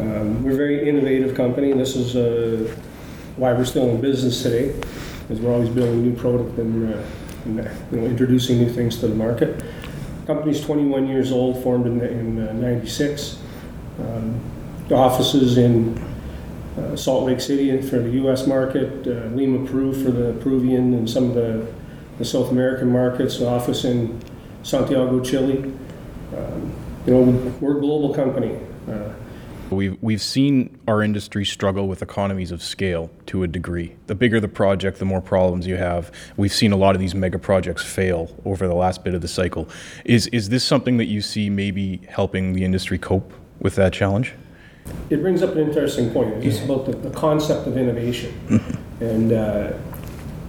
Um, 0.00 0.42
we're 0.42 0.52
a 0.52 0.56
very 0.56 0.88
innovative 0.88 1.36
company. 1.36 1.72
This 1.72 1.94
is 1.94 2.16
a 2.16 2.74
why 3.38 3.52
we're 3.52 3.64
still 3.64 3.88
in 3.88 4.00
business 4.00 4.42
today, 4.42 4.74
is 5.30 5.40
we're 5.40 5.52
always 5.52 5.68
building 5.68 6.02
new 6.02 6.14
product 6.14 6.58
and, 6.58 6.92
uh, 6.92 7.02
and 7.44 7.60
uh, 7.60 7.70
you 7.92 8.00
know, 8.00 8.06
introducing 8.06 8.58
new 8.58 8.68
things 8.68 8.98
to 8.98 9.06
the 9.06 9.14
market. 9.14 9.58
The 9.58 10.26
company's 10.26 10.60
21 10.60 11.06
years 11.06 11.30
old, 11.30 11.62
formed 11.62 11.86
in, 11.86 12.00
in 12.00 12.48
uh, 12.48 12.52
96. 12.52 13.38
Um, 14.00 14.40
the 14.88 14.96
offices 14.96 15.56
in 15.56 15.96
uh, 16.76 16.96
Salt 16.96 17.26
Lake 17.26 17.40
City 17.40 17.80
for 17.80 18.00
the 18.00 18.10
U.S. 18.10 18.46
market, 18.46 19.06
Lima, 19.06 19.66
Peru 19.66 19.92
for 19.92 20.10
the 20.10 20.32
Peruvian 20.40 20.94
and 20.94 21.08
some 21.08 21.24
of 21.24 21.34
the, 21.34 21.66
the 22.18 22.24
South 22.24 22.50
American 22.50 22.90
markets, 22.90 23.40
office 23.40 23.84
in 23.84 24.20
Santiago, 24.64 25.22
Chile. 25.22 25.72
Um, 26.36 26.72
you 27.06 27.14
know, 27.14 27.54
we're 27.60 27.78
a 27.78 27.80
global 27.80 28.14
company. 28.14 28.58
We've, 29.70 29.96
we've 30.00 30.22
seen 30.22 30.78
our 30.88 31.02
industry 31.02 31.44
struggle 31.44 31.88
with 31.88 32.02
economies 32.02 32.52
of 32.52 32.62
scale 32.62 33.10
to 33.26 33.42
a 33.42 33.46
degree. 33.46 33.96
The 34.06 34.14
bigger 34.14 34.40
the 34.40 34.48
project, 34.48 34.98
the 34.98 35.04
more 35.04 35.20
problems 35.20 35.66
you 35.66 35.76
have. 35.76 36.10
We've 36.36 36.52
seen 36.52 36.72
a 36.72 36.76
lot 36.76 36.94
of 36.94 37.00
these 37.00 37.14
mega 37.14 37.38
projects 37.38 37.82
fail 37.82 38.34
over 38.44 38.66
the 38.66 38.74
last 38.74 39.04
bit 39.04 39.14
of 39.14 39.20
the 39.20 39.28
cycle. 39.28 39.68
Is, 40.04 40.26
is 40.28 40.48
this 40.48 40.64
something 40.64 40.96
that 40.96 41.06
you 41.06 41.20
see 41.20 41.50
maybe 41.50 42.00
helping 42.08 42.54
the 42.54 42.64
industry 42.64 42.98
cope 42.98 43.32
with 43.60 43.74
that 43.76 43.92
challenge? 43.92 44.34
It 45.10 45.20
brings 45.20 45.42
up 45.42 45.52
an 45.52 45.58
interesting 45.58 46.10
point. 46.12 46.42
It's 46.44 46.62
about 46.62 46.86
the, 46.86 46.92
the 46.92 47.10
concept 47.10 47.66
of 47.66 47.76
innovation. 47.76 48.32
Mm-hmm. 48.48 49.04
and 49.04 49.32
uh, 49.32 49.72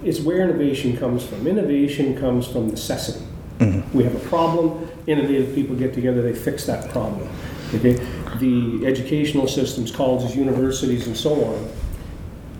it's 0.02 0.20
where 0.20 0.40
innovation 0.40 0.96
comes 0.96 1.26
from. 1.26 1.46
Innovation 1.46 2.18
comes 2.18 2.46
from 2.46 2.68
necessity. 2.68 3.24
Mm-hmm. 3.58 3.96
We 3.96 4.04
have 4.04 4.14
a 4.14 4.28
problem, 4.28 4.88
innovative 5.06 5.54
people 5.54 5.76
get 5.76 5.92
together, 5.92 6.22
they 6.22 6.32
fix 6.32 6.64
that 6.64 6.90
problem. 6.90 7.28
Okay? 7.74 7.94
The 8.40 8.86
educational 8.86 9.46
systems, 9.46 9.90
colleges, 9.90 10.34
universities, 10.34 11.06
and 11.06 11.16
so 11.16 11.44
on, 11.44 11.70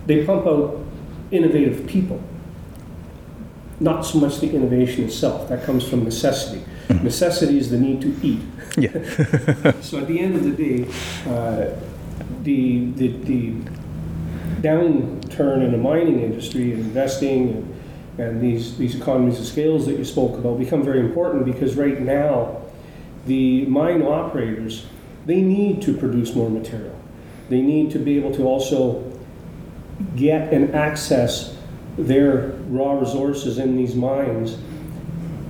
they 0.05 0.25
pump 0.25 0.47
out 0.47 0.79
innovative 1.31 1.87
people. 1.87 2.21
Not 3.79 4.05
so 4.05 4.19
much 4.19 4.39
the 4.39 4.51
innovation 4.51 5.05
itself, 5.05 5.49
that 5.49 5.63
comes 5.63 5.87
from 5.87 6.03
necessity. 6.03 6.63
Mm-hmm. 6.87 7.03
Necessity 7.03 7.57
is 7.57 7.69
the 7.69 7.79
need 7.79 8.01
to 8.01 8.15
eat. 8.21 8.41
Yeah. 8.77 8.91
so 9.81 9.99
at 9.99 10.07
the 10.07 10.19
end 10.19 10.35
of 10.35 10.43
the 10.43 10.51
day, 10.51 10.91
uh, 11.27 11.75
the, 12.43 12.91
the, 12.91 13.07
the 13.07 13.51
downturn 14.61 15.63
in 15.65 15.71
the 15.71 15.77
mining 15.77 16.21
industry 16.21 16.73
and 16.73 16.81
investing 16.81 17.49
and, 17.49 18.19
and 18.19 18.41
these, 18.41 18.77
these 18.77 18.95
economies 18.95 19.39
of 19.39 19.45
scales 19.45 19.85
that 19.87 19.97
you 19.97 20.05
spoke 20.05 20.37
about 20.37 20.59
become 20.59 20.83
very 20.83 20.99
important 20.99 21.45
because 21.45 21.75
right 21.75 21.99
now 22.01 22.61
the 23.25 23.65
mine 23.65 24.01
operators 24.03 24.85
they 25.25 25.41
need 25.41 25.81
to 25.83 25.95
produce 25.95 26.35
more 26.35 26.49
material. 26.49 26.97
They 27.49 27.61
need 27.61 27.91
to 27.91 27.99
be 27.99 28.17
able 28.17 28.33
to 28.35 28.43
also 28.43 29.11
get 30.15 30.53
and 30.53 30.73
access 30.73 31.57
their 31.97 32.53
raw 32.69 32.93
resources 32.93 33.57
in 33.57 33.75
these 33.75 33.95
mines 33.95 34.57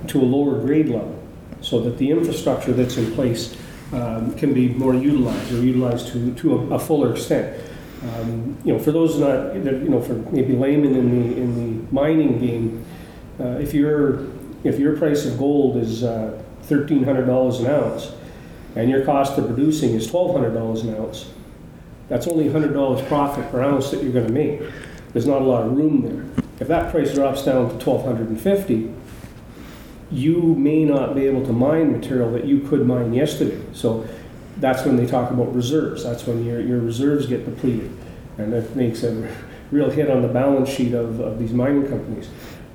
to 0.08 0.20
a 0.20 0.24
lower 0.24 0.60
grade 0.60 0.88
level 0.88 1.18
so 1.60 1.80
that 1.80 1.96
the 1.98 2.10
infrastructure 2.10 2.72
that's 2.72 2.96
in 2.96 3.12
place 3.14 3.56
um, 3.92 4.34
can 4.34 4.52
be 4.52 4.68
more 4.68 4.94
utilized 4.94 5.52
or 5.52 5.62
utilized 5.62 6.08
to, 6.08 6.34
to 6.34 6.58
a, 6.58 6.74
a 6.74 6.78
fuller 6.78 7.12
extent. 7.12 7.62
Um, 8.02 8.56
you 8.64 8.72
know, 8.72 8.78
for 8.80 8.90
those 8.90 9.18
not, 9.18 9.54
you 9.54 9.88
know, 9.88 10.02
for 10.02 10.14
maybe 10.32 10.54
laymen 10.54 10.96
in 10.96 11.10
the 11.10 11.36
in 11.40 11.54
the 11.54 11.92
mining 11.94 12.40
game, 12.40 12.84
uh, 13.38 13.58
if 13.60 13.72
your 13.72 14.26
if 14.64 14.78
your 14.78 14.96
price 14.96 15.24
of 15.24 15.38
gold 15.38 15.76
is 15.76 16.02
uh, 16.02 16.42
thirteen 16.62 17.04
hundred 17.04 17.26
dollars 17.26 17.60
an 17.60 17.66
ounce, 17.66 18.10
and 18.74 18.90
your 18.90 19.04
cost 19.04 19.38
of 19.38 19.46
producing 19.46 19.90
is 19.90 20.08
$1,200 20.08 20.82
an 20.82 20.96
ounce, 20.96 21.30
that's 22.08 22.26
only 22.26 22.48
$100 22.48 23.06
profit 23.08 23.50
per 23.50 23.62
ounce 23.62 23.90
that 23.90 24.02
you're 24.02 24.12
going 24.12 24.26
to 24.26 24.32
make. 24.32 24.60
There's 25.12 25.26
not 25.26 25.42
a 25.42 25.44
lot 25.44 25.64
of 25.64 25.72
room 25.72 26.02
there. 26.02 26.44
If 26.60 26.68
that 26.68 26.90
price 26.90 27.14
drops 27.14 27.44
down 27.44 27.68
to 27.68 27.74
1250 27.74 28.94
you 30.12 30.54
may 30.56 30.84
not 30.84 31.14
be 31.14 31.26
able 31.26 31.44
to 31.46 31.52
mine 31.52 31.90
material 31.90 32.30
that 32.32 32.44
you 32.44 32.60
could 32.60 32.86
mine 32.86 33.14
yesterday. 33.14 33.60
So 33.72 34.06
that's 34.58 34.84
when 34.84 34.96
they 34.96 35.06
talk 35.06 35.30
about 35.30 35.54
reserves. 35.54 36.04
That's 36.04 36.26
when 36.26 36.44
your, 36.44 36.60
your 36.60 36.80
reserves 36.80 37.26
get 37.26 37.46
depleted. 37.46 37.90
And 38.36 38.52
that 38.52 38.76
makes 38.76 39.02
a 39.02 39.34
real 39.70 39.90
hit 39.90 40.10
on 40.10 40.20
the 40.20 40.28
balance 40.28 40.68
sheet 40.68 40.92
of, 40.92 41.20
of 41.20 41.38
these 41.38 41.52
mining 41.52 41.88
companies. 41.88 42.28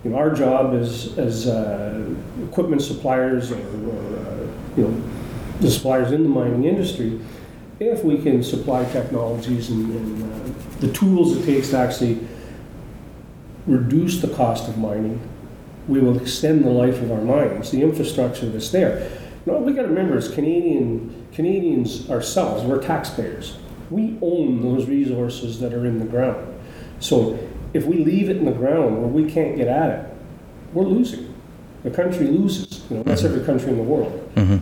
You 0.04 0.12
know, 0.12 0.18
our 0.18 0.34
job 0.34 0.74
as, 0.74 1.18
as 1.20 1.48
uh, 1.48 2.10
equipment 2.44 2.82
suppliers 2.82 3.52
or, 3.52 3.58
or 3.58 4.18
uh, 4.18 4.48
you 4.76 4.88
know, 4.88 5.04
the 5.60 5.72
suppliers 5.72 6.12
in 6.12 6.24
the 6.24 6.30
mining 6.30 6.66
industry, 6.66 7.20
if 7.80 8.04
we 8.04 8.18
can 8.18 8.44
supply 8.44 8.86
technologies 8.86 9.70
and, 9.70 9.92
and 9.96 10.24
uh, 10.24 10.80
the 10.80 10.92
tools 10.94 11.38
it 11.38 11.46
takes 11.46 11.70
to 11.70 11.78
actually 11.78 12.20
reduce 13.66 14.22
the 14.22 14.30
cost 14.30 14.68
of 14.68 14.78
mining, 14.78 15.20
we 15.88 16.00
will 16.00 16.20
extend 16.20 16.64
the 16.64 16.70
life 16.70 17.02
of 17.02 17.12
our 17.12 17.22
mines, 17.22 17.72
the 17.72 17.82
infrastructure 17.82 18.48
that's 18.50 18.72
there. 18.72 19.10
Now, 19.46 19.58
we 19.58 19.74
got 19.74 19.84
to 19.84 19.88
remember, 19.88 20.18
as 20.18 20.30
Canadian 20.30 21.28
Canadians 21.32 22.10
ourselves, 22.10 22.64
we're 22.64 22.82
taxpayers. 22.82 23.58
We 23.90 24.18
own 24.22 24.62
those 24.62 24.88
resources 24.88 25.60
that 25.60 25.74
are 25.74 25.86
in 25.86 26.00
the 26.00 26.06
ground. 26.06 26.54
So 27.00 27.40
if 27.74 27.86
we 27.86 28.04
leave 28.04 28.30
it 28.30 28.38
in 28.38 28.46
the 28.46 28.52
ground 28.52 28.98
where 28.98 29.08
we 29.08 29.32
can't 29.32 29.56
get 29.56 29.68
at 29.68 29.90
it, 29.90 30.14
we're 30.74 30.84
losing. 30.84 31.34
The 31.84 31.92
country 31.92 32.28
loses. 32.28 32.84
You 32.90 32.98
know, 32.98 33.04
that's 33.04 33.24
every 33.24 33.46
country 33.46 33.70
in 33.70 33.78
the 33.78 33.84
world. 33.84 34.32
Mm-hmm. 34.36 34.58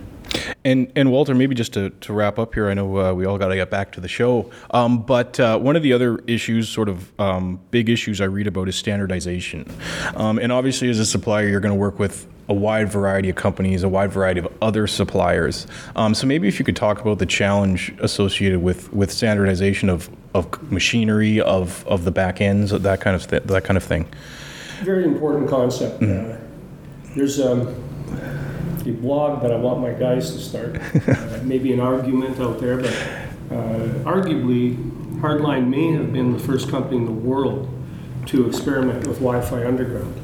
And 0.66 0.91
and 0.95 1.11
Walter, 1.11 1.36
maybe 1.36 1.53
just 1.53 1.74
to, 1.74 1.91
to 1.91 2.11
wrap 2.11 2.39
up 2.39 2.55
here, 2.55 2.68
I 2.70 2.74
know 2.74 2.97
uh, 2.97 3.13
we 3.13 3.26
all 3.26 3.38
got 3.38 3.49
to 3.49 3.55
get 3.55 3.70
back 3.70 3.91
to 3.93 4.01
the 4.01 4.07
show. 4.07 4.51
Um, 4.72 5.03
but 5.03 5.39
uh, 5.39 5.59
one 5.59 5.76
of 5.76 5.84
the 5.84 5.93
other 5.93 6.18
issues, 6.26 6.68
sort 6.68 6.89
of 6.89 7.18
um, 7.20 7.59
big 7.70 7.88
issues 7.88 8.20
I 8.20 8.26
read 8.26 8.47
about, 8.47 8.68
is 8.68 8.76
standardization. 8.76 9.72
Um, 10.16 10.39
and 10.39 10.51
obviously, 10.51 10.89
as 10.89 10.97
a 10.97 11.05
supplier, 11.05 11.47
you're 11.47 11.59
going 11.59 11.74
to 11.74 11.80
work 11.80 11.99
with 11.99 12.28
a 12.49 12.53
wide 12.53 12.89
variety 12.89 13.30
of 13.30 13.36
companies, 13.36 13.84
a 13.84 13.89
wide 13.89 14.11
variety 14.11 14.39
of 14.39 14.47
other 14.61 14.88
suppliers. 14.88 15.68
Um, 15.95 16.13
so 16.16 16.28
maybe 16.28 16.47
if 16.47 16.59
you 16.59 16.66
could 16.66 16.76
talk 16.76 16.99
about 16.99 17.20
the 17.20 17.26
challenge 17.26 17.93
associated 17.99 18.61
with, 18.61 18.91
with 18.91 19.11
standardization 19.11 19.89
of, 19.89 20.09
of 20.34 20.72
machinery, 20.72 21.41
of, 21.41 21.86
of 21.88 22.05
the 22.05 22.11
back 22.11 22.41
ends, 22.41 22.72
that 22.72 23.01
kind 23.01 23.16
of 23.16 23.28
th- 23.28 23.43
that 23.43 23.63
kind 23.63 23.78
of 23.78 23.84
thing. 23.84 24.07
Very 24.84 25.05
important 25.05 25.49
concept. 25.49 26.01
Mm-hmm. 26.01 26.32
Uh, 26.32 27.16
there's 27.16 27.39
um, 27.39 27.85
a 28.88 28.92
blog 28.92 29.42
that 29.42 29.52
I 29.52 29.56
want 29.58 29.80
my 29.82 29.92
guys 29.92 30.32
to 30.34 30.40
start. 30.40 30.80
uh, 31.08 31.40
maybe 31.44 31.74
an 31.74 31.80
argument 31.80 32.40
out 32.40 32.60
there, 32.60 32.78
but 32.78 32.94
uh, 33.52 33.88
arguably, 34.04 35.20
Hard-Line 35.20 35.70
may 35.70 35.92
have 35.94 36.12
been 36.12 36.34
the 36.34 36.40
first 36.40 36.70
company 36.70 36.98
in 36.98 37.06
the 37.06 37.12
world 37.12 37.70
to 38.28 38.48
experiment 38.48 39.08
with 39.08 39.20
Wi-Fi 39.20 39.66
underground. 39.66 40.22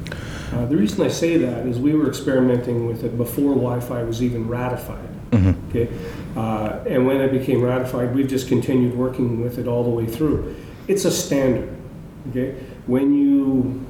Uh, 0.51 0.65
the 0.65 0.75
reason 0.75 1.03
I 1.05 1.07
say 1.07 1.37
that 1.37 1.65
is 1.65 1.79
we 1.79 1.93
were 1.93 2.09
experimenting 2.09 2.85
with 2.87 3.03
it 3.03 3.17
before 3.17 3.53
Wi-Fi 3.53 4.03
was 4.03 4.21
even 4.21 4.47
ratified. 4.47 5.07
Okay, 5.69 5.87
uh, 6.35 6.83
and 6.85 7.07
when 7.07 7.21
it 7.21 7.31
became 7.31 7.61
ratified, 7.61 8.13
we've 8.13 8.27
just 8.27 8.49
continued 8.49 8.93
working 8.97 9.39
with 9.39 9.59
it 9.59 9.67
all 9.67 9.81
the 9.81 9.89
way 9.89 10.05
through. 10.05 10.57
It's 10.89 11.05
a 11.05 11.11
standard. 11.11 11.73
Okay, 12.29 12.51
when 12.85 13.13
you 13.13 13.85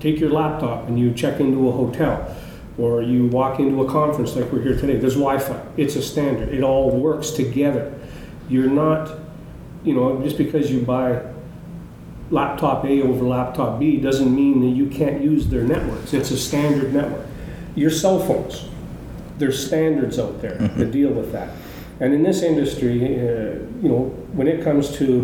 take 0.00 0.18
your 0.18 0.30
laptop 0.30 0.88
and 0.88 0.98
you 0.98 1.12
check 1.12 1.38
into 1.38 1.68
a 1.68 1.72
hotel, 1.72 2.34
or 2.78 3.02
you 3.02 3.26
walk 3.28 3.58
into 3.58 3.82
a 3.82 3.90
conference 3.90 4.36
like 4.36 4.52
we're 4.52 4.62
here 4.62 4.78
today, 4.78 4.96
there's 4.96 5.14
Wi-Fi. 5.14 5.60
It's 5.76 5.96
a 5.96 6.02
standard. 6.02 6.50
It 6.50 6.62
all 6.62 6.90
works 6.90 7.30
together. 7.30 7.98
You're 8.48 8.68
not, 8.68 9.18
you 9.82 9.94
know, 9.94 10.22
just 10.22 10.36
because 10.36 10.70
you 10.70 10.82
buy 10.82 11.22
laptop 12.30 12.84
A 12.84 13.02
over 13.02 13.24
laptop 13.24 13.78
B 13.78 13.96
doesn't 13.98 14.34
mean 14.34 14.60
that 14.60 14.76
you 14.76 14.86
can't 14.86 15.22
use 15.22 15.46
their 15.46 15.62
networks. 15.62 16.12
It's 16.12 16.30
a 16.30 16.36
standard 16.36 16.92
network. 16.92 17.26
Your 17.74 17.90
cell 17.90 18.18
phones, 18.18 18.68
there's 19.38 19.64
standards 19.64 20.18
out 20.18 20.40
there 20.42 20.58
to 20.58 20.84
deal 20.90 21.10
with 21.10 21.32
that. 21.32 21.50
And 22.00 22.12
in 22.12 22.22
this 22.22 22.42
industry, 22.42 23.02
uh, 23.02 23.54
you 23.80 23.88
know, 23.88 24.04
when 24.32 24.48
it 24.48 24.62
comes 24.62 24.94
to 24.98 25.22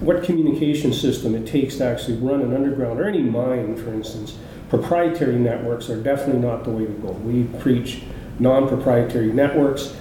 what 0.00 0.22
communication 0.24 0.92
system 0.92 1.34
it 1.34 1.46
takes 1.46 1.76
to 1.76 1.84
actually 1.84 2.16
run 2.16 2.40
an 2.40 2.54
underground 2.54 3.00
or 3.00 3.06
any 3.06 3.22
mine, 3.22 3.76
for 3.76 3.92
instance, 3.92 4.36
proprietary 4.70 5.36
networks 5.36 5.90
are 5.90 6.00
definitely 6.02 6.40
not 6.40 6.64
the 6.64 6.70
way 6.70 6.86
to 6.86 6.92
go. 6.92 7.10
We 7.10 7.44
preach 7.60 8.02
non-proprietary 8.38 9.32
networks. 9.32 9.94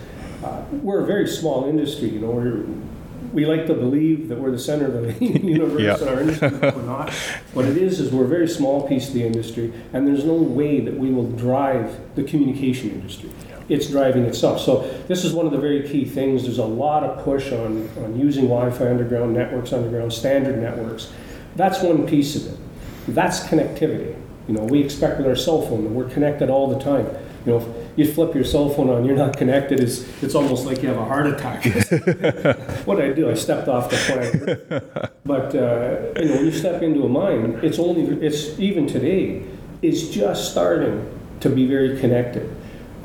Uh, 0.44 0.62
we're 0.72 1.02
a 1.02 1.06
very 1.06 1.28
small 1.28 1.68
industry, 1.68 2.10
you 2.10 2.20
know. 2.20 2.30
We're, 2.32 2.64
we 3.34 3.46
like 3.46 3.68
to 3.68 3.74
believe 3.74 4.30
that 4.30 4.40
we're 4.40 4.52
the 4.52 4.58
center 4.60 4.86
of 4.86 4.94
the 5.20 5.26
universe 5.26 5.82
Yeah. 5.82 5.98
in 6.02 6.08
our 6.08 6.22
industry, 6.22 6.50
but 6.50 6.76
we're 6.76 6.84
not. 6.84 7.12
What 7.54 7.66
it 7.66 7.78
is 7.78 8.00
is 8.00 8.12
we're 8.12 8.24
a 8.26 8.28
very 8.28 8.48
small 8.48 8.88
piece 8.88 9.10
of 9.10 9.14
the 9.16 9.24
industry, 9.26 9.74
and 9.92 10.08
there's 10.08 10.24
no 10.24 10.34
way 10.36 10.80
that 10.80 10.96
we 10.96 11.12
will 11.12 11.30
drive 11.32 12.00
the 12.16 12.24
communication 12.24 12.92
industry. 12.92 13.30
It's 13.68 13.88
driving 13.88 14.24
itself. 14.26 14.62
So 14.62 14.82
this 15.08 15.24
is 15.26 15.34
one 15.34 15.46
of 15.46 15.52
the 15.52 15.60
very 15.60 15.88
key 15.88 16.06
things. 16.06 16.44
There's 16.44 16.58
a 16.58 16.66
lot 16.66 17.04
of 17.04 17.24
push 17.24 17.52
on, 17.52 17.88
on 18.04 18.20
using 18.20 18.46
Wi-Fi 18.46 18.88
underground 18.90 19.34
networks, 19.34 19.74
underground 19.74 20.12
standard 20.14 20.60
networks. 20.60 21.12
That's 21.56 21.82
one 21.84 22.08
piece 22.08 22.36
of 22.36 22.48
it. 22.54 22.60
That's 23.10 23.42
connectivity. 23.42 24.19
You 24.50 24.56
know, 24.56 24.64
we 24.64 24.82
expect 24.82 25.20
with 25.20 25.28
our 25.28 25.36
cell 25.36 25.62
phone 25.62 25.84
that 25.84 25.92
we're 25.92 26.10
connected 26.10 26.50
all 26.50 26.68
the 26.68 26.84
time. 26.84 27.06
You 27.46 27.52
know, 27.52 27.58
if 27.58 28.00
you 28.00 28.12
flip 28.12 28.34
your 28.34 28.44
cell 28.44 28.68
phone 28.68 28.90
on, 28.90 29.06
you're 29.06 29.16
not 29.16 29.38
connected. 29.38 29.80
It's, 29.80 30.00
it's 30.24 30.34
almost 30.34 30.66
like 30.66 30.82
you 30.82 30.90
have 30.90 30.98
a 30.98 31.06
heart 31.06 31.28
attack. 31.28 31.64
what 32.88 32.96
did 32.96 33.12
I 33.12 33.14
do? 33.14 33.30
I 33.30 33.36
stepped 33.36 33.68
off 33.68 33.92
the 33.92 33.98
planet. 34.08 35.14
But 35.24 35.54
uh, 35.54 36.20
you 36.20 36.30
know, 36.30 36.36
when 36.38 36.46
you 36.46 36.52
step 36.52 36.82
into 36.82 37.04
a 37.04 37.08
mine, 37.08 37.60
it's 37.62 37.78
only 37.78 38.02
it's 38.26 38.58
even 38.58 38.88
today, 38.88 39.46
it's 39.84 40.08
just 40.08 40.52
starting 40.52 41.08
to 41.42 41.50
be 41.50 41.68
very 41.68 42.00
connected. 42.00 42.52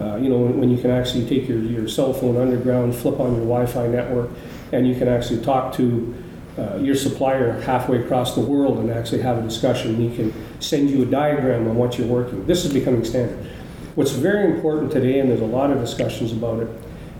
Uh, 0.00 0.16
you 0.16 0.30
know, 0.30 0.38
when, 0.38 0.58
when 0.58 0.70
you 0.70 0.78
can 0.78 0.90
actually 0.90 1.28
take 1.28 1.46
your, 1.46 1.58
your 1.58 1.86
cell 1.86 2.14
phone 2.14 2.38
underground, 2.38 2.96
flip 2.96 3.20
on 3.20 3.32
your 3.36 3.44
Wi-Fi 3.44 3.86
network, 3.88 4.30
and 4.72 4.88
you 4.88 4.94
can 4.94 5.08
actually 5.08 5.44
talk 5.44 5.74
to 5.74 6.14
uh, 6.56 6.76
your 6.76 6.94
supplier 6.94 7.60
halfway 7.60 7.98
across 8.02 8.34
the 8.34 8.40
world 8.40 8.78
and 8.78 8.90
actually 8.90 9.20
have 9.20 9.36
a 9.36 9.42
discussion. 9.42 9.96
He 9.96 10.16
can 10.16 10.32
send 10.64 10.90
you 10.90 11.02
a 11.02 11.06
diagram 11.06 11.68
on 11.68 11.76
what 11.76 11.98
you're 11.98 12.08
working. 12.08 12.46
This 12.46 12.64
is 12.64 12.72
becoming 12.72 13.04
standard. 13.04 13.38
What's 13.94 14.12
very 14.12 14.52
important 14.52 14.90
today, 14.90 15.20
and 15.20 15.30
there's 15.30 15.40
a 15.40 15.46
lot 15.46 15.70
of 15.70 15.80
discussions 15.80 16.32
about 16.32 16.60
it, 16.60 16.68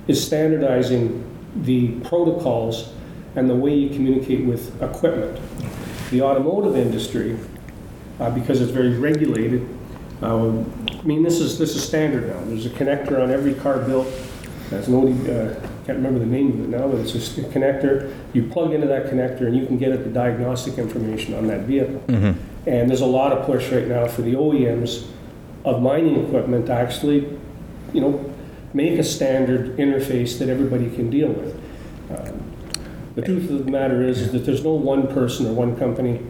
is 0.08 0.24
standardizing 0.24 1.24
the 1.62 1.92
protocols 2.00 2.92
and 3.36 3.48
the 3.48 3.54
way 3.54 3.74
you 3.74 3.90
communicate 3.90 4.44
with 4.44 4.82
equipment. 4.82 5.40
The 6.10 6.22
automotive 6.22 6.76
industry, 6.76 7.38
uh, 8.20 8.30
because 8.30 8.60
it's 8.60 8.72
very 8.72 8.96
regulated, 8.98 9.68
uh, 10.22 10.48
I 10.48 11.02
mean, 11.02 11.22
this 11.22 11.40
is 11.40 11.58
this 11.58 11.76
is 11.76 11.86
standard 11.86 12.28
now. 12.28 12.40
There's 12.46 12.66
a 12.66 12.70
connector 12.70 13.22
on 13.22 13.30
every 13.30 13.54
car 13.54 13.78
built. 13.80 14.08
That's 14.70 14.88
an 14.88 14.94
old, 14.94 15.28
uh, 15.28 15.54
can't 15.84 15.98
remember 15.98 16.18
the 16.18 16.26
name 16.26 16.52
of 16.52 16.60
it 16.60 16.68
now, 16.68 16.88
but 16.88 17.00
it's 17.00 17.12
just 17.12 17.36
a 17.38 17.42
connector. 17.42 18.14
You 18.32 18.44
plug 18.44 18.72
into 18.72 18.86
that 18.86 19.06
connector 19.06 19.42
and 19.42 19.56
you 19.56 19.66
can 19.66 19.76
get 19.76 19.92
at 19.92 20.02
the 20.04 20.10
diagnostic 20.10 20.78
information 20.78 21.34
on 21.34 21.46
that 21.48 21.62
vehicle. 21.62 22.02
And 22.66 22.88
there's 22.88 23.00
a 23.02 23.06
lot 23.06 23.32
of 23.32 23.44
push 23.46 23.70
right 23.70 23.86
now 23.86 24.06
for 24.06 24.22
the 24.22 24.34
OEMs 24.34 25.06
of 25.64 25.82
mining 25.82 26.24
equipment 26.26 26.66
to 26.66 26.72
actually, 26.72 27.38
you 27.92 28.00
know, 28.00 28.34
make 28.72 28.98
a 28.98 29.04
standard 29.04 29.76
interface 29.76 30.38
that 30.38 30.48
everybody 30.48 30.90
can 30.90 31.10
deal 31.10 31.28
with. 31.28 31.54
Um, 32.10 32.42
the 33.14 33.22
truth 33.22 33.50
of 33.50 33.64
the 33.64 33.70
matter 33.70 34.02
is, 34.02 34.20
is 34.20 34.32
that 34.32 34.40
there's 34.40 34.64
no 34.64 34.74
one 34.74 35.06
person 35.06 35.46
or 35.46 35.52
one 35.52 35.76
company 35.76 36.20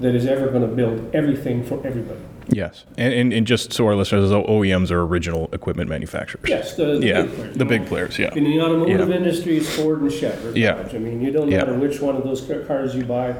that 0.00 0.14
is 0.14 0.26
ever 0.26 0.48
going 0.48 0.62
to 0.62 0.74
build 0.74 1.14
everything 1.14 1.64
for 1.64 1.74
everybody. 1.86 2.20
Yes, 2.48 2.84
and, 2.96 3.12
and, 3.12 3.32
and 3.32 3.46
just 3.46 3.72
so 3.72 3.86
our 3.86 3.96
listeners, 3.96 4.30
know, 4.30 4.44
OEMs 4.44 4.90
are 4.92 5.02
original 5.02 5.48
equipment 5.52 5.88
manufacturers. 5.88 6.44
Yes, 6.48 6.74
the, 6.76 6.98
the 6.98 7.06
yeah, 7.06 7.22
big 7.22 7.34
players. 7.34 7.56
the 7.56 7.64
big 7.64 7.82
know. 7.82 7.88
players. 7.88 8.18
Yeah, 8.18 8.34
In 8.34 8.44
the 8.44 8.60
automotive 8.60 9.08
Yeah. 9.08 9.14
industry, 9.16 9.56
it's 9.56 9.74
Ford 9.74 10.00
and 10.02 10.10
Chevrolet. 10.10 10.56
Yeah. 10.56 10.88
I 10.92 10.98
mean, 10.98 11.20
you 11.20 11.32
don't 11.32 11.50
Yeah. 11.50 11.58
matter 11.58 11.74
which 11.74 12.00
one 12.00 12.14
of 12.14 12.22
those 12.24 12.40
cars 12.66 12.94
you 12.94 13.04
buy, 13.04 13.34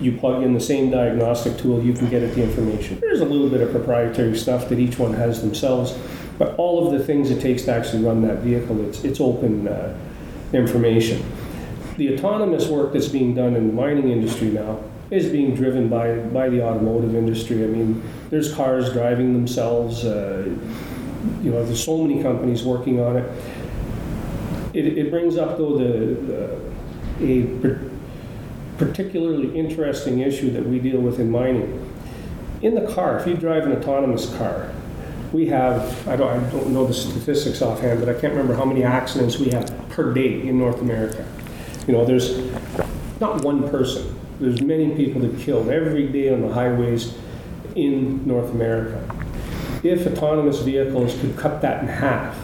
you 0.00 0.16
plug 0.16 0.42
in 0.42 0.54
the 0.54 0.60
same 0.60 0.90
diagnostic 0.90 1.58
tool, 1.58 1.82
you 1.82 1.92
can 1.92 2.08
get 2.08 2.22
at 2.22 2.34
the 2.34 2.42
information. 2.42 2.98
There's 3.00 3.20
a 3.20 3.24
little 3.24 3.50
bit 3.50 3.60
of 3.60 3.70
proprietary 3.70 4.36
stuff 4.36 4.68
that 4.70 4.78
each 4.78 4.98
one 4.98 5.12
has 5.12 5.42
themselves, 5.42 5.96
but 6.38 6.54
all 6.56 6.86
of 6.86 6.98
the 6.98 7.04
things 7.04 7.30
it 7.30 7.40
takes 7.40 7.64
to 7.64 7.72
actually 7.72 8.02
run 8.02 8.22
that 8.22 8.38
vehicle, 8.38 8.82
it's, 8.88 9.04
it's 9.04 9.20
open 9.20 9.68
uh, 9.68 9.94
information. 10.52 11.22
The 11.98 12.14
autonomous 12.14 12.66
work 12.66 12.94
that's 12.94 13.08
being 13.08 13.34
done 13.34 13.54
in 13.54 13.66
the 13.66 13.72
mining 13.72 14.10
industry 14.10 14.48
now 14.48 14.82
is 15.10 15.28
being 15.28 15.54
driven 15.54 15.88
by, 15.88 16.16
by 16.16 16.48
the 16.48 16.62
automotive 16.62 17.14
industry. 17.14 17.62
I 17.62 17.66
mean, 17.66 18.02
there's 18.30 18.54
cars 18.54 18.92
driving 18.92 19.34
themselves. 19.34 20.04
Uh, 20.04 20.44
you 21.42 21.50
know, 21.50 21.64
there's 21.64 21.84
so 21.84 21.98
many 21.98 22.22
companies 22.22 22.62
working 22.62 23.00
on 23.00 23.18
it. 23.18 23.42
It, 24.72 24.86
it 24.96 25.10
brings 25.10 25.36
up 25.36 25.58
though 25.58 25.76
the, 25.76 26.14
the 26.14 26.70
a 27.20 27.89
particularly 28.80 29.54
interesting 29.58 30.20
issue 30.20 30.50
that 30.52 30.64
we 30.66 30.78
deal 30.78 30.98
with 30.98 31.20
in 31.20 31.30
mining. 31.30 31.94
In 32.62 32.74
the 32.74 32.90
car, 32.94 33.18
if 33.18 33.26
you 33.26 33.34
drive 33.34 33.66
an 33.66 33.72
autonomous 33.72 34.34
car, 34.36 34.72
we 35.34 35.46
have 35.48 36.08
I 36.08 36.16
don't, 36.16 36.28
I 36.28 36.50
don't 36.50 36.72
know 36.72 36.86
the 36.86 36.94
statistics 36.94 37.60
offhand, 37.60 38.00
but 38.00 38.08
I 38.08 38.18
can't 38.18 38.32
remember 38.32 38.54
how 38.54 38.64
many 38.64 38.82
accidents 38.82 39.38
we 39.38 39.50
have 39.50 39.70
per 39.90 40.14
day 40.14 40.48
in 40.48 40.58
North 40.58 40.80
America. 40.80 41.26
You 41.86 41.92
know, 41.92 42.06
there's 42.06 42.38
not 43.20 43.44
one 43.44 43.68
person. 43.68 44.18
There's 44.40 44.62
many 44.62 44.96
people 44.96 45.20
that 45.20 45.38
killed 45.38 45.68
every 45.68 46.08
day 46.08 46.32
on 46.32 46.40
the 46.40 46.50
highways 46.50 47.14
in 47.76 48.26
North 48.26 48.50
America. 48.50 48.98
If 49.82 50.06
autonomous 50.06 50.60
vehicles 50.60 51.18
could 51.20 51.36
cut 51.36 51.60
that 51.60 51.82
in 51.82 51.88
half, 51.88 52.34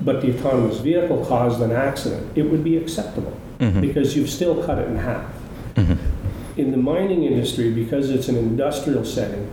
but 0.00 0.22
the 0.22 0.38
autonomous 0.38 0.78
vehicle 0.78 1.26
caused 1.26 1.60
an 1.60 1.72
accident, 1.72 2.34
it 2.34 2.44
would 2.44 2.64
be 2.64 2.78
acceptable 2.78 3.38
Mm-hmm. 3.58 3.80
because 3.80 4.16
you've 4.16 4.30
still 4.30 4.62
cut 4.64 4.78
it 4.78 4.86
in 4.86 4.96
half. 4.96 5.24
Mm-hmm. 5.74 6.60
In 6.60 6.70
the 6.70 6.76
mining 6.76 7.24
industry, 7.24 7.72
because 7.72 8.10
it's 8.10 8.28
an 8.28 8.36
industrial 8.36 9.04
setting, 9.04 9.50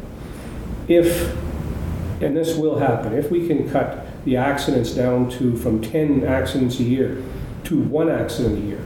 if, 0.88 1.36
and 2.22 2.38
this 2.38 2.56
will 2.56 2.78
happen, 2.78 3.14
if 3.14 3.32
we 3.32 3.48
can 3.48 3.70
cut 3.70 4.06
the 4.26 4.38
accidents 4.38 4.92
down 4.92 5.30
to 5.32 5.56
from 5.58 5.82
10 5.82 6.24
accidents 6.24 6.80
a 6.80 6.84
year 6.84 7.24
to 7.66 7.80
one 7.82 8.10
accident 8.10 8.60
a 8.60 8.62
year, 8.62 8.86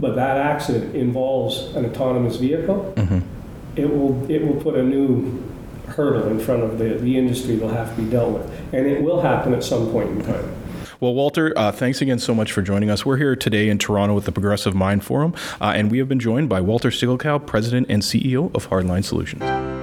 but 0.00 0.14
that 0.16 0.36
accident 0.36 0.94
involves 0.94 1.74
an 1.74 1.86
autonomous 1.86 2.36
vehicle, 2.36 2.92
mm-hmm. 2.96 3.20
it 3.76 3.88
will 3.88 4.30
it 4.30 4.46
will 4.46 4.60
put 4.60 4.74
a 4.74 4.82
new 4.82 5.42
hurdle 5.86 6.28
in 6.28 6.38
front 6.38 6.62
of 6.62 6.78
the, 6.78 6.94
the 6.96 7.16
industry 7.16 7.56
that'll 7.56 7.74
have 7.74 7.94
to 7.94 8.02
be 8.02 8.10
dealt 8.10 8.32
with. 8.32 8.74
And 8.74 8.86
it 8.86 9.02
will 9.02 9.20
happen 9.20 9.54
at 9.54 9.62
some 9.64 9.90
point 9.90 10.10
in 10.10 10.22
time. 10.24 10.54
Well, 11.04 11.12
Walter, 11.12 11.52
uh, 11.54 11.70
thanks 11.70 12.00
again 12.00 12.18
so 12.18 12.34
much 12.34 12.50
for 12.50 12.62
joining 12.62 12.88
us. 12.88 13.04
We're 13.04 13.18
here 13.18 13.36
today 13.36 13.68
in 13.68 13.76
Toronto 13.76 14.14
with 14.14 14.24
the 14.24 14.32
Progressive 14.32 14.74
Mine 14.74 15.00
Forum, 15.00 15.34
uh, 15.60 15.74
and 15.76 15.90
we 15.90 15.98
have 15.98 16.08
been 16.08 16.18
joined 16.18 16.48
by 16.48 16.62
Walter 16.62 16.88
Siggelkow, 16.88 17.44
President 17.44 17.88
and 17.90 18.02
CEO 18.02 18.50
of 18.54 18.64
Hard-Line 18.64 19.02
Solutions. 19.02 19.73